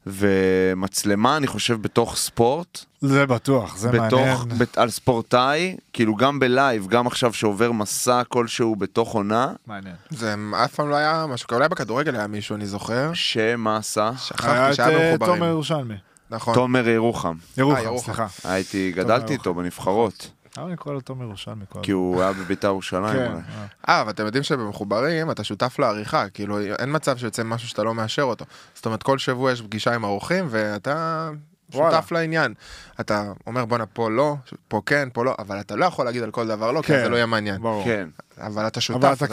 ומצלמה, 0.10 1.38
אני 1.38 1.48
חושב, 1.48 1.82
בתוך 1.82 2.16
ספורט, 2.16 2.86
זה 3.02 3.26
בטוח, 3.26 3.78
זה 3.78 3.92
בתוך, 3.92 4.40
מעניין. 4.40 4.60
בת, 4.60 4.78
על 4.78 4.90
ספורטאי, 4.90 5.76
כאילו 5.94 6.16
גם 6.16 6.40
בלייב, 6.40 6.88
גם 6.88 7.08
עכשיו 7.08 7.34
שעובר 7.34 7.72
מסע 7.72 8.22
כלשהו 8.24 8.76
בתוך 8.76 9.14
עונה, 9.14 9.54
מעניין. 9.68 9.96
זה 10.10 10.36
אף 10.66 10.76
פעם 10.76 10.90
לא 10.90 10.96
היה 10.96 11.26
משהו, 11.30 11.48
אולי 11.52 11.70
בכדורגל 11.70 12.16
היה 12.16 12.28
מישהו, 12.28 12.56
אני 12.56 12.66
זוכר. 12.66 13.10
שמה 13.14 13.78
עשה? 13.78 14.12
שכחתי 14.18 14.70
את 14.70 14.76
שהיה 14.76 15.00
אה, 15.00 15.12
במחוברים. 15.12 15.36
תומר 15.36 15.50
ירושלמי. 15.50 15.96
נכון. 16.30 16.54
תומר 16.54 16.88
ירוחם. 16.88 17.36
ירוחם, 17.58 17.84
ירוחם. 17.84 18.14
סליחה. 18.14 18.28
הייתי, 18.44 18.92
גדלתי 18.96 19.34
איתו 19.34 19.54
בנבחרות, 19.54 20.30
למה 20.58 20.68
אני 20.68 20.78
קורא 20.78 20.94
לו 20.94 21.02
תומר 21.02 21.26
ירושלמי? 21.26 21.66
כל 21.70 21.80
כי 21.84 21.92
הוא 21.92 22.22
היה 22.22 22.34
בביתר 22.34 22.68
ירושלים. 22.68 23.14
כן. 23.20 23.32
אה. 23.36 23.66
אה, 23.90 24.02
אבל 24.02 24.10
אתם 24.10 24.26
יודעים 24.26 24.44
שבמחוברים 24.44 25.32
אתה 25.32 25.44
שותף 25.44 25.80
לעריכה, 25.80 26.30
כאילו 26.30 26.60
אין 26.60 26.96
מצב 26.96 27.18
שיוצא 27.18 27.44
משהו 27.44 27.68
שאתה 27.70 27.84
לא 27.84 27.94
מאשר 27.94 28.24
אותו. 28.24 28.46
זאת 28.76 28.86
אומרת, 28.86 29.04
כל 29.04 29.18
שבוע 29.18 29.52
יש 29.52 29.62
פגישה 29.62 29.96
עם 29.96 30.06
האורחים 30.06 30.46
ואתה. 30.50 31.30
שותף 31.72 32.12
לעניין. 32.12 32.54
אתה 33.00 33.24
אומר 33.48 33.66
בואנה 33.66 33.86
פה 33.86 34.10
לא, 34.12 34.36
פה 34.68 34.82
כן, 34.86 35.10
פה 35.14 35.26
לא, 35.26 35.36
אבל 35.40 35.60
אתה 35.60 35.76
לא 35.76 35.86
יכול 35.86 36.06
להגיד 36.06 36.24
על 36.24 36.32
כל 36.32 36.48
דבר 36.48 36.72
לא, 36.72 36.82
כי 36.82 36.88
כן. 36.88 37.00
זה 37.04 37.10
לא 37.10 37.16
יהיה 37.16 37.26
מעניין. 37.26 37.62
כן. 37.86 38.10
אבל 38.38 38.68
אתה 38.68 38.82
שותף, 38.82 39.04
אבל 39.04 39.14
אתה 39.14 39.28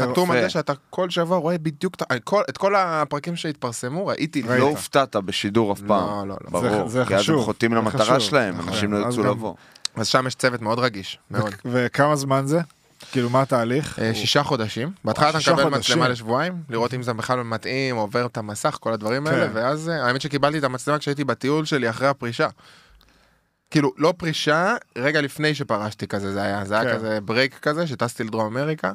חתום 0.00 0.30
על. 0.30 0.40
זה 0.40 0.50
שאתה 0.50 0.72
כל 0.90 1.10
שבוע 1.10 1.38
רואה 1.38 1.58
בדיוק, 1.58 1.94
את 2.16 2.24
כל- 2.24 2.42
את 2.50 2.56
כל 2.58 2.74
הפרקים 2.76 3.36
שהתפרסמו 3.36 4.06
ראיתי. 4.06 4.42
ראית. 4.42 4.60
לא 4.60 4.68
הופתעת 4.68 5.16
בשידור 5.16 5.72
אף 5.72 5.80
לא, 5.82 5.88
פעם. 5.88 6.28
לא, 6.28 6.36
לא. 6.44 6.50
ברור. 6.50 6.88
זה- 6.88 6.98
זה 7.00 7.04
כי 7.08 7.14
אז 7.14 7.20
הם 7.20 7.24
חשוב, 7.24 7.44
חוטאים 7.44 7.74
למטרה 7.74 8.04
חשוב. 8.04 8.18
שלהם. 8.18 8.54
אנשים 8.68 8.92
לא 8.92 8.98
ירצו 8.98 9.22
לבוא. 9.24 9.54
אז 10.00 10.08
שם 10.08 10.26
יש 10.26 10.34
צוות 10.34 10.60
מאוד 10.62 10.78
רגיש, 10.78 11.18
מאוד. 11.30 11.54
וכמה 11.64 12.16
זמן 12.16 12.46
זה? 12.46 12.60
כאילו, 13.12 13.30
מה 13.30 13.42
התהליך? 13.42 13.98
אה, 13.98 14.14
שישה 14.14 14.42
חודשים. 14.42 14.92
בהתחלה 15.04 15.30
אתה 15.30 15.40
שישה 15.40 15.54
מקבל. 15.54 15.78
מצלמה 15.78 16.08
לשבועיים, 16.08 16.62
לראות 16.68 16.94
אם 16.94 17.02
זה 17.02 17.12
בכלל 17.12 17.42
מתאים, 17.42 17.96
עובר 17.96 18.26
את 18.26 18.36
המסך, 18.36 18.76
כל 18.80 18.92
הדברים 18.92 19.26
האלה, 19.26 19.46
כן. 19.46 19.52
ואז 19.54 19.88
אה, 19.88 20.06
האמת 20.06 20.20
שקיבלתי 20.20 20.58
את 20.58 20.64
המצלמה 20.64 20.98
כשהייתי 20.98 21.24
בטיול 21.24 21.64
שלי 21.64 21.90
אחרי 21.90 22.08
הפרישה. 22.08 22.48
כאילו, 23.70 23.92
לא 23.96 24.14
פרישה, 24.16 24.74
רגע 24.98 25.20
לפני 25.20 25.54
שפרשתי 25.54 26.06
כזה, 26.06 26.32
זה 26.32 26.42
היה, 26.42 26.64
זה 26.64 26.80
היה 26.80 26.92
כן. 26.92 26.96
כזה 26.96 27.18
ברייק 27.20 27.58
כזה, 27.62 27.86
שטסתי 27.86 28.24
לדרום 28.24 28.56
אמריקה, 28.56 28.92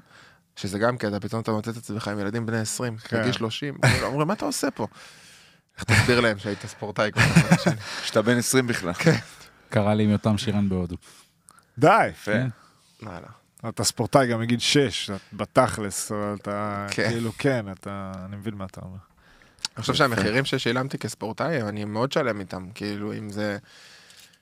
שזה 0.56 0.80
גם 0.80 0.98
קטע, 0.98 1.20
פתאום 1.20 1.42
אתה 1.42 1.52
מוצא 1.52 1.72
את 1.72 1.78
עצמך 1.78 2.08
עם 2.08 2.20
ילדים 2.20 2.46
בני 2.46 2.60
20, 2.60 2.98
כן. 2.98 3.22
בגיל 3.22 3.32
30, 3.32 3.78
כאילו, 3.82 4.08
אומרים, 4.08 4.28
מה 4.28 4.34
אתה 4.34 4.46
עושה 4.46 4.72
פה? 4.72 4.88
איך 5.78 5.84
תסביר 5.84 6.20
להם 6.20 6.38
שהיית 6.38 6.66
ספורטאי 6.66 7.12
כל 7.12 7.20
כך? 7.50 7.68
שאתה 8.04 8.22
בן 8.22 8.38
20 8.38 8.68
בכלל. 8.68 8.94
קרה 9.76 9.94
לי 9.94 10.04
עם 10.04 10.10
יותם 10.10 10.38
שירן 10.38 10.70
בהודו. 10.70 10.96
די. 11.78 12.08
יפה. 12.10 12.32
כן. 12.32 12.48
וואלה. 13.04 13.28
אתה 13.70 13.84
ספורטאי 13.84 14.28
גם 14.28 14.40
מגיל 14.40 14.60
6, 14.60 15.10
בתכלס, 15.34 16.12
אבל 16.12 16.36
אתה 16.42 16.88
כן. 16.92 17.10
כאילו 17.10 17.32
כן, 17.38 17.66
אתה, 17.72 18.12
אני 18.26 18.36
מבין 18.36 18.54
מה 18.54 18.66
אתה 18.66 18.82
אומר. 18.82 18.98
אני 19.76 19.82
חושב 19.82 19.94
שהמחירים 19.94 20.46
ששילמתי 20.46 20.98
כספורטאי, 20.98 21.62
אני 21.62 21.86
מאוד 21.86 22.12
שלם 22.12 22.40
איתם, 22.40 22.66
כאילו, 22.76 23.14
אם 23.14 23.30
זה, 23.30 23.58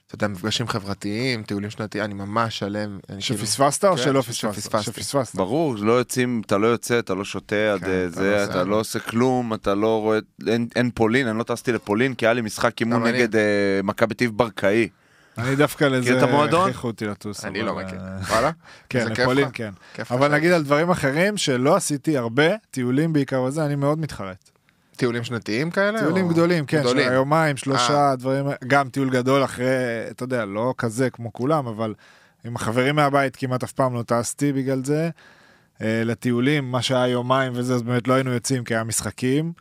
אתה 0.06 0.14
יודע, 0.14 0.28
מפגשים 0.28 0.68
חברתיים, 0.68 1.42
טיולים 1.42 1.70
שנתיים, 1.70 2.04
אני 2.04 2.14
ממש 2.14 2.58
שלם. 2.58 2.98
אני 3.10 3.22
כאילו- 3.22 3.38
שפספסת 3.38 3.84
או 3.84 3.96
כן, 3.96 4.02
שלא 4.02 4.20
פספסת? 4.20 4.34
שפספסתי. 4.54 4.84
שפספסת. 4.92 5.34
ברור, 5.36 5.76
לא 5.76 5.92
יוצאים, 5.92 6.42
אתה 6.46 6.58
לא 6.58 6.66
יוצא, 6.66 6.98
אתה 6.98 7.14
לא 7.14 7.24
שותה 7.24 7.72
עד 7.72 7.80
כן, 7.80 7.86
אתה 7.86 8.08
זה, 8.10 8.30
לא 8.30 8.44
אתה 8.44 8.52
עושה. 8.52 8.64
לא 8.64 8.76
עושה 8.80 8.98
כלום, 9.00 9.54
אתה 9.54 9.74
לא 9.74 10.00
רואה, 10.00 10.18
אין- 10.46 10.68
אין 10.76 10.90
פולין, 10.94 11.26
אני 11.28 11.38
לא 11.38 11.42
טסתי 11.42 11.72
לפולין, 11.72 12.14
כי 12.14 12.26
היה 12.26 12.32
לי 12.32 12.40
משחק 12.40 12.80
אימון. 12.80 13.02
נגד 13.06 13.36
אה, 13.36 13.42
מכבי 13.84 14.14
טיב 14.14 14.30
ברקאי. 14.36 14.88
אני 15.38 15.56
דווקא 15.56 15.84
לזה? 15.84 16.22
הכריחו 16.22 16.86
אותי 16.86 17.06
לטוס. 17.06 17.44
אני 17.44 17.62
לא 17.62 17.76
מכיר. 17.76 18.00
אה, 18.00 18.18
וואלה? 18.28 18.50
כן, 18.88 19.08
לפולין? 19.08 19.48
כן. 19.52 19.70
אבל. 20.10 20.34
נגיד 20.34 20.52
על 20.52 20.62
דברים 20.62 20.90
אחרים 20.90 21.36
שלא 21.36 21.76
עשיתי 21.76 22.16
הרבה, 22.18 22.46
טיולים 22.70 23.12
בעיקר 23.12 23.42
וזה, 23.42 23.64
אני 23.66 23.74
מאוד 23.76 23.98
מתחרט. 23.98 24.50
טיולים 24.96 25.24
שנתיים 25.24 25.70
כאלה? 25.70 25.98
טיולים 25.98 26.24
או- 26.24 26.30
גדולים, 26.30 26.66
כן, 26.66 26.76
של 26.76 26.82
גדולים. 26.82 27.12
יומיים, 27.12 27.56
שלושה, 27.56 28.10
אה. 28.10 28.16
דברים, 28.16 28.46
גם 28.66 28.88
טיול 28.88 29.10
גדול 29.10 29.44
אחרי, 29.44 29.66
אתה 30.10 30.24
יודע, 30.24 30.44
לא 30.44 30.74
כזה 30.78 31.10
כמו 31.10 31.32
כולם, 31.32 31.66
אבל 31.66 31.94
עם 32.44 32.56
החברים 32.56 32.96
מהבית 32.96 33.36
כמעט 33.36 33.62
אף 33.62 33.72
פעם 33.72 33.94
לא 33.94 34.02
טסתי 34.02 34.52
בגלל 34.52 34.84
זה. 34.84 35.10
אה, 35.82 36.02
לטיולים, 36.04 36.70
מה 36.70 36.82
שהיה 36.82 37.08
יומיים 37.08 37.52
וזה, 37.56 37.74
אז 37.74 37.82
באמת 37.82 38.08
לא 38.08 38.14
היינו 38.14 38.32
יוצאים 38.32 38.64
כי 38.64 38.74
היה 38.74 38.84
משחקים. 38.84 39.52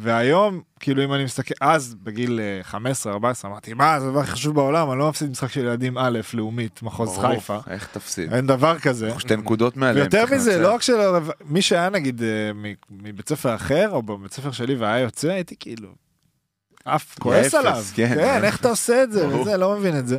והיום, 0.00 0.60
כאילו 0.80 1.04
אם 1.04 1.14
אני 1.14 1.24
מסתכל, 1.24 1.54
אז 1.60 1.94
בגיל 2.02 2.40
אה, 2.40 2.80
15-14 3.04 3.08
אמרתי, 3.44 3.74
מה, 3.74 4.00
זה 4.00 4.06
הדבר 4.06 4.20
הכי 4.20 4.30
חשוב 4.30 4.54
בעולם, 4.54 4.90
אני 4.90 4.98
לא 4.98 5.08
מפסיד 5.08 5.30
משחק 5.30 5.50
של 5.50 5.60
ילדים 5.60 5.98
א', 5.98 6.20
לאומית, 6.34 6.82
מחוז 6.82 7.18
ברור, 7.18 7.34
חיפה. 7.34 7.58
איך 7.70 7.88
תפסיד? 7.92 8.32
אין 8.32 8.46
דבר 8.46 8.78
כזה. 8.78 9.10
שתי 9.18 9.36
נקודות 9.36 9.76
מעליהם. 9.76 10.06
ויותר 10.12 10.34
מזה. 10.34 10.58
לא 10.58 10.74
רק 10.74 10.82
שלא, 10.82 11.18
מי 11.44 11.62
שהיה 11.62 11.88
נגיד 11.88 12.22
אה, 12.22 12.50
מבית 12.90 13.28
ספר 13.28 13.54
אחר, 13.54 13.90
או 13.90 14.02
בבית 14.02 14.32
ספר 14.32 14.50
שלי 14.50 14.74
והיה 14.74 14.98
יוצא, 14.98 15.28
הייתי 15.28 15.54
כאילו, 15.60 15.88
אף 16.84 17.18
כועס 17.18 17.54
עליו. 17.54 17.82
כן. 17.94 18.14
כן, 18.14 18.44
איך 18.44 18.60
אתה 18.60 18.68
עושה 18.68 19.02
את 19.02 19.12
זה. 19.12 19.28
וזה, 19.28 19.56
לא 19.56 19.76
מבין 19.76 19.98
את 19.98 20.06
זה. 20.06 20.18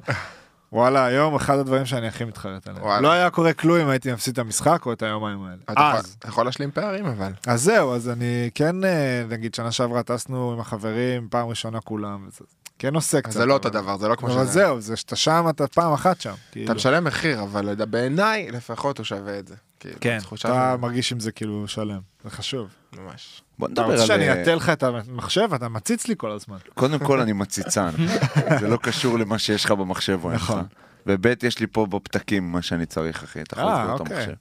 וואלה, 0.72 1.05
היום 1.05 1.36
אחד 1.36 1.57
הדברים 1.57 1.86
שאני 1.86 2.07
הכי 2.07 2.26
מתחרט 2.26 2.67
עליהם. 2.67 2.84
וואלה. 2.86 3.01
לא 3.01 3.11
היה 3.11 3.30
קורה 3.30 3.53
כלום 3.53 3.78
אם 3.80 3.89
הייתי 3.89 4.13
מפסיד 4.13 4.34
את 4.34 4.39
המשחק 4.39 4.86
או 4.86 4.93
את 4.93 5.01
היומיים 5.03 5.43
האלה. 5.43 5.55
אתה 5.63 5.72
יכול- 5.74 5.84
אז. 5.99 6.15
אתה 6.20 6.28
יכול 6.28 6.45
להשלים 6.45 6.72
פערים 6.72 7.05
אבל. 7.05 7.32
אז 7.47 7.61
זהו, 7.63 7.95
אז 7.95 8.09
אני 8.09 8.49
כן, 8.55 8.84
אה, 8.84 9.24
נגיד, 9.30 9.55
שנה 9.55 9.72
שעברה 9.72 10.03
טסנו 10.03 10.53
עם 10.53 10.59
החברים, 10.59 11.28
פעם 11.32 11.47
ראשונה 11.47 11.80
כולם, 11.82 12.26
וזה 12.28 12.45
כן 12.80 12.95
עושה 12.95 13.22
קצת. 13.22 13.32
זה 13.32 13.45
לא 13.45 13.53
אותו 13.53 13.70
אבל- 13.70 13.82
דבר, 13.82 13.97
זה 13.97 14.07
לא 14.07 14.15
כמו 14.15 14.28
אבל 14.28 14.36
שזה. 14.43 14.51
זהו, 14.51 14.82
זה 14.82 14.95
שאתה 14.95 15.15
שם, 15.15 15.45
אתה 15.49 15.67
פעם 15.67 15.93
אחת 15.93 16.22
שם. 16.22 16.34
כאילו. 16.51 16.65
אתה 16.65 16.74
משלם 16.74 17.03
מחיר, 17.03 17.41
אבל 17.43 17.86
בעיניי 17.86 18.51
לפחות 18.51 18.97
הוא 18.97 19.03
שווה 19.05 19.39
את 19.39 19.47
זה. 19.47 19.55
כאילו, 19.80 19.95
כן, 20.01 20.17
אתה 20.27 20.38
של- 20.38 20.82
מרגיש 20.82 21.11
עם 21.11 21.19
זה 21.19 21.32
כאילו 21.32 21.67
שלם, 21.67 21.99
זה 22.23 22.30
חשוב. 22.30 22.67
ממש. 22.97 23.41
בוא 23.59 23.67
אתה 23.67 23.82
נדבר 23.82 23.86
רוצה 23.91 24.01
על... 24.01 24.07
שאני 24.07 24.30
אה, 24.30 24.39
אעטה 24.39 24.55
לך 24.55 24.69
את 24.69 24.84
המחשב? 24.84 25.49
אתה 25.55 25.69
מציץ 25.69 26.07
לי 26.07 26.15
כל 26.17 26.32
הזמן. 26.32 26.57
קודם 26.73 26.99
כל 26.99 27.19
אני 27.19 27.34
מציצן, 27.34 27.89
זה 28.59 28.67
לא 28.67 28.77
קשור 28.77 29.19
למה 29.19 29.39
שיש 29.39 29.65
לך 29.65 29.71
במחשב 29.71 30.19
או 30.23 30.30
אין 30.30 30.36
לך. 30.36 30.43
נכון. 30.43 30.63
וב' 31.07 31.25
יש 31.43 31.59
לי 31.59 31.67
פה 31.67 31.86
בפתקים 31.86 32.51
מה 32.51 32.61
שאני 32.61 32.86
צריך 32.86 33.23
אחי, 33.23 33.41
אתה 33.41 33.59
יכול 33.59 33.69
אה, 33.71 33.80
לסגור 33.82 33.95
את 33.95 33.99
אוקיי. 33.99 34.15
המחשב. 34.17 34.34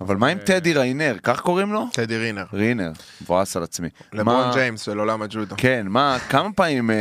אבל 0.00 0.16
מה 0.16 0.26
עם 0.28 0.38
טדי 0.38 0.72
ריינר, 0.74 1.14
כך 1.22 1.40
קוראים 1.40 1.72
לו? 1.72 1.84
טדי 1.92 2.16
רינר. 2.18 2.44
רינר, 2.52 2.90
מבואס 3.22 3.56
על 3.56 3.62
עצמי. 3.62 3.88
לברון 4.12 4.50
ג'יימס 4.54 4.82
של 4.82 4.98
עולם 4.98 5.22
הג'ודו. 5.22 5.54
כן, 5.58 5.86
מה, 5.88 6.16
כמה 6.28 6.52
פעמים 6.52 6.90
אה, 6.90 6.96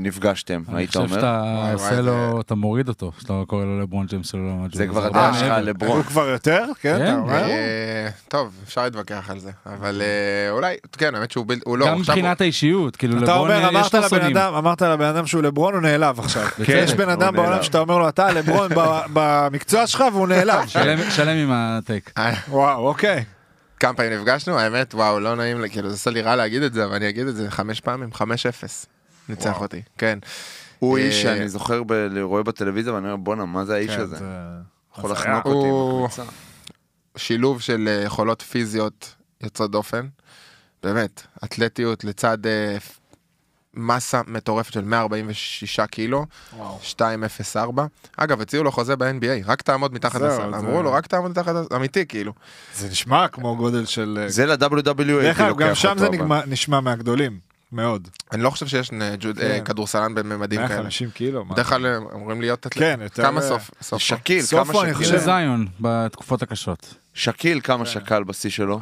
נפגשתם, 0.00 0.62
אני 0.68 0.78
היית 0.78 0.88
חושב 0.88 1.00
אומר? 1.00 1.14
שאתה 1.14 1.42
וואי, 1.56 1.72
עושה 1.72 1.84
וואי, 1.86 2.02
לו, 2.02 2.40
אתה 2.40 2.54
מוריד 2.54 2.88
אותו, 2.88 3.12
שאתה 3.18 3.42
קורא 3.46 3.64
לו 3.64 3.80
לברון 3.80 4.06
ג'יימס 4.06 4.30
של 4.30 4.38
עולם 4.38 4.58
הג'ודו. 4.64 4.76
זה 4.76 4.86
כבר 4.86 5.04
הרבה 5.04 5.28
הדעה 5.28 5.40
שלך. 5.40 5.52
לברון. 5.62 5.96
הוא 5.96 6.04
כבר 6.04 6.28
יותר? 6.28 6.64
כן, 6.80 6.98
כן, 6.98 7.04
אתה 7.04 7.14
אומר? 7.16 7.44
אה, 7.44 8.08
טוב, 8.28 8.52
אפשר 8.64 8.84
להתווכח 8.84 9.30
על 9.30 9.38
זה, 9.38 9.50
אבל 9.66 10.02
אה, 10.02 10.50
אולי, 10.50 10.76
כן, 10.98 11.14
האמת 11.14 11.30
שהוא 11.30 11.46
לא, 11.66 11.86
גם 11.86 11.98
מבחינת 11.98 12.40
האישיות, 12.40 12.96
כאילו 12.96 13.16
אתה 13.16 13.22
לברון 13.24 13.50
אומר, 13.50 13.60
יש 13.80 13.94
אמרת 13.94 14.12
לו. 14.12 14.28
אדם, 14.28 14.54
אמרת 14.54 14.82
לבן 14.82 15.04
אדם 15.04 15.26
שהוא 15.26 15.42
לברון, 15.42 15.74
הוא 15.74 15.82
נעלב 15.82 16.18
עכשיו. 16.20 16.46
יש 16.68 16.94
בן 16.94 17.08
אדם 17.08 17.34
בעולם. 17.36 17.62
שאתה 17.62 17.78
אומר 17.78 17.98
לו, 17.98 18.08
אתה 18.08 18.32
לברון 18.32 18.68
ב- 18.76 19.00
במקצוע 19.12 19.86
שלך 19.86 20.04
והוא 20.12 20.28
נעלב. 20.28 20.66
שלם- 20.66 21.10
שלם 21.10 21.36
עם 21.36 21.50
הטייק. 21.52 22.12
וואו, 22.48 22.86
אוקיי. 22.88 23.24
כמה 23.80 23.94
פעמים 23.94 24.12
נפגשנו, 24.12 24.58
האמת, 24.58 24.94
וואו, 24.94 25.20
לא 25.20 25.34
נעים, 25.34 25.68
כאילו, 25.68 25.88
זה 25.88 25.94
עושה 25.94 26.10
לי 26.10 26.20
רע 26.20 26.36
להגיד 26.36 26.62
את 26.62 26.72
זה, 26.72 26.84
אבל 26.84 26.94
אני 26.94 27.08
אגיד 27.08 27.26
את 27.26 27.36
זה 27.36 27.50
חמש 27.50 27.80
פעמים, 27.80 28.12
חמש 28.12 28.46
אפס. 28.46 28.86
ניצח 29.28 29.50
וואו. 29.50 29.62
אותי, 29.62 29.82
כן. 29.98 30.18
הוא 30.78 30.98
אה, 30.98 31.02
איש 31.02 31.22
שאני 31.22 31.48
זוכר, 31.48 31.82
ב- 31.86 31.92
רואה 32.22 32.42
בטלוויזיה 32.42 32.92
ואני 32.94 33.06
אומר 33.06 33.16
בואנה 33.16 33.44
מה 33.44 33.64
זה 33.64 33.74
האיש 33.74 33.90
כן, 33.90 34.00
הזה? 34.00 34.16
זה- 34.16 34.24
יכול 34.98 35.10
הזיה. 35.12 35.22
לחנוק 35.30 35.46
אותי 35.46 35.68
הוא- 35.68 36.06
בקבוצה. 36.06 36.22
שילוב 37.16 37.60
של 37.60 37.84
אה, 37.88 38.02
יכולות 38.04 38.42
פיזיות 38.42 39.14
יוצאות 39.42 39.70
דופן. 39.70 40.06
באמת, 40.82 41.22
אתלטיות 41.44 42.04
לצד 42.04 42.46
אה, 42.46 42.76
מסה 43.76 44.20
מטורפת 44.26 44.72
של 44.72 44.84
146 44.84 45.80
קילו, 45.80 46.26
204. 47.00 47.86
אגב, 48.16 48.40
הציעו 48.40 48.64
לו 48.64 48.72
חוזה 48.72 48.96
ב-NBA, 48.96 49.46
רק 49.46 49.62
תעמוד 49.62 49.94
מתחת 49.94 50.20
לסל. 50.20 50.54
אמרו 50.54 50.82
לו, 50.82 50.92
רק 50.92 51.06
תעמוד 51.06 51.30
מתחת 51.30 51.54
לסל, 51.54 51.76
אמיתי 51.76 52.06
כאילו. 52.06 52.32
זה 52.74 52.88
נשמע 52.88 53.28
כמו 53.28 53.56
גודל 53.56 53.84
של... 53.84 54.18
אה, 54.22 54.28
זה 54.28 54.46
ל-WWE 54.46 54.56
דרך 55.04 55.40
הייתי 55.40 55.42
אגב, 55.42 55.58
גם 55.58 55.74
שם 55.74 55.94
זה 55.98 56.08
נשמע 56.46 56.80
מהגדולים, 56.80 57.38
מאוד. 57.72 58.08
אני 58.32 58.42
לא 58.42 58.50
חושב 58.50 58.66
שיש 58.66 58.90
אה, 58.92 59.14
ג'וד- 59.20 59.38
אה, 59.38 59.58
כן. 59.58 59.64
כדורסלן 59.64 60.14
בממדים 60.14 60.60
כאלה. 60.60 60.68
150 60.68 61.10
קילו. 61.10 61.44
מה? 61.44 61.54
בדרך 61.54 61.68
כלל 61.68 61.86
הם 61.86 62.04
אמורים 62.14 62.40
להיות. 62.40 62.66
כן, 62.70 63.00
יותר... 63.02 63.22
כמה 63.22 63.40
אה, 63.40 63.48
סוף? 63.48 63.70
סוף. 63.82 64.02
שקיל, 64.02 64.42
סופו, 64.42 64.64
כמה 64.72 64.82
אני 64.82 64.92
שקיל? 64.94 65.04
חושב. 65.06 65.18
זיון 65.18 65.66
בתקופות 65.80 66.42
הקשות. 66.42 66.94
שקיל 67.14 67.60
כן. 67.60 67.66
כמה 67.66 67.86
שקל 67.86 68.24
בשיא 68.24 68.50
שלו? 68.50 68.80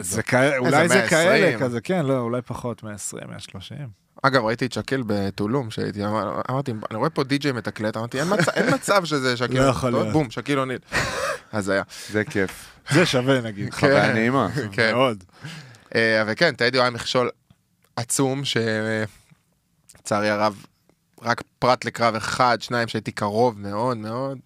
זה 0.00 0.22
כאלה, 0.22 0.58
אולי 0.58 0.70
זה 0.88 0.94
120. 0.94 1.08
כאלה, 1.08 1.58
כזה, 1.58 1.80
כן, 1.80 2.06
לא, 2.06 2.18
אולי 2.18 2.42
פחות, 2.42 2.82
120, 2.82 3.22
130. 3.30 3.76
אגב, 4.22 4.44
ראיתי 4.44 4.66
את 4.66 4.72
שקיל 4.72 5.02
בטולום, 5.06 5.70
שהייתי, 5.70 6.04
אמר- 6.04 6.40
אמרתי, 6.50 6.72
אני 6.90 6.98
רואה 6.98 7.10
פה 7.10 7.24
די.ג'יי 7.24 7.52
מתקלט, 7.52 7.96
אמרתי, 7.96 8.18
אין 8.20 8.28
מצב- 8.74 9.04
שזה 9.04 9.36
שקיל. 9.36 9.58
לא 9.62 9.66
יכול 9.68 9.90
להיות. 9.90 10.08
בום, 10.12 10.30
שקיל 10.30 10.58
אוניל. 10.58 10.78
אז 11.52 11.68
היה. 11.68 11.82
זה 12.10 12.24
כיף. 12.24 12.64
זה 12.90 13.06
שווה 13.06 13.40
נגיד. 13.40 13.74
חוויה 13.74 14.12
נעימה. 14.12 14.48
כן. 14.72 14.92
מאוד. 14.92 15.24
אה, 15.94 16.22
וכן, 16.26 16.54
טדי 16.54 16.78
הוא 16.78 16.82
היה 16.82 16.90
מכשול 16.90 17.30
עצום, 17.96 18.42
שלצערי 18.44 20.30
הרב, 20.30 20.64
רק 21.22 21.42
פרט 21.58 21.84
לקרב 21.84 22.14
אחד, 22.14 22.58
שניים 22.60 22.88
שהייתי 22.88 23.12
קרוב 23.12 23.58
מאוד 23.58 23.96
מאוד. 23.96 24.38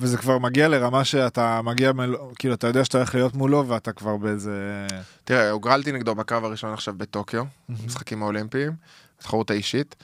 וזה 0.00 0.16
כבר 0.18 0.38
מגיע 0.38 0.68
לרמה 0.68 1.04
שאתה 1.04 1.60
מגיע, 1.62 1.92
מל... 1.92 2.16
כאילו, 2.38 2.54
אתה 2.54 2.66
יודע 2.66 2.84
שאתה 2.84 2.98
הולך 2.98 3.14
להיות 3.14 3.34
מולו 3.34 3.68
ואתה 3.68 3.92
כבר 3.92 4.16
באיזה... 4.16 4.86
תראה, 5.24 5.50
הוגרלתי 5.50 5.92
נגדו 5.92 6.14
בקרב 6.14 6.44
הראשון 6.44 6.72
עכשיו 6.72 6.94
בטוקיו, 6.96 7.44
משחקים 7.68 8.22
האולימפיים, 8.22 8.72
התחרות 9.18 9.50
האישית. 9.50 9.96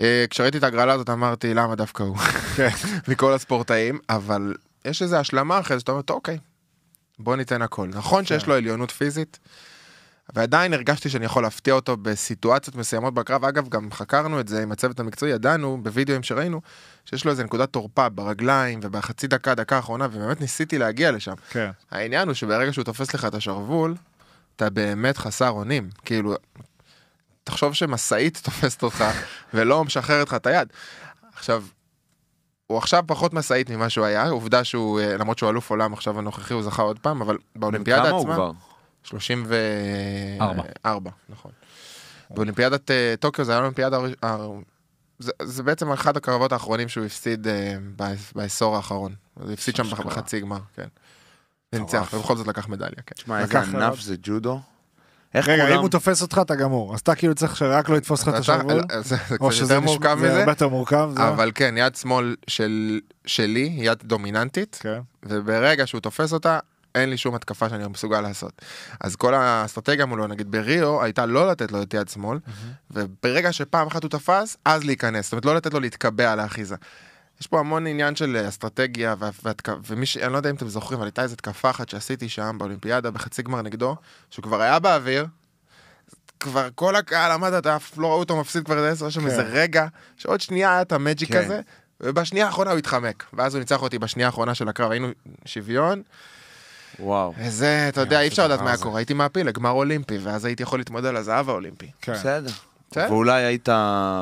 אה, 0.00 0.24
כשראיתי 0.30 0.58
את 0.58 0.62
ההגרלה 0.62 0.92
הזאת 0.92 1.10
אמרתי, 1.10 1.54
למה 1.54 1.74
דווקא 1.74 2.02
הוא? 2.02 2.16
כן. 2.56 2.68
מכל 3.08 3.32
הספורטאים, 3.32 3.98
אבל 4.08 4.54
יש 4.84 5.02
איזו 5.02 5.16
השלמה 5.16 5.60
אחרי 5.60 5.76
זה, 5.76 5.80
שאתה 5.80 5.92
אומר, 5.92 6.02
"טוב, 6.02 6.16
אוקיי, 6.16 6.38
בוא 7.18 7.36
ניתן 7.36 7.62
הכל. 7.62 7.88
נכון 7.88 8.24
שיש 8.24 8.42
כן. 8.42 8.50
לו 8.50 8.56
עליונות 8.56 8.90
פיזית, 8.90 9.38
ועדיין 10.34 10.74
הרגשתי 10.74 11.08
שאני 11.08 11.24
יכול 11.24 11.42
להפתיע 11.42 11.74
אותו 11.74 11.96
בסיטואציות 11.96 12.76
מסוימות 12.76 13.14
בקרב. 13.14 13.44
אגב, 13.44 13.68
גם 13.68 13.92
חקרנו 13.92 14.40
את 14.40 14.48
זה 14.48 14.62
עם 14.62 14.72
הצוות 14.72 15.00
המקצועי, 15.00 15.32
ידענו 15.32 15.78
בווידאוים 15.82 16.22
שראינו, 16.22 16.60
שיש 17.04 17.24
לו 17.24 17.30
איזה 17.30 17.44
נקודת 17.44 17.72
תורפה 17.72 18.08
ברגליים 18.08 18.80
ובחצי 18.82 19.26
דקה, 19.26 19.54
דקה 19.54 19.76
האחרונה, 19.76 20.06
ובאמת 20.12 20.40
ניסיתי 20.40 20.78
להגיע 20.78 21.10
לשם. 21.12 21.34
כן. 21.50 21.70
העניין 21.90 22.28
הוא 22.28 22.34
שברגע 22.34 22.72
שהוא 22.72 22.84
תופס 22.84 23.14
לך 23.14 23.24
את 23.24 23.34
השרוול, 23.34 23.94
אתה 24.56 24.70
באמת 24.70 25.18
חסר 25.18 25.50
אונים. 25.50 25.88
כאילו, 26.04 26.34
תחשוב 27.44 27.74
שמשאית 27.74 28.40
תופסת 28.44 28.82
אותך 28.82 29.04
ולא 29.54 29.84
משחררת 29.84 30.28
לך 30.28 30.34
את 30.34 30.46
היד. 30.46 30.68
עכשיו, 31.34 31.64
הוא 32.66 32.78
עכשיו 32.78 33.04
פחות 33.06 33.34
משאית 33.34 33.70
ממה 33.70 33.88
שהוא 33.90 34.04
היה, 34.04 34.28
עובדה 34.28 34.64
שהוא, 34.64 35.00
אה, 35.00 35.16
למרות 35.16 35.38
שהוא 35.38 35.50
אלוף 35.50 35.70
עולם 35.70 35.92
עכשיו 35.92 36.18
הנוכחי, 36.18 36.54
הוא 36.54 36.62
זכה 36.62 36.82
עוד 36.82 36.98
פעם, 36.98 37.22
אבל 37.22 37.36
באולימפיאדה 37.56 38.02
כמה 38.02 38.10
הוא 38.10 38.20
עצמה... 38.20 38.34
כבר? 38.34 38.50
34, 39.02 40.62
ארבע. 40.86 41.10
נכון. 41.28 41.50
באולימפיאדת 42.30 42.90
אה, 42.90 43.14
טוקיו 43.20 43.44
זה 43.44 43.52
היה 43.52 43.58
אולימפיאדה, 43.60 43.98
זה, 45.18 45.32
זה 45.42 45.62
בעצם 45.62 45.92
אחד 45.92 46.16
הקרבות 46.16 46.52
האחרונים 46.52 46.88
שהוא 46.88 47.04
הפסיד 47.06 47.48
אה, 47.48 47.74
בעש- 47.96 48.32
בעשור 48.34 48.76
האחרון. 48.76 49.14
הוא 49.34 49.52
הפסיד 49.52 49.76
שם. 49.76 49.82
בחצי 49.90 50.40
גמר, 50.40 50.58
כן. 50.74 50.86
וניצח, 51.72 52.10
ובכל 52.14 52.36
זאת 52.36 52.46
לקח 52.46 52.68
מדליה, 52.68 52.90
כן. 53.06 53.14
תשמע, 53.14 53.40
איזה 53.40 53.60
ענף 53.60 54.00
זה 54.00 54.16
ג'ודו. 54.22 54.60
איך 55.34 55.48
רגע, 55.48 55.62
כולם... 55.64 55.74
אם 55.76 55.80
הוא 55.80 55.88
תופס 55.88 56.22
אותך, 56.22 56.40
אתה 56.42 56.54
גמור. 56.54 56.94
אז 56.94 57.00
אתה 57.00 57.14
כאילו 57.14 57.34
צריך 57.34 57.56
שרק 57.56 57.88
לא 57.88 57.96
יתפוס 57.96 58.22
לך 58.22 58.28
את 58.28 58.34
השרוול? 58.34 58.72
לא, 58.74 58.82
זה 59.02 59.16
זה 59.28 59.36
או 59.40 59.48
קצת 59.48 59.56
שזה 59.56 59.74
יותר 59.74 59.86
מורכב 59.86 60.16
זה 60.20 60.26
מזה, 60.26 60.38
הרבה 60.40 60.52
יותר 60.52 60.68
מורכב, 60.68 61.10
זה... 61.16 61.28
אבל 61.28 61.52
כן, 61.54 61.74
יד 61.78 61.96
שמאל 61.96 62.36
של- 62.46 63.00
שלי, 63.26 63.72
יד 63.76 63.98
דומיננטית, 64.04 64.78
כן. 64.82 65.00
וברגע 65.22 65.86
שהוא 65.86 66.00
תופס 66.00 66.32
אותה, 66.32 66.58
אין 66.94 67.10
לי 67.10 67.16
שום 67.16 67.34
התקפה 67.34 67.68
שאני 67.68 67.88
מסוגל 67.88 68.20
לעשות. 68.20 68.62
אז 69.00 69.16
כל 69.16 69.34
האסטרטגיה 69.34 70.06
מולו, 70.06 70.26
נגיד 70.26 70.50
בריו, 70.50 71.02
הייתה 71.02 71.26
לא 71.26 71.50
לתת 71.50 71.72
לו 71.72 71.82
את 71.82 71.94
יד 71.94 72.08
שמאל, 72.08 72.38
וברגע 72.90 73.52
שפעם 73.52 73.86
אחת 73.86 74.02
הוא 74.02 74.10
תפס, 74.10 74.56
אז 74.64 74.84
להיכנס. 74.84 75.24
זאת 75.24 75.32
אומרת, 75.32 75.44
לא 75.44 75.54
לתת 75.54 75.74
לו 75.74 75.80
להתקבע 75.80 76.32
על 76.32 76.40
האחיזה. 76.40 76.76
יש 77.40 77.46
פה 77.46 77.60
המון 77.60 77.86
עניין 77.86 78.16
של 78.16 78.44
אסטרטגיה, 78.48 79.14
וה- 79.18 79.30
והתק- 79.44 79.72
ומי 79.86 80.06
ש... 80.06 80.16
אני 80.16 80.32
לא 80.32 80.36
יודע 80.36 80.50
אם 80.50 80.54
אתם 80.54 80.68
זוכרים, 80.68 80.98
אבל 81.00 81.06
הייתה 81.06 81.22
איזו 81.22 81.34
התקפה 81.34 81.70
אחת 81.70 81.88
שעשיתי 81.88 82.28
שם 82.28 82.56
באולימפיאדה, 82.58 83.10
בחצי 83.10 83.42
גמר 83.42 83.62
נגדו, 83.62 83.96
שהוא 84.30 84.42
כבר 84.42 84.60
היה 84.60 84.78
באוויר, 84.78 85.26
כבר 86.40 86.68
כל 86.74 86.96
הקהל 86.96 87.32
עמד, 87.32 87.52
אתה 87.52 87.76
אף 87.76 87.98
לא 87.98 88.06
ראו 88.06 88.18
אותו 88.18 88.40
מפסיד 88.40 88.64
כבר 88.64 88.76
איזה 88.78 88.90
עשר, 88.90 89.06
יש 89.06 89.14
שם 89.14 89.20
כן. 89.20 89.26
איזה 89.26 89.42
רגע, 89.42 89.86
שעוד 90.16 90.40
שנייה 90.40 90.72
היה 90.72 90.82
את 90.82 90.92
המג'יק 90.92 91.32
כן. 91.32 91.44
הזה, 91.44 91.60
ובשנייה 92.00 92.46
האחרונה 92.46 92.70
הוא 92.70 92.78
התחמק, 92.78 93.24
ואז 93.32 93.54
הוא 93.54 93.60
ניצח 93.60 93.82
אותי 93.82 93.98
בשנייה 93.98 94.28
האחרונה 94.28 94.54
של 94.54 94.68
הקרב, 94.68 94.90
היינו 94.90 95.08
שוויון, 95.44 96.02
וואו. 97.00 97.34
וזה, 97.38 97.86
אתה 97.88 98.00
יודע, 98.00 98.20
אי 98.20 98.28
אפשר 98.28 98.44
לדעת 98.44 98.60
מה. 98.60 98.76
קורה, 98.76 98.98
הייתי 98.98 99.14
מעפיל 99.14 99.46
לגמר 99.46 99.70
אולימפי, 99.70 100.18
ואז 100.18 100.44
הייתי 100.44 100.62
יכול 100.62 100.78
להתמודד 100.78 101.06
על 101.06 101.16
הזהב 101.16 101.48
האולימפי. 101.48 101.90
כן. 102.02 102.12
בסדר. 102.12 102.50
בסדר. 102.90 103.12
ואולי 103.12 103.42
היית 103.42 103.68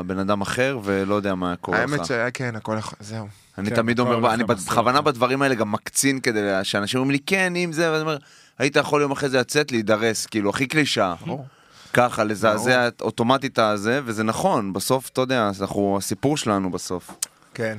בן 0.07 0.19
אדם 0.19 0.41
אחר 0.41 0.79
ולא 0.85 1.15
יודע 1.15 1.35
מה 1.35 1.57
קורה 1.57 1.79
האמת 1.79 2.01
לך. 2.01 2.07
שכן, 2.07 2.57
הכל 2.57 2.77
יכול, 2.79 2.99
זהו. 3.01 3.27
אני 3.59 3.71
כן, 3.71 3.77
תמיד 3.77 3.99
אומר, 3.99 4.35
אני 4.35 4.45
בכוונה. 4.45 5.01
בדברים 5.01 5.43
האלה 5.43 5.55
גם 5.55 5.73
מקצין 5.73 6.21
כדי 6.21 6.41
שאנשים 6.63 7.01
אומרים 7.01 7.11
לי 7.11 7.19
כן 7.27 7.57
אם 7.57 7.73
זה, 7.73 7.93
ואני 7.93 8.03
אומר, 8.03 8.17
היית 8.59 8.77
יכול 8.77 9.03
יום 9.03 9.13
אחרי 9.13 9.29
זה 9.29 9.39
לצאת 9.41 9.73
להידרס, 9.73 10.27
כאילו 10.27 10.51
הכי 10.51 10.67
קלישאה. 10.67 11.15
ברור. 11.27 11.47
ככה, 11.93 12.25
לזעזע 12.25 12.89
אוטומטית 13.01 13.53
את 13.53 13.59
הזה, 13.59 14.01
וזה 14.05 14.23
נכון, 14.25 14.73
בסוף, 14.73 15.09
אתה 15.09 15.21
יודע, 15.21 15.51
אנחנו, 15.61 15.97
הסיפור 15.99 16.37
שלנו 16.37 16.71
בסוף. 16.71 17.11
כן. 17.55 17.79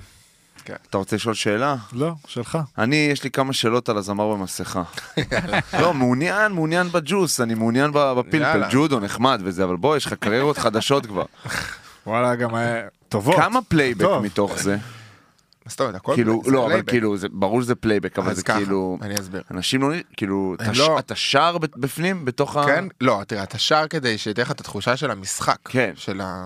אתה 0.90 0.98
רוצה 0.98 1.16
לשאול 1.16 1.34
שאלה? 1.36 1.76
לא, 1.94 2.12
שלך. 2.28 2.58
אני, 2.78 3.10
יש 3.12 3.24
לי 3.24 3.32
כמה 3.32 3.54
שאלות 3.54 3.90
על 3.90 3.98
הזמר 3.98 4.34
במסכה. 4.36 4.84
לא, 5.82 5.94
מעוניין, 5.94 6.52
מעוניין 6.52 6.88
בג'וס, 6.92 7.42
אני 7.42 7.54
מעוניין 7.54 7.92
ב- 7.94 8.14
בפלפל. 8.14 8.64
ג'ודו 8.72 9.00
נחמד 9.00 9.42
וזה, 9.44 9.64
אבל 9.64 9.76
בוא, 9.76 9.98
יש 9.98 10.06
לך 10.06 10.14
קריירות 10.14 10.58
חדשות 10.64 11.06
כבר. 11.06 11.26
וואלה, 12.08 12.36
גם 12.36 12.56
היה... 12.56 12.82
טובות. 13.10 13.36
כמה 13.36 13.60
פלייבק 13.62 14.02
טוב. 14.02 14.24
מתוך 14.24 14.58
זה? 14.62 14.78
מה 15.66 15.72
זאת 15.72 15.82
אומרת, 15.82 15.96
הכל 15.96 16.14
כאילו, 16.16 16.42
זה 16.46 16.52
לא, 16.52 16.60
אבל 16.62 16.70
פלייבק. 16.72 16.90
כאילו, 16.90 17.18
זה- 17.18 17.28
ברור 17.32 17.62
שזה 17.62 17.76
פלייבק, 17.76 18.20
אבל 18.20 18.34
זה 18.34 18.44
ככה, 18.44 18.58
כאילו... 18.58 18.98
אני 19.02 19.16
אסביר. 19.16 19.42
אנשים 19.52 19.82
לא, 19.82 19.90
כאילו, 20.18 20.56
הם 20.60 20.66
אתה 20.66 20.74
ש- 20.76 20.78
לא- 20.80 21.00
אתה 21.00 21.16
שר 21.16 21.58
ב- 21.58 21.66
בפנים, 21.76 22.26
בתוך 22.26 22.58
ה... 22.58 22.66
כן? 22.66 22.86
לא, 23.02 23.22
תראה, 23.28 23.44
אתה 23.44 23.58
שר 23.58 23.88
כדי 23.90 24.18
שתהיה 24.18 24.46
לך 24.46 24.52
את 24.52 24.60
התחושה 24.60 24.98
של 24.98 25.12
המשחק. 25.12 25.58
כן. 25.66 25.92
של 25.96 26.22
ה... 26.24 26.46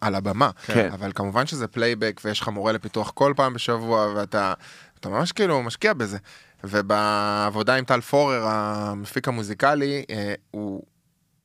על 0.00 0.14
הבמה. 0.14 0.50
כן. 0.66 0.90
אבל 0.92 1.12
כמובן 1.14 1.46
שזה 1.46 1.66
פלייבק 1.66 2.20
ויש 2.24 2.40
לך 2.40 2.48
מורה 2.48 2.72
לפיתוח 2.72 3.10
כל 3.10 3.32
פעם 3.36 3.54
בשבוע 3.54 4.12
ואתה 4.16 4.54
אתה 5.00 5.08
ממש 5.08 5.32
כאילו 5.32 5.62
משקיע 5.62 5.92
בזה. 5.92 6.18
ובעבודה 6.64 7.74
עם 7.74 7.84
טל 7.84 8.00
פורר, 8.00 8.46
המפיק 8.46 9.28
המוזיקלי, 9.28 10.04
אה, 10.10 10.34
הוא... 10.50 10.82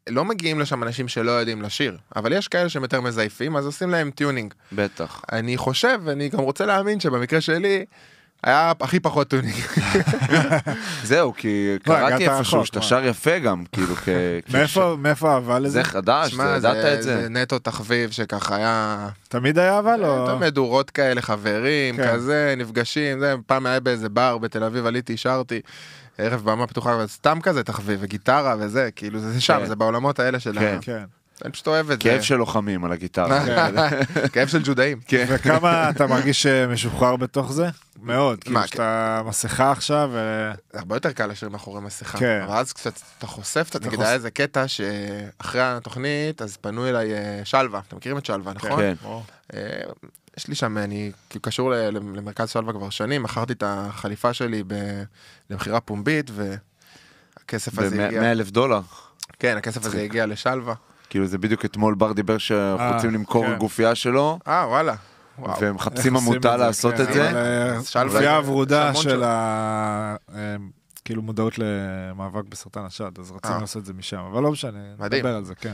לא 0.10 0.26
מגיעים 0.26 0.60
לשם 0.60 0.84
אנשים 0.84 1.08
שלא 1.08 1.32
יודעים 1.32 1.62
לשיר, 1.62 1.98
אבל 2.16 2.34
יש 2.34 2.48
כאלה 2.48 2.70
שהם 2.70 2.84
יותר 2.84 3.02
מזייפים, 3.02 3.56
אז 3.56 3.66
עושים 3.66 3.90
להם 3.90 4.12
tuning. 4.12 4.54
בטח. 4.72 5.22
אני 5.32 5.58
חושב, 5.58 6.00
ואני 6.04 6.30
גם 6.30 6.40
רוצה 6.40 6.66
להאמין 6.66 7.00
שבמקרה 7.00 7.42
שלי, 7.42 7.86
היה 8.44 8.74
הכי 8.82 9.00
פחות 9.00 9.28
tuning. 9.28 9.56
זהו, 11.04 11.34
כי 11.34 11.76
לא, 11.88 11.96
קראתי 11.96 12.30
איפשהו 12.30 12.66
שאתה. 12.66 12.82
שר 12.82 13.06
יפה 13.06 13.40
גם, 13.40 13.64
כאילו, 13.72 13.96
כ... 13.96 14.10
מאיפה 15.04 15.32
האהבה 15.32 15.60
לזה? 15.60 15.70
זה 15.70 15.84
חדש, 15.84 16.34
זה 16.34 16.44
ידעת 16.58 16.98
את 16.98 17.04
זה. 17.04 17.22
זה 17.22 17.30
נטו 17.30 17.60
תחביב 17.60 18.12
שככה 18.12 18.56
היה... 18.56 19.10
תמיד 19.28 19.60
היה 19.60 19.80
אבל 19.80 20.06
או... 20.06 20.26
אתה 20.26 20.36
מדורות 20.36 20.90
כאלה, 20.90 21.22
חברים, 21.22 21.98
כן. 21.98 22.14
כזה, 22.14 22.54
נפגשים, 22.58 23.20
זה, 23.20 23.36
פעם 23.46 23.66
היה 23.66 23.80
באיזה 23.80 24.10
בר 24.10 24.38
בתל 24.38 24.64
אביב, 24.64 24.86
עליתי, 24.86 25.18
שרתי, 25.18 25.62
ערב 26.18 26.42
במה 26.46 26.68
פתוחה, 26.68 26.98
וסתם 27.04 27.40
כזה 27.42 27.64
תחביב, 27.64 28.00
וגיטרה 28.02 28.56
וזה, 28.60 28.90
כאילו, 28.96 29.20
זה 29.20 29.42
שם, 29.42 29.60
כן. 29.60 29.66
זה 29.66 29.76
בעולמות 29.76 30.20
האלה 30.20 30.40
של. 30.40 30.60
כן. 30.60 30.78
כן. 30.82 31.04
אני 31.44 31.52
פשוט 31.52 31.68
אוהב 31.68 31.92
את 31.92 32.02
זה. 32.02 32.10
כאבם 32.10 32.22
של 32.22 32.36
לוחמים 32.36 32.86
על 32.86 32.92
הגיטרה. 32.92 33.46
כאב 34.34 34.48
של 34.48 34.62
ג'ודאים. 34.64 35.00
כן. 35.08 35.26
וכמה 35.30 35.90
אתה 35.90 36.08
מרגיש 36.08 36.46
אה, 36.46 36.68
משוחרר 36.68 37.16
בתוך 37.16 37.52
זה? 37.54 37.68
מאוד. 38.02 38.44
כאילו 38.44 38.60
מה, 38.60 38.68
שאתה 38.68 39.22
מסכה 39.26 39.72
עכשיו, 39.72 40.12
הרבה 40.74 40.96
יותר 40.96 41.12
קל 41.12 41.26
לשיר 41.28 41.50
מאחורי 41.50 41.82
מסכה. 41.82 42.18
כן. 42.18 42.42
אבל 42.48 42.56
אז 42.58 42.74
קצת 42.74 42.94
אתה 43.18 43.28
חושף, 43.28 43.68
אתה 43.70 43.88
נגיד. 43.88 44.02
היה 44.02 44.14
איזה 44.14 44.32
קטע 44.32 44.68
שאחרי 44.68 45.62
התוכנית, 45.62 46.42
אז 46.42 46.58
פנו 46.58 46.88
אליי 46.88 47.14
אה, 47.14 47.42
שלווה, 47.44 47.82
אתם 47.88 47.98
מכירים 47.98 48.18
את 48.18 48.26
שלווה, 48.26 48.54
נכון? 48.54 48.80
כן. 48.80 48.94
אה, 49.54 49.60
יש 50.38 50.48
לי 50.48 50.56
שם, 50.56 50.78
אני 50.78 51.12
קשור 51.42 51.72
למרכז 51.92 52.50
שלווה 52.50 52.74
כבר 52.74 52.90
שנים, 52.90 53.24
מכרתי 53.24 53.54
את 53.54 53.64
החליפה 53.66 54.34
שלי 54.34 54.64
ב- 54.68 55.04
למכירה 55.50 55.80
פומבית, 55.80 56.32
והכסף 56.34 57.80
הזה 57.80 58.06
הגיע, 58.06 58.22
ב-100 58.22 58.26
אלף 58.26 58.52
דולר. 58.52 58.82
כן, 59.40 59.58
הכסף 59.58 59.86
הזה 59.86 60.02
הגיע 60.02 60.26
לשלווה. 60.26 60.74
כאילו 61.14 61.28
זה 61.28 61.38
בדיוק 61.38 61.66
אתמול 61.66 61.96
בר 61.96 62.12
דיבר 62.12 62.38
שאנחנו 62.38 62.86
אה, 62.86 62.96
רוצים 62.96 63.14
למכור 63.14 63.46
כן. 63.46 63.58
גופייה 63.58 63.96
שלו, 63.96 64.40
אה, 64.48 64.66
וואלה. 64.68 64.96
והם 65.62 65.76
מחפשים 65.76 66.18
עמותה 66.18 66.58
לעשות 66.58 66.96
כן, 66.96 67.04
את 67.04 67.14
זה. 67.14 67.30
אבל, 67.30 67.38
אה, 67.38 67.78
יש 68.22 68.28
הוורודה 68.28 68.94
של 68.94 69.02
של- 69.02 69.24
ה... 69.24 70.16
אה, 70.36 70.56
כאילו 71.06 71.22
מודעות 71.22 71.54
למאבק 71.58 72.44
בסרטן 72.50 72.86
השד, 72.86 73.12
אז 73.20 73.32
רצינו 73.32 73.56
אה. 73.56 73.62
לעשות 73.62 73.82
את 73.82 73.86
זה 73.86 73.94
משם, 73.94 74.18
אבל 74.32 74.44
לא 74.44 74.52
משנה. 74.52 74.80
נדבר 75.00 75.36
על 75.36 75.44
זה, 75.46 75.56
כן. 75.56 75.74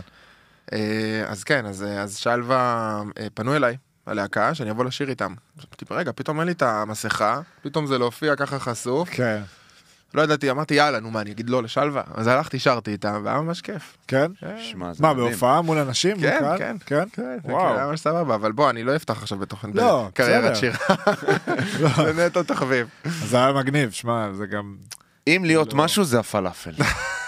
אה, 0.73 1.23
אז 1.27 1.43
כן, 1.43 1.65
אז, 1.65 1.83
אה, 1.83 2.01
אז 2.01 2.17
שלווה 2.17 3.01
אה, 3.19 3.27
פנו 3.33 3.55
אליי, 3.55 3.77
הלהקה, 4.05 4.55
שאני 4.55 4.71
אבוא 4.71 4.85
לשיר 4.85 5.09
איתם. 5.09 5.33
רגע, 5.91 6.11
פתאום 6.15 6.39
אין 6.39 6.47
לי 6.47 6.53
את 6.53 6.61
המסכה, 6.61 7.41
פתאום 7.61 7.85
זה 7.85 7.97
להופיע 7.97 8.35
ככה 8.35 8.59
חשוף. 8.59 9.09
כן. 9.09 9.41
לא 10.13 10.21
ידעתי, 10.21 10.51
אמרתי, 10.51 10.73
יאללה, 10.73 10.99
נו 10.99 11.11
מה, 11.11 11.21
אני 11.21 11.31
אגיד 11.31 11.49
לא 11.49 11.63
לשלווה? 11.63 12.01
אז 12.13 12.27
הלכתי, 12.27 12.59
שרתי 12.59 12.91
איתם, 12.91 13.21
והיה 13.23 13.41
ממש 13.41 13.61
כיף. 13.61 13.97
כן? 14.07 14.31
שמע, 14.57 14.93
זה 14.93 15.03
מה, 15.03 15.13
מדהים. 15.13 15.29
בהופעה 15.29 15.61
מול 15.61 15.77
אנשים? 15.77 16.19
כן? 16.21 16.41
כן. 16.57 16.75
כן? 16.85 17.03
כן, 17.13 17.37
וואו. 17.43 17.75
היה 17.77 17.87
ממש 17.87 17.99
סבבה, 17.99 18.35
אבל 18.35 18.51
בוא, 18.51 18.69
אני 18.69 18.83
לא 18.83 18.95
אפתח 18.95 19.21
עכשיו 19.21 19.37
בתוכן 19.37 19.69
לא, 19.73 20.09
קריירת. 20.13 20.55
שירה, 20.55 20.77
לא, 21.81 21.89
זה 22.13 22.25
נטו 22.25 22.43
תחביב. 22.43 22.87
זה 23.05 23.37
היה 23.37 23.53
מגניב, 23.53 23.91
שמע, 23.91 24.33
זה 24.33 24.45
גם... 24.45 24.75
אם 25.27 25.41
להיות 25.45 25.73
לא. 25.73 25.83
משהו 25.83 26.03
זה 26.03 26.19
הפלאפל. 26.19 26.71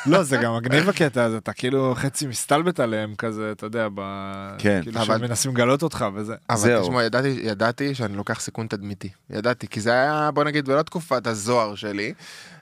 לא, 0.06 0.24
זה 0.24 0.38
גם 0.38 0.56
מגניב 0.56 0.90
הקטע 0.90 1.24
הזה, 1.24 1.38
אתה 1.38 1.54
כאילו 1.54 1.94
חצי 1.98 2.28
מסתלבט 2.28 2.80
עליהם 2.80 3.16
כזה, 3.18 3.52
אתה 3.52 3.66
יודע, 3.66 3.88
ב... 3.96 4.02
כן, 4.58 4.80
כאילו 4.84 4.98
אבל- 4.98 5.06
שהם 5.06 5.22
מנסים 5.22 5.52
לגלות 5.52 5.84
אותך 5.84 6.06
וזה. 6.14 6.36
אבל 6.50 6.58
זהו. 6.60 6.82
תשמע, 6.84 7.04
ידעתי, 7.04 7.40
ידעתי 7.44 7.96
שאני 7.96 8.16
לוקח 8.18 8.40
סיכון 8.40 8.68
תדמיתי. 8.68 9.10
ידעתי, 9.30 9.68
כי 9.68 9.82
זה 9.82 9.92
היה, 9.92 10.30
בוא 10.34 10.44
נגיד, 10.44 10.68
לא 10.68 10.82
תקופת 10.82 11.28
הזוהר 11.28 11.76
שלי, 11.76 12.14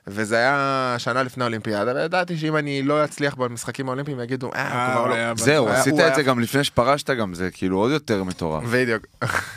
וזה 0.08 0.36
היה 0.36 0.96
שנה 0.98 1.24
לפני 1.24 1.44
האולימפיאדה, 1.44 1.94
וידעתי 1.96 2.38
שאם 2.38 2.58
אני 2.58 2.82
לא 2.84 3.04
אצליח 3.06 3.36
במשחקים 3.36 3.88
האולימפיים, 3.88 4.20
יגידו, 4.20 4.52
אה, 4.54 4.60
אה, 4.88 4.92
כבר 4.94 5.08
לא... 5.08 5.14
היה- 5.14 5.34
זהו, 5.38 5.68
היה- 5.70 5.80
עשית 5.80 5.94
את 5.94 6.00
היה- 6.00 6.16
זה 6.16 6.24
גם 6.24 6.40
לפני 6.40 6.64
שפרשת 6.64 7.10
גם, 7.10 7.34
זה 7.34 7.50
כאילו 7.52 7.78
עוד 7.78 7.92
יותר 7.92 8.24
מטורף. 8.24 8.64
בדיוק. 8.64 9.06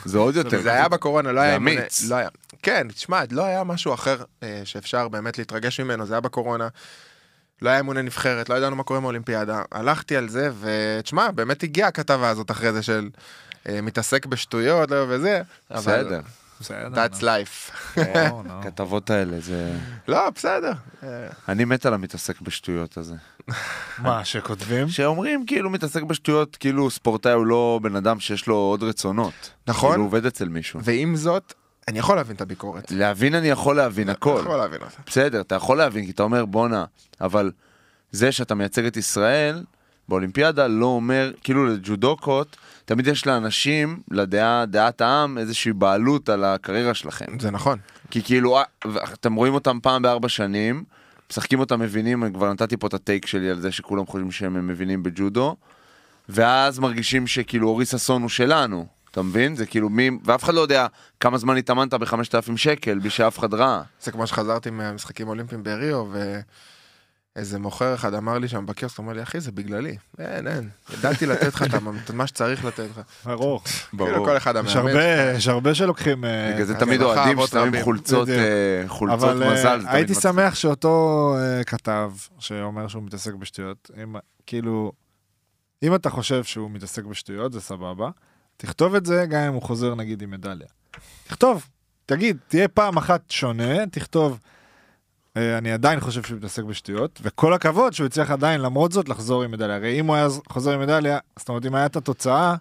זה 0.04 0.18
עוד 0.18 0.36
יותר. 0.36 0.62
זה 0.62 0.72
היה 0.72 0.88
בקורונה, 0.88 1.32
לא 1.32 1.40
היה... 1.40 1.56
אמיץ. 1.56 2.04
לא 2.08 2.14
היה. 2.14 2.28
כן, 2.62 2.86
תשמע, 2.94 3.22
לא 3.30 3.44
היה 3.44 3.64
משהו 3.64 3.94
אחר 3.94 4.16
אה, 4.42 4.60
שאפשר 4.64 5.08
באמת 5.08 5.38
להתרגש 5.38 5.80
ממנו, 5.80 6.06
זה 6.06 6.14
היה 6.14 6.20
בקורונה. 6.20 6.68
לא 7.62 7.70
היה 7.70 7.80
אמוני 7.80 8.02
נבחרת, 8.02 8.48
לא 8.48 8.54
ידענו 8.54 8.76
מה 8.76 8.82
קורה 8.82 8.98
עם 8.98 9.04
האולימפיאדה. 9.04 9.62
הלכתי 9.72 10.16
על 10.16 10.28
זה, 10.28 10.50
ותשמע, 10.60 11.30
באמת 11.30 11.62
הגיעה 11.62 11.88
הכתבה 11.88 12.28
הזאת 12.28 12.50
אחרי 12.50 12.72
זה 12.72 12.82
של 12.82 13.10
אה, 13.68 13.80
מתעסק 13.80 14.26
בשטויות, 14.26 14.90
לא 14.90 15.04
וזה. 15.08 15.42
בסדר. 15.70 16.20
בסדר. 16.60 17.04
That's 17.06 17.20
life. 17.20 17.72
הכתבות 18.50 19.10
האלה, 19.10 19.40
זה... 19.40 19.72
לא, 20.08 20.30
בסדר. 20.30 20.72
אה, 21.02 21.08
אני 21.48 21.64
מת 21.64 21.86
על 21.86 21.94
המתעסק 21.94 22.40
בשטויות 22.40 22.96
הזה. 22.96 23.14
מה, 23.98 24.24
שכותבים? 24.24 24.88
שאומרים 24.88 25.46
כאילו 25.46 25.70
מתעסק 25.70 26.02
בשטויות, 26.02 26.56
כאילו 26.56 26.90
ספורטאי 26.90 27.32
הוא 27.32 27.46
לא 27.46 27.80
בן 27.82 27.96
אדם 27.96 28.20
שיש 28.20 28.46
לו 28.46 28.54
עוד 28.54 28.82
רצונות. 28.82 29.50
נכון. 29.66 29.90
כאילו 29.90 30.02
הוא 30.02 30.06
עובד 30.06 30.26
אצל 30.26 30.48
מישהו. 30.48 30.80
ועם 30.82 31.16
זאת, 31.16 31.54
אני 31.88 31.98
יכול 31.98 32.16
להבין 32.16 32.36
את 32.36 32.40
הביקורת. 32.40 32.90
להבין 32.90 33.34
אני 33.34 33.48
יכול 33.48 33.76
להבין 33.76 34.08
הכל. 34.08 34.30
אני 34.30 34.40
יכול 34.40 34.56
להבין 34.56 34.80
אותה. 34.80 35.02
בסדר, 35.06 35.40
אתה 35.40 35.54
יכול 35.54 35.78
להבין, 35.78 36.04
כי 36.04 36.10
אתה 36.10 36.22
אומר 36.22 36.44
בואנה, 36.44 36.84
אבל 37.20 37.50
זה 38.12 38.32
שאתה 38.32 38.54
מייצג 38.54 38.84
את 38.84 38.96
ישראל 38.96 39.64
באולימפיאדה 40.08 40.66
לא 40.66 40.86
אומר, 40.86 41.32
כאילו 41.42 41.66
לג'ודוקות, 41.66 42.56
תמיד 42.84 43.06
יש 43.06 43.26
לאנשים, 43.26 44.00
לדעה, 44.10 44.66
דעת 44.66 45.00
העם, 45.00 45.38
איזושהי 45.38 45.72
בעלות 45.72 46.28
על 46.28 46.44
הקריירה 46.44 46.94
שלכם. 46.94 47.38
זה 47.38 47.50
נכון. 47.50 47.78
כי 48.10 48.22
כאילו, 48.22 48.58
אה, 48.58 48.62
אתם 49.12 49.34
רואים 49.34 49.54
אותם 49.54 49.78
פעם 49.82 50.02
בארבע 50.02 50.28
שנים, 50.28 50.84
משחקים 51.30 51.60
אותם 51.60 51.80
מבינים, 51.80 52.24
אני 52.24 52.32
כבר 52.34 52.52
נתתי 52.52 52.76
פה 52.76 52.86
את 52.86 52.94
הטייק 52.94 53.26
שלי 53.26 53.50
על 53.50 53.60
זה 53.60 53.72
שכולם 53.72 54.06
חושבים 54.06 54.32
שהם 54.32 54.68
מבינים 54.68 55.02
בג'ודו, 55.02 55.56
ואז 56.28 56.78
מרגישים 56.78 57.26
שכאילו 57.26 57.68
אורי 57.68 57.86
ששון 57.86 58.22
הוא 58.22 58.30
שלנו, 58.30 58.86
אתה 59.12 59.22
מבין? 59.22 59.56
זה 59.56 59.66
כאילו 59.66 59.88
מי, 59.88 60.10
ואף 60.24 60.44
אחד 60.44 60.54
לא 60.54 60.60
יודע 60.60 60.86
כמה 61.20 61.38
זמן 61.38 61.56
התאמנת 61.56 61.94
בחמשת 61.94 62.34
אלפים 62.34 62.56
שקל, 62.56 62.98
בלי 62.98 63.10
שאף 63.10 63.38
אחד 63.38 63.54
ראה. 63.54 63.82
זה 64.02 64.12
כמו 64.12 64.26
שחזרתי 64.26 64.70
מהמשחקים 64.70 65.26
האולימפיים 65.26 65.62
בריו, 65.62 66.06
ואיזה 67.36 67.58
מוכר 67.58 67.94
אחד 67.94 68.14
אמר 68.14 68.38
לי 68.38 68.48
שם 68.48 68.66
בקיוסק, 68.66 68.98
הוא 68.98 69.04
אמר 69.04 69.12
לי, 69.12 69.22
אחי, 69.22 69.40
זה 69.40 69.52
בגללי. 69.52 69.96
אין, 70.18 70.48
אין. 70.48 70.68
ידעתי 70.98 71.26
לתת 71.26 71.54
לך 71.54 71.62
את 71.62 72.10
מה 72.14 72.26
שצריך 72.26 72.64
לתת 72.64 72.86
לך. 72.90 73.00
ברור. 73.24 73.60
כאילו 73.90 74.24
כל 74.24 74.36
אחד 74.36 74.54
יש 74.64 74.76
המאמן. 74.76 74.90
הרבה, 74.90 75.32
יש 75.36 75.48
הרבה 75.48 75.74
שלוקחים... 75.74 76.24
אה, 76.24 76.50
בגלל 76.54 76.66
זה 76.66 76.74
תמיד 76.74 77.02
אוהדים 77.02 77.38
אבות 77.38 77.48
ששמים. 77.48 77.82
חולצות. 77.82 78.28
אה, 78.28 78.84
חולצות 78.86 79.18
אבל 79.22 79.42
אה, 79.42 79.52
מזל. 79.52 79.80
תמיד 79.80 79.94
הייתי. 79.94 80.14
שמח 80.14 80.54
שאותו 80.54 81.36
כתב 81.66 82.12
שאומר 82.38 82.88
שהוא 82.88 83.02
מתעסק 83.02 83.34
בשטויות, 83.34 83.90
אם, 84.02 84.16
כאילו, 84.46 84.92
אם 85.82 85.94
אתה 85.94 86.10
חושב 86.10 86.44
שהוא 86.44 86.70
מתעסק 86.70 87.04
בשטויות, 87.04 87.52
זה 87.52 87.60
סבבה. 87.60 88.10
תכתוב 88.62 88.94
את 88.94 89.06
זה 89.06 89.26
גם 89.28 89.40
אם 89.40 89.52
הוא 89.52 89.62
חוזר 89.62 89.94
נגיד 89.94 90.22
עם 90.22 90.30
מדליה. 90.30 90.66
תכתוב, 91.26 91.66
תגיד, 92.06 92.36
תהיה 92.48 92.68
פעם 92.68 92.96
אחת 92.96 93.30
שונה, 93.30 93.86
תכתוב, 93.86 94.38
אה, 95.36 95.58
אני 95.58 95.72
עדיין 95.72 96.00
חושב 96.00 96.22
שהוא 96.22 96.38
מתעסק 96.38 96.62
בשטויות, 96.62 97.20
וכל 97.22 97.54
הכבוד 97.54 97.92
שהוא 97.92 98.06
הצליח 98.06 98.30
עדיין 98.30 98.60
למרות 98.60 98.92
זאת 98.92 99.08
לחזור 99.08 99.42
עם 99.42 99.50
מדליה. 99.50 99.76
הרי 99.76 100.00
אם 100.00 100.06
הוא 100.06 100.16
היה 100.16 100.26
חוזר 100.48 100.72
עם 100.72 100.80
מדליה, 100.80 101.18
זאת 101.38 101.48
אומרת 101.48 101.66
אם 101.66 101.74
הייתה 101.74 101.98
התוצאה, 101.98 102.54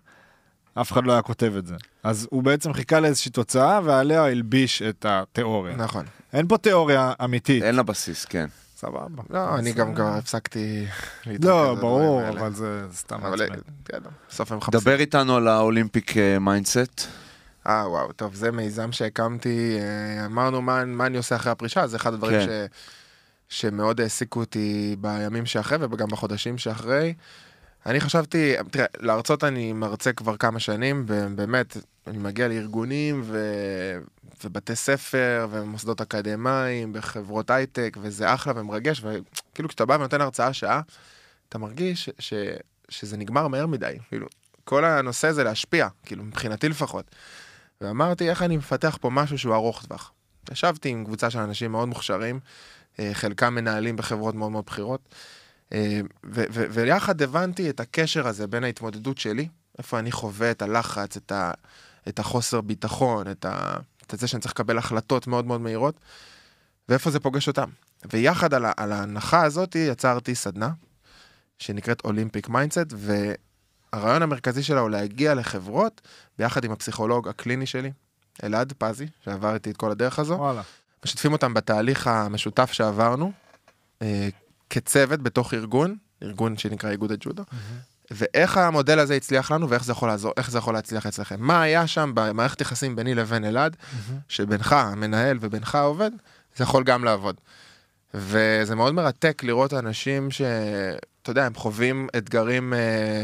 אף 0.73 0.91
אחד 0.91 1.05
לא 1.05 1.11
היה 1.11 1.21
כותב 1.21 1.53
את 1.57 1.67
זה. 1.67 1.75
אז 2.03 2.27
הוא 2.31 2.43
בעצם 2.43 2.73
חיכה 2.73 2.99
לאיזושהי 2.99 3.31
תוצאה 3.31 3.79
ועליה 3.83 4.25
הלביש 4.25 4.81
את 4.81 5.05
התיאוריה. 5.09 5.75
נכון. 5.75 6.05
אין 6.33 6.47
פה 6.47 6.57
תיאוריה 6.57 7.13
אמיתית. 7.23 7.63
אין 7.63 7.75
לה 7.75 7.83
בסיס, 7.83 8.25
כן. 8.25 8.45
סבבה. 8.81 9.23
לא, 9.29 9.55
אני 9.59 9.73
גם 9.73 9.89
אה, 9.89 9.95
כבר 9.95 10.07
הפסקתי 10.07 10.85
להתרכז 11.25 11.47
לא, 11.49 11.75
ברור. 11.75 12.29
אבל 12.29 12.53
זה 12.53 12.85
סתם 12.93 13.15
אבל 13.15 13.49
מעצבן. 13.49 13.71
כן, 13.85 13.97
בסוף 14.29 14.51
הם 14.51 14.57
מחפשים. 14.57 14.79
דבר 14.79 14.99
איתנו 14.99 15.35
על 15.35 15.47
ה 15.47 15.56
Olympic 15.56 16.17
אה, 16.17 16.39
mindset. 16.39 17.07
אה, 17.67 17.89
וואו, 17.89 18.11
טוב, 18.11 18.35
זה 18.35 18.51
מיזם 18.51 18.91
שהקמתי, 18.91 19.77
אה, 19.79 20.25
אמרנו 20.25 20.61
מה, 20.61 20.85
מה 20.85 21.05
אני 21.05 21.17
עושה 21.17 21.35
אחרי 21.35 21.51
הפרישה, 21.51 21.87
זה 21.87 21.97
אחד 21.97 22.13
הדברים 22.13 22.39
כן. 22.39 22.67
ש, 23.49 23.59
שמאוד 23.59 24.01
העסיקו 24.01 24.39
אותי 24.39 24.95
בימים 24.99 25.45
שאחרי 25.45 25.77
וגם 25.91 26.07
בחודשים 26.07 26.57
שאחרי. 26.57 27.13
אני 27.85 28.01
חשבתי, 28.01 28.53
תראה, 28.71 28.85
להרצות 28.99 29.43
אני 29.43 29.73
מרצה 29.73 30.13
כבר 30.13 30.37
כמה 30.37 30.59
שנים, 30.59 31.05
ובאמת, 31.07 31.77
אני 32.07 32.17
מגיע 32.17 32.47
לארגונים 32.47 33.21
ו... 33.23 33.39
ובתי 34.43 34.75
ספר 34.75 35.47
ומוסדות 35.51 36.01
אקדמיים, 36.01 36.93
בחברות 36.93 37.49
הייטק, 37.49 37.97
וזה 38.01 38.33
אחלה 38.33 38.53
ומרגש, 38.55 39.03
וכאילו 39.03 39.69
כשאתה 39.69 39.85
בא 39.85 39.93
ונותן 39.93 40.21
הרצאה 40.21 40.53
שעה, 40.53 40.81
אתה 41.49 41.57
מרגיש 41.57 42.09
ש... 42.19 42.33
שזה 42.89 43.17
נגמר 43.17 43.47
מהר 43.47 43.67
מדי, 43.67 43.97
כאילו, 44.09 44.27
כל 44.63 44.85
הנושא 44.85 45.31
זה 45.31 45.43
להשפיע, 45.43 45.87
כאילו, 46.05 46.23
מבחינתי 46.23 46.69
לפחות. 46.69 47.15
ואמרתי, 47.81 48.29
איך 48.29 48.41
אני 48.41 48.57
מפתח 48.57 48.97
פה 49.01 49.09
משהו 49.09 49.37
שהוא 49.37 49.55
ארוך 49.55 49.85
טווח. 49.85 50.11
ישבתי 50.51 50.89
עם 50.89 51.05
קבוצה 51.05 51.29
של 51.29 51.39
אנשים 51.39 51.71
מאוד 51.71 51.87
מוכשרים, 51.87 52.39
אה, 52.99 53.09
חלקם 53.13 53.55
מנהלים 53.55 53.95
בחברות 53.95 54.35
מאוד 54.35 54.51
מאוד 54.51 54.65
בכירות, 54.65 55.15
אה, 55.73 56.01
ויחד 56.49 57.21
הבנתי 57.21 57.69
את 57.69 57.79
הקשר 57.79 58.27
הזה 58.27 58.47
בין 58.47 58.63
ההתמודדות 58.63 59.17
שלי, 59.17 59.47
איפה 59.77 59.99
אני 59.99 60.11
חווה 60.11 60.51
את 60.51 60.61
הלחץ, 60.61 61.17
את, 61.17 61.31
ה- 61.31 61.51
את 62.07 62.19
החוסר 62.19 62.61
ביטחון, 62.61 63.31
את, 63.31 63.45
ה- 63.45 63.77
את 64.13 64.19
זה 64.19 64.27
שאני 64.27 64.41
צריך 64.41 64.53
לקבל 64.53 64.77
החלטות 64.77 65.27
מאוד 65.27 65.45
מאוד 65.45 65.61
מהירות, 65.61 65.95
ואיפה 66.89 67.11
זה 67.11 67.19
פוגש 67.19 67.47
אותם. 67.47 67.69
ויחד 68.13 68.53
על, 68.53 68.65
ה- 68.65 68.71
על 68.77 68.91
ההנחה 68.91 69.43
הזאת 69.43 69.75
יצרתי 69.75 70.35
סדנה, 70.35 70.69
שנקראת 71.59 72.01
Olympic 72.05 72.49
Mindset, 72.49 72.93
והרעיון 73.93 74.21
המרכזי 74.21 74.63
שלה 74.63 74.79
הוא 74.79 74.89
להגיע 74.89 75.33
לחברות 75.33 76.01
ביחד 76.37 76.63
עם 76.65 76.71
הפסיכולוג 76.71 77.27
הקליני 77.27 77.65
שלי, 77.65 77.91
אלעד 78.43 78.73
פזי, 78.77 79.07
שעבר 79.25 79.53
איתי 79.53 79.71
את 79.71 79.77
כל 79.77 79.91
הדרך 79.91 80.19
הזו. 80.19 80.33
וואלה. 80.33 80.61
משתפים 81.05 81.33
אותם 81.33 81.53
בתהליך 81.53 82.07
המשותף 82.07 82.71
שעברנו, 82.71 83.31
אה, 84.01 84.29
כצוות 84.69 85.21
בתוך 85.21 85.53
ארגון, 85.53 85.95
ארגון 86.23 86.57
שנקרא 86.57 86.89
איגוד 86.89 87.11
הג'ודו, 87.11 87.43
ואיך 88.11 88.57
המודל 88.57 88.99
הזה 88.99 89.15
הצליח 89.15 89.51
לנו 89.51 89.69
ואיך 89.69 89.83
זה 89.83 89.91
יכול 89.91 90.09
לעזור, 90.09 90.33
איך 90.37 90.51
זה 90.51 90.57
יכול 90.57 90.73
להצליח 90.73 91.05
אצלכם. 91.05 91.35
מה 91.39 91.61
היה 91.61 91.87
שם 91.87 92.11
במערכת 92.13 92.61
יחסים 92.61 92.95
ביני 92.95 93.15
לבין 93.15 93.45
אלעד, 93.45 93.77
שבינך 94.27 94.73
המנהל 94.73 95.37
ובינך 95.41 95.75
העובד, 95.75 96.11
זה 96.55 96.63
יכול 96.63 96.83
גם 96.83 97.03
לעבוד. 97.03 97.35
וזה 98.13 98.75
מאוד 98.75 98.93
מרתק 98.93 99.43
לראות 99.43 99.73
אנשים 99.73 100.31
שאתה 100.31 101.29
יודע, 101.31 101.45
הם 101.45 101.55
חווים 101.55 102.07
אתגרים... 102.17 102.73
אה, 102.73 103.23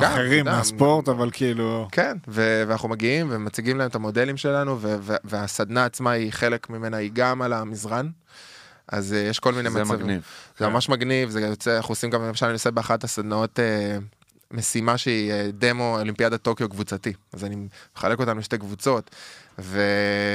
גם, 0.00 0.12
אחרים 0.12 0.42
אתה 0.42 0.50
יודע, 0.50 0.58
מהספורט, 0.58 1.08
אבל 1.08 1.30
כאילו... 1.32 1.88
כן, 1.92 2.16
ו- 2.28 2.64
ואנחנו 2.68 2.88
מגיעים 2.88 3.26
ומציגים 3.30 3.78
להם 3.78 3.88
את 3.90 3.94
המודלים 3.94 4.36
שלנו, 4.36 4.78
ו- 4.80 4.96
ו- 5.00 5.16
והסדנה 5.24 5.84
עצמה 5.84 6.10
היא 6.10 6.32
חלק 6.32 6.70
ממנה, 6.70 6.96
היא 6.96 7.10
גם 7.14 7.42
על 7.42 7.52
המזרן. 7.52 8.08
אז 8.88 9.12
uh, 9.12 9.16
יש 9.30 9.38
כל 9.38 9.52
מיני 9.52 9.70
זה 9.70 9.80
מצבים. 9.80 10.00
מגניב. 10.00 10.22
זה 10.58 10.68
ממש 10.68 10.88
מגניב, 10.88 11.30
זה 11.30 11.40
יוצא, 11.40 11.76
אנחנו 11.76 11.92
עושים 11.92 12.10
גם, 12.10 12.22
למשל, 12.22 12.46
אני 12.46 12.52
עושה 12.52 12.70
באחת 12.70 13.04
הסדנאות 13.04 13.58
uh, 13.58 14.21
משימה 14.52 14.98
שהיא 14.98 15.32
uh, 15.32 15.34
דמו 15.52 15.98
אולימפיאדת 15.98 16.42
טוקיו 16.42 16.68
קבוצתי. 16.68 17.12
אז 17.32 17.44
אני 17.44 17.56
מחלק 17.96 18.20
אותם 18.20 18.38
לשתי 18.38 18.58
קבוצות, 18.58 19.10
ו... 19.58 19.80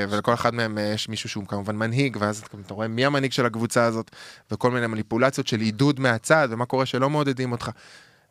ולכל 0.10 0.34
אחד 0.34 0.54
מהם 0.54 0.78
uh, 0.78 0.82
יש 0.82 1.10
מישהו 1.10 1.30
שהוא 1.30 1.48
כמובן 1.48 1.76
מנהיג, 1.76 2.18
ואז 2.20 2.44
אתה 2.66 2.74
רואה 2.74 2.88
מי 2.88 3.06
המנהיג 3.06 3.32
של 3.32 3.46
הקבוצה 3.46 3.84
הזאת, 3.84 4.12
וכל 4.52 4.72
מיני 4.72 4.88
מניפולציות 4.88 5.48
של 5.48 5.60
עידוד 5.60 6.00
מהצד, 6.00 6.48
ומה 6.52 6.66
קורה 6.66 6.86
שלא 6.86 7.10
מעודדים 7.10 7.52
אותך. 7.52 7.70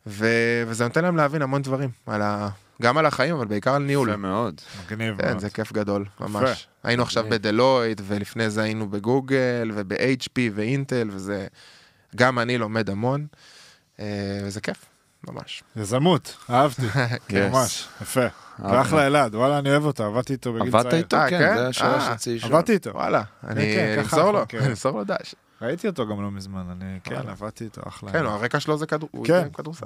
ו... 0.07 0.27
וזה 0.67 0.83
נותן 0.83 1.03
להם 1.03 1.17
להבין 1.17 1.41
המון 1.41 1.61
דברים, 1.61 1.89
על 2.05 2.21
ה... 2.21 2.49
גם 2.81 2.97
על 2.97 3.05
החיים, 3.05 3.35
אבל 3.35 3.45
בעיקר 3.45 3.73
על 3.73 3.83
ניהול. 3.83 4.09
יפה 4.09 4.17
מאוד. 4.17 4.61
מגניב 4.85 5.17
כן, 5.17 5.27
מאוד. 5.27 5.39
זה 5.39 5.49
כיף 5.49 5.73
גדול, 5.73 6.05
ממש. 6.19 6.49
יפה. 6.51 6.69
היינו 6.83 7.03
עכשיו. 7.03 7.25
בדלויט, 7.29 8.01
ולפני 8.03 8.49
זה 8.49 8.61
היינו 8.61 8.89
בגוגל, 8.89 9.71
וב-HP 9.73 10.39
ואינטל, 10.55 11.09
וזה... 11.11 11.47
גם 12.15 12.39
אני 12.39 12.57
לומד 12.57 12.89
המון, 12.89 13.27
אה, 13.99 14.05
וזה 14.43 14.61
כיף, 14.61 14.85
ממש. 15.27 15.63
יזמות, 15.75 16.37
אהבתי, 16.49 16.87
כן. 17.29 17.49
ממש, 17.51 17.87
יפה. 18.01 18.25
ואחלה 18.59 19.07
אלעד, 19.07 19.35
וואלה, 19.35 19.59
אני 19.59 19.69
אוהב 19.69 19.85
אותו, 19.85 20.03
עבדתי 20.03 20.33
איתו 20.33 20.53
בגיל 20.53 20.71
צעיר. 20.71 20.79
עבדת 20.79 20.93
איתו? 20.93 21.17
אה, 21.17 21.29
כן, 21.29 21.39
כן? 21.39 21.57
זה 21.57 21.67
השאלה 21.67 22.01
שרציתי 22.01 22.35
לשאול. 22.35 22.53
עבדתי 22.53 22.73
איתו. 22.73 22.89
וואלה, 22.89 23.21
אני 23.47 23.61
כן, 23.75 23.99
אמסור 23.99 24.31
לו, 24.31 24.41
מכירים. 24.41 24.69
אמסור 24.69 24.91
לו 24.91 25.03
דש. 25.03 25.35
ראיתי 25.61 25.87
אותו 25.87 26.07
גם 26.07 26.21
לא 26.21 26.31
מזמן, 26.31 26.63
אני, 26.71 26.99
כן. 27.03 27.29
עבדתי 27.29 27.63
איתו, 27.63 27.81
אחלה. 27.87 28.11
כן, 28.11 28.25
הרקע 28.25 28.59
שלו 28.59 28.77
זה 28.77 28.85
כן, 29.23 29.49
כדורסל. 29.53 29.85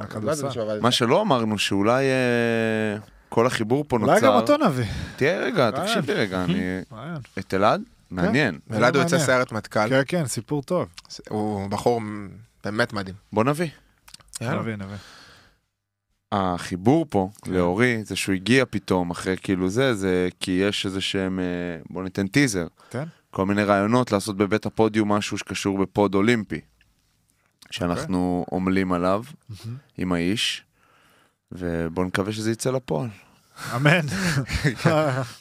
לא 0.55 0.81
מה 0.81 0.91
שלא 0.91 1.21
אמרנו, 1.21 1.57
שאולי 1.57 2.05
אה, 2.05 2.97
כל 3.29 3.47
החיבור 3.47 3.85
פה 3.87 3.97
נוצר... 3.97 4.11
אולי 4.11 4.21
גם 4.21 4.33
אותו 4.33 4.57
נביא. 4.57 4.85
תהיה 5.15 5.39
רגע. 5.39 5.71
תקשיב 5.71 6.05
לי 6.05 6.13
רגע, 6.13 6.43
אני... 6.43 6.79
את 7.39 7.53
אלעד? 7.53 7.81
מעניין. 8.11 8.59
אלעד 8.73 8.95
הוא 8.95 9.03
יוצא. 9.03 9.19
סיירת 9.19 9.51
מטכ"ל, 9.51 9.89
כן, 9.89 10.01
כן, 10.07 10.25
סיפור 10.25 10.63
טוב. 10.63 10.87
הוא 11.29 11.69
בחור 11.69 12.01
באמת 12.63 12.93
מדהים. 12.93 13.15
בוא 13.33 13.43
נביא. 13.43 13.67
יאללה. 14.41 14.61
נביא, 14.61 14.75
נביא. 14.75 14.95
החיבור 16.31 17.05
פה 17.09 17.29
כן. 17.41 17.51
לאורי 17.53 18.03
זה 18.03 18.15
שהוא 18.15 18.35
הגיע 18.35 18.65
פתאום 18.69 19.11
אחרי 19.11 19.35
כאילו 19.41 19.69
זה, 19.69 19.93
זה 19.93 20.29
כי 20.39 20.51
יש 20.51 20.85
איזה 20.85 21.01
שהם, 21.01 21.39
אה, 21.39 21.45
בוא 21.89 22.03
ניתן 22.03 22.27
טיזר, 22.27 22.67
כן. 22.89 23.03
כל 23.31 23.45
מיני 23.45 23.63
רעיונות 23.63 24.11
לעשות 24.11 24.37
בבית 24.37 24.65
הפודיום 24.65 25.11
משהו 25.11 25.37
שקשור 25.37 25.77
בפוד 25.77 26.15
אולימפי, 26.15 26.59
שאנחנו 27.71 28.45
עמלים 28.53 28.93
עליו 28.93 29.23
מהמם. 29.49 29.77
עם 29.97 30.11
האיש, 30.13 30.63
ובוא 31.51 32.05
נקווה 32.05 32.31
שזה 32.31 32.51
יצא 32.51 32.71
לפועל. 32.71 33.09
אמן. 33.75 33.99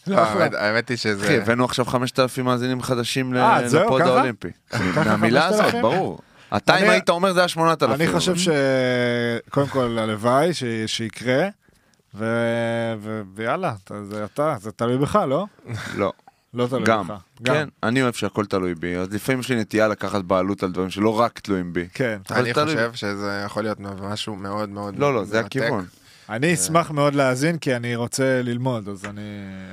לא, 0.06 0.18
האמת- 0.18 0.54
האמת 0.54 0.88
היא 0.88 0.96
שזה... 0.96 1.24
אחי, 1.24 1.36
הבאנו 1.38 1.64
עכשיו 1.64 1.84
5,000 1.84 2.44
מאזינים 2.44 2.82
חדשים 2.82 3.34
ל- 3.34 3.36
אה, 3.38 3.62
לפוד? 3.62 4.00
האולימפי. 4.02 4.48
מהמילה 5.06 5.46
הזאת, 5.46 5.60
5,000? 5.60 5.82
ברור. 5.82 6.18
אתה 6.56 6.78
אם 6.78 6.90
היית 6.90 7.08
אומר 7.10 7.32
זה 7.32 7.40
היה 7.40 7.48
8,000. 7.48 8.00
אני 8.00 8.12
חושב 8.12 8.34
שקודם 8.36 9.66
כל 9.66 9.98
הלוואי 9.98 10.54
ש- 10.54 10.64
שיקרה, 10.86 11.48
ויאללה, 13.34 13.74
זה 14.08 14.24
אתה, 14.24 14.56
זה 14.60 14.72
תלוי 14.72 14.98
בך, 14.98 15.16
לא? 15.28 15.46
לא, 15.96 16.12
לא 16.54 16.66
תלוי 16.66 16.82
גם. 16.84 17.08
בך. 17.08 17.14
כן, 17.44 17.68
אני 17.82 18.02
אוהב 18.02 18.14
שהכל 18.14 18.46
תלוי 18.46 18.74
בי, 18.74 18.96
אז 18.96 19.12
לפעמים 19.14 19.40
יש 19.40 19.48
לי 19.50 19.60
נטייה 19.60 19.88
לקחת 19.88 20.22
בעלות 20.24 20.62
על 20.62 20.72
דברים 20.72 20.90
שלא 20.90 21.20
רק 21.20 21.38
תלויים 21.38 21.72
בי. 21.72 21.88
כן. 21.94 22.18
אני. 22.30 22.54
חושב 22.54 22.90
שזה 22.94 23.42
יכול 23.46 23.62
להיות 23.62 23.78
משהו 23.80 24.36
מאוד 24.36 24.68
מאוד 24.68 24.98
לא, 24.98 25.14
לא, 25.14 25.24
זה 25.24 25.36
מרתק. 25.42 25.46
הכיוון. 25.56 25.84
אני 26.30 26.54
אשמח 26.54 26.90
מאוד 26.90 27.14
להאזין, 27.14 27.58
כי 27.58 27.76
אני 27.76 27.96
רוצה 27.96 28.42
ללמוד, 28.42 28.88
אז 28.88 29.04
אני... 29.04 29.20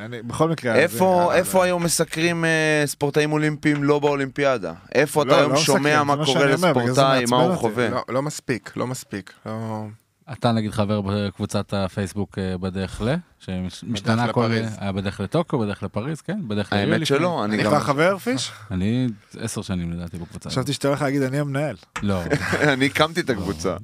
אני 0.05 0.21
בכל 0.21 0.49
מקרה... 0.49 0.75
איפה, 0.75 1.29
אה, 1.31 1.37
איפה 1.37 1.63
היום 1.63 1.83
מסקרים 1.83 2.45
אה, 2.45 2.83
ספורטאים 2.85 3.31
אולימפיים 3.31 3.83
לא 3.83 3.99
באולימפיאדה? 3.99 4.73
איפה 4.95 5.25
לא, 5.25 5.31
אתה 5.31 5.39
היום 5.39 5.51
לא 5.51 5.57
שומע 5.57 6.03
מסקרים, 6.03 6.07
מה 6.07 6.25
קורה 6.25 6.45
לספורטאי, 6.45 7.25
מה 7.25 7.37
הוא. 7.37 7.55
חווה? 7.55 7.89
לא, 7.89 8.03
לא 8.09 8.21
מספיק, 8.21 8.71
לא 8.75 8.87
מספיק. 8.87 9.33
לא... 9.45 9.85
אתה 10.31 10.51
נגיד 10.51 10.71
חבר 10.71 11.01
בקבוצת 11.01 11.73
הפייסבוק 11.73 12.37
אה, 12.39 12.57
בדרך 12.57 13.01
ל, 13.01 13.15
שמשתנה 13.39 14.33
כל... 14.33 14.41
לפריז. 14.41 14.75
היה 14.77 14.91
בדרך 14.91 15.19
לטוקיו, 15.19 15.59
בדרך 15.59 15.83
לפריז, 15.83 16.21
כן? 16.21 16.39
בדרך 16.47 16.73
לעיר 16.73 16.93
האמת. 16.93 17.07
שלא, 17.07 17.45
אני 17.45 17.55
אני 17.55 17.63
גם... 17.63 17.69
כבר 17.69 17.79
חבר 17.79 18.17
פיש? 18.17 18.51
אני 18.71 19.07
עשר 19.39 19.61
שנים 19.61 19.91
לדעתי 19.91 20.17
בקבוצה. 20.17 20.49
חשבתי 20.49 20.73
שאתה 20.73 20.87
הולך 20.87 21.01
להגיד 21.01 21.21
אני 21.21 21.39
המנהל. 21.39 21.75
לא. 22.03 22.21
אני 22.73 22.85
הקמתי 22.85 23.19
את 23.19 23.29
הקבוצה. 23.29 23.75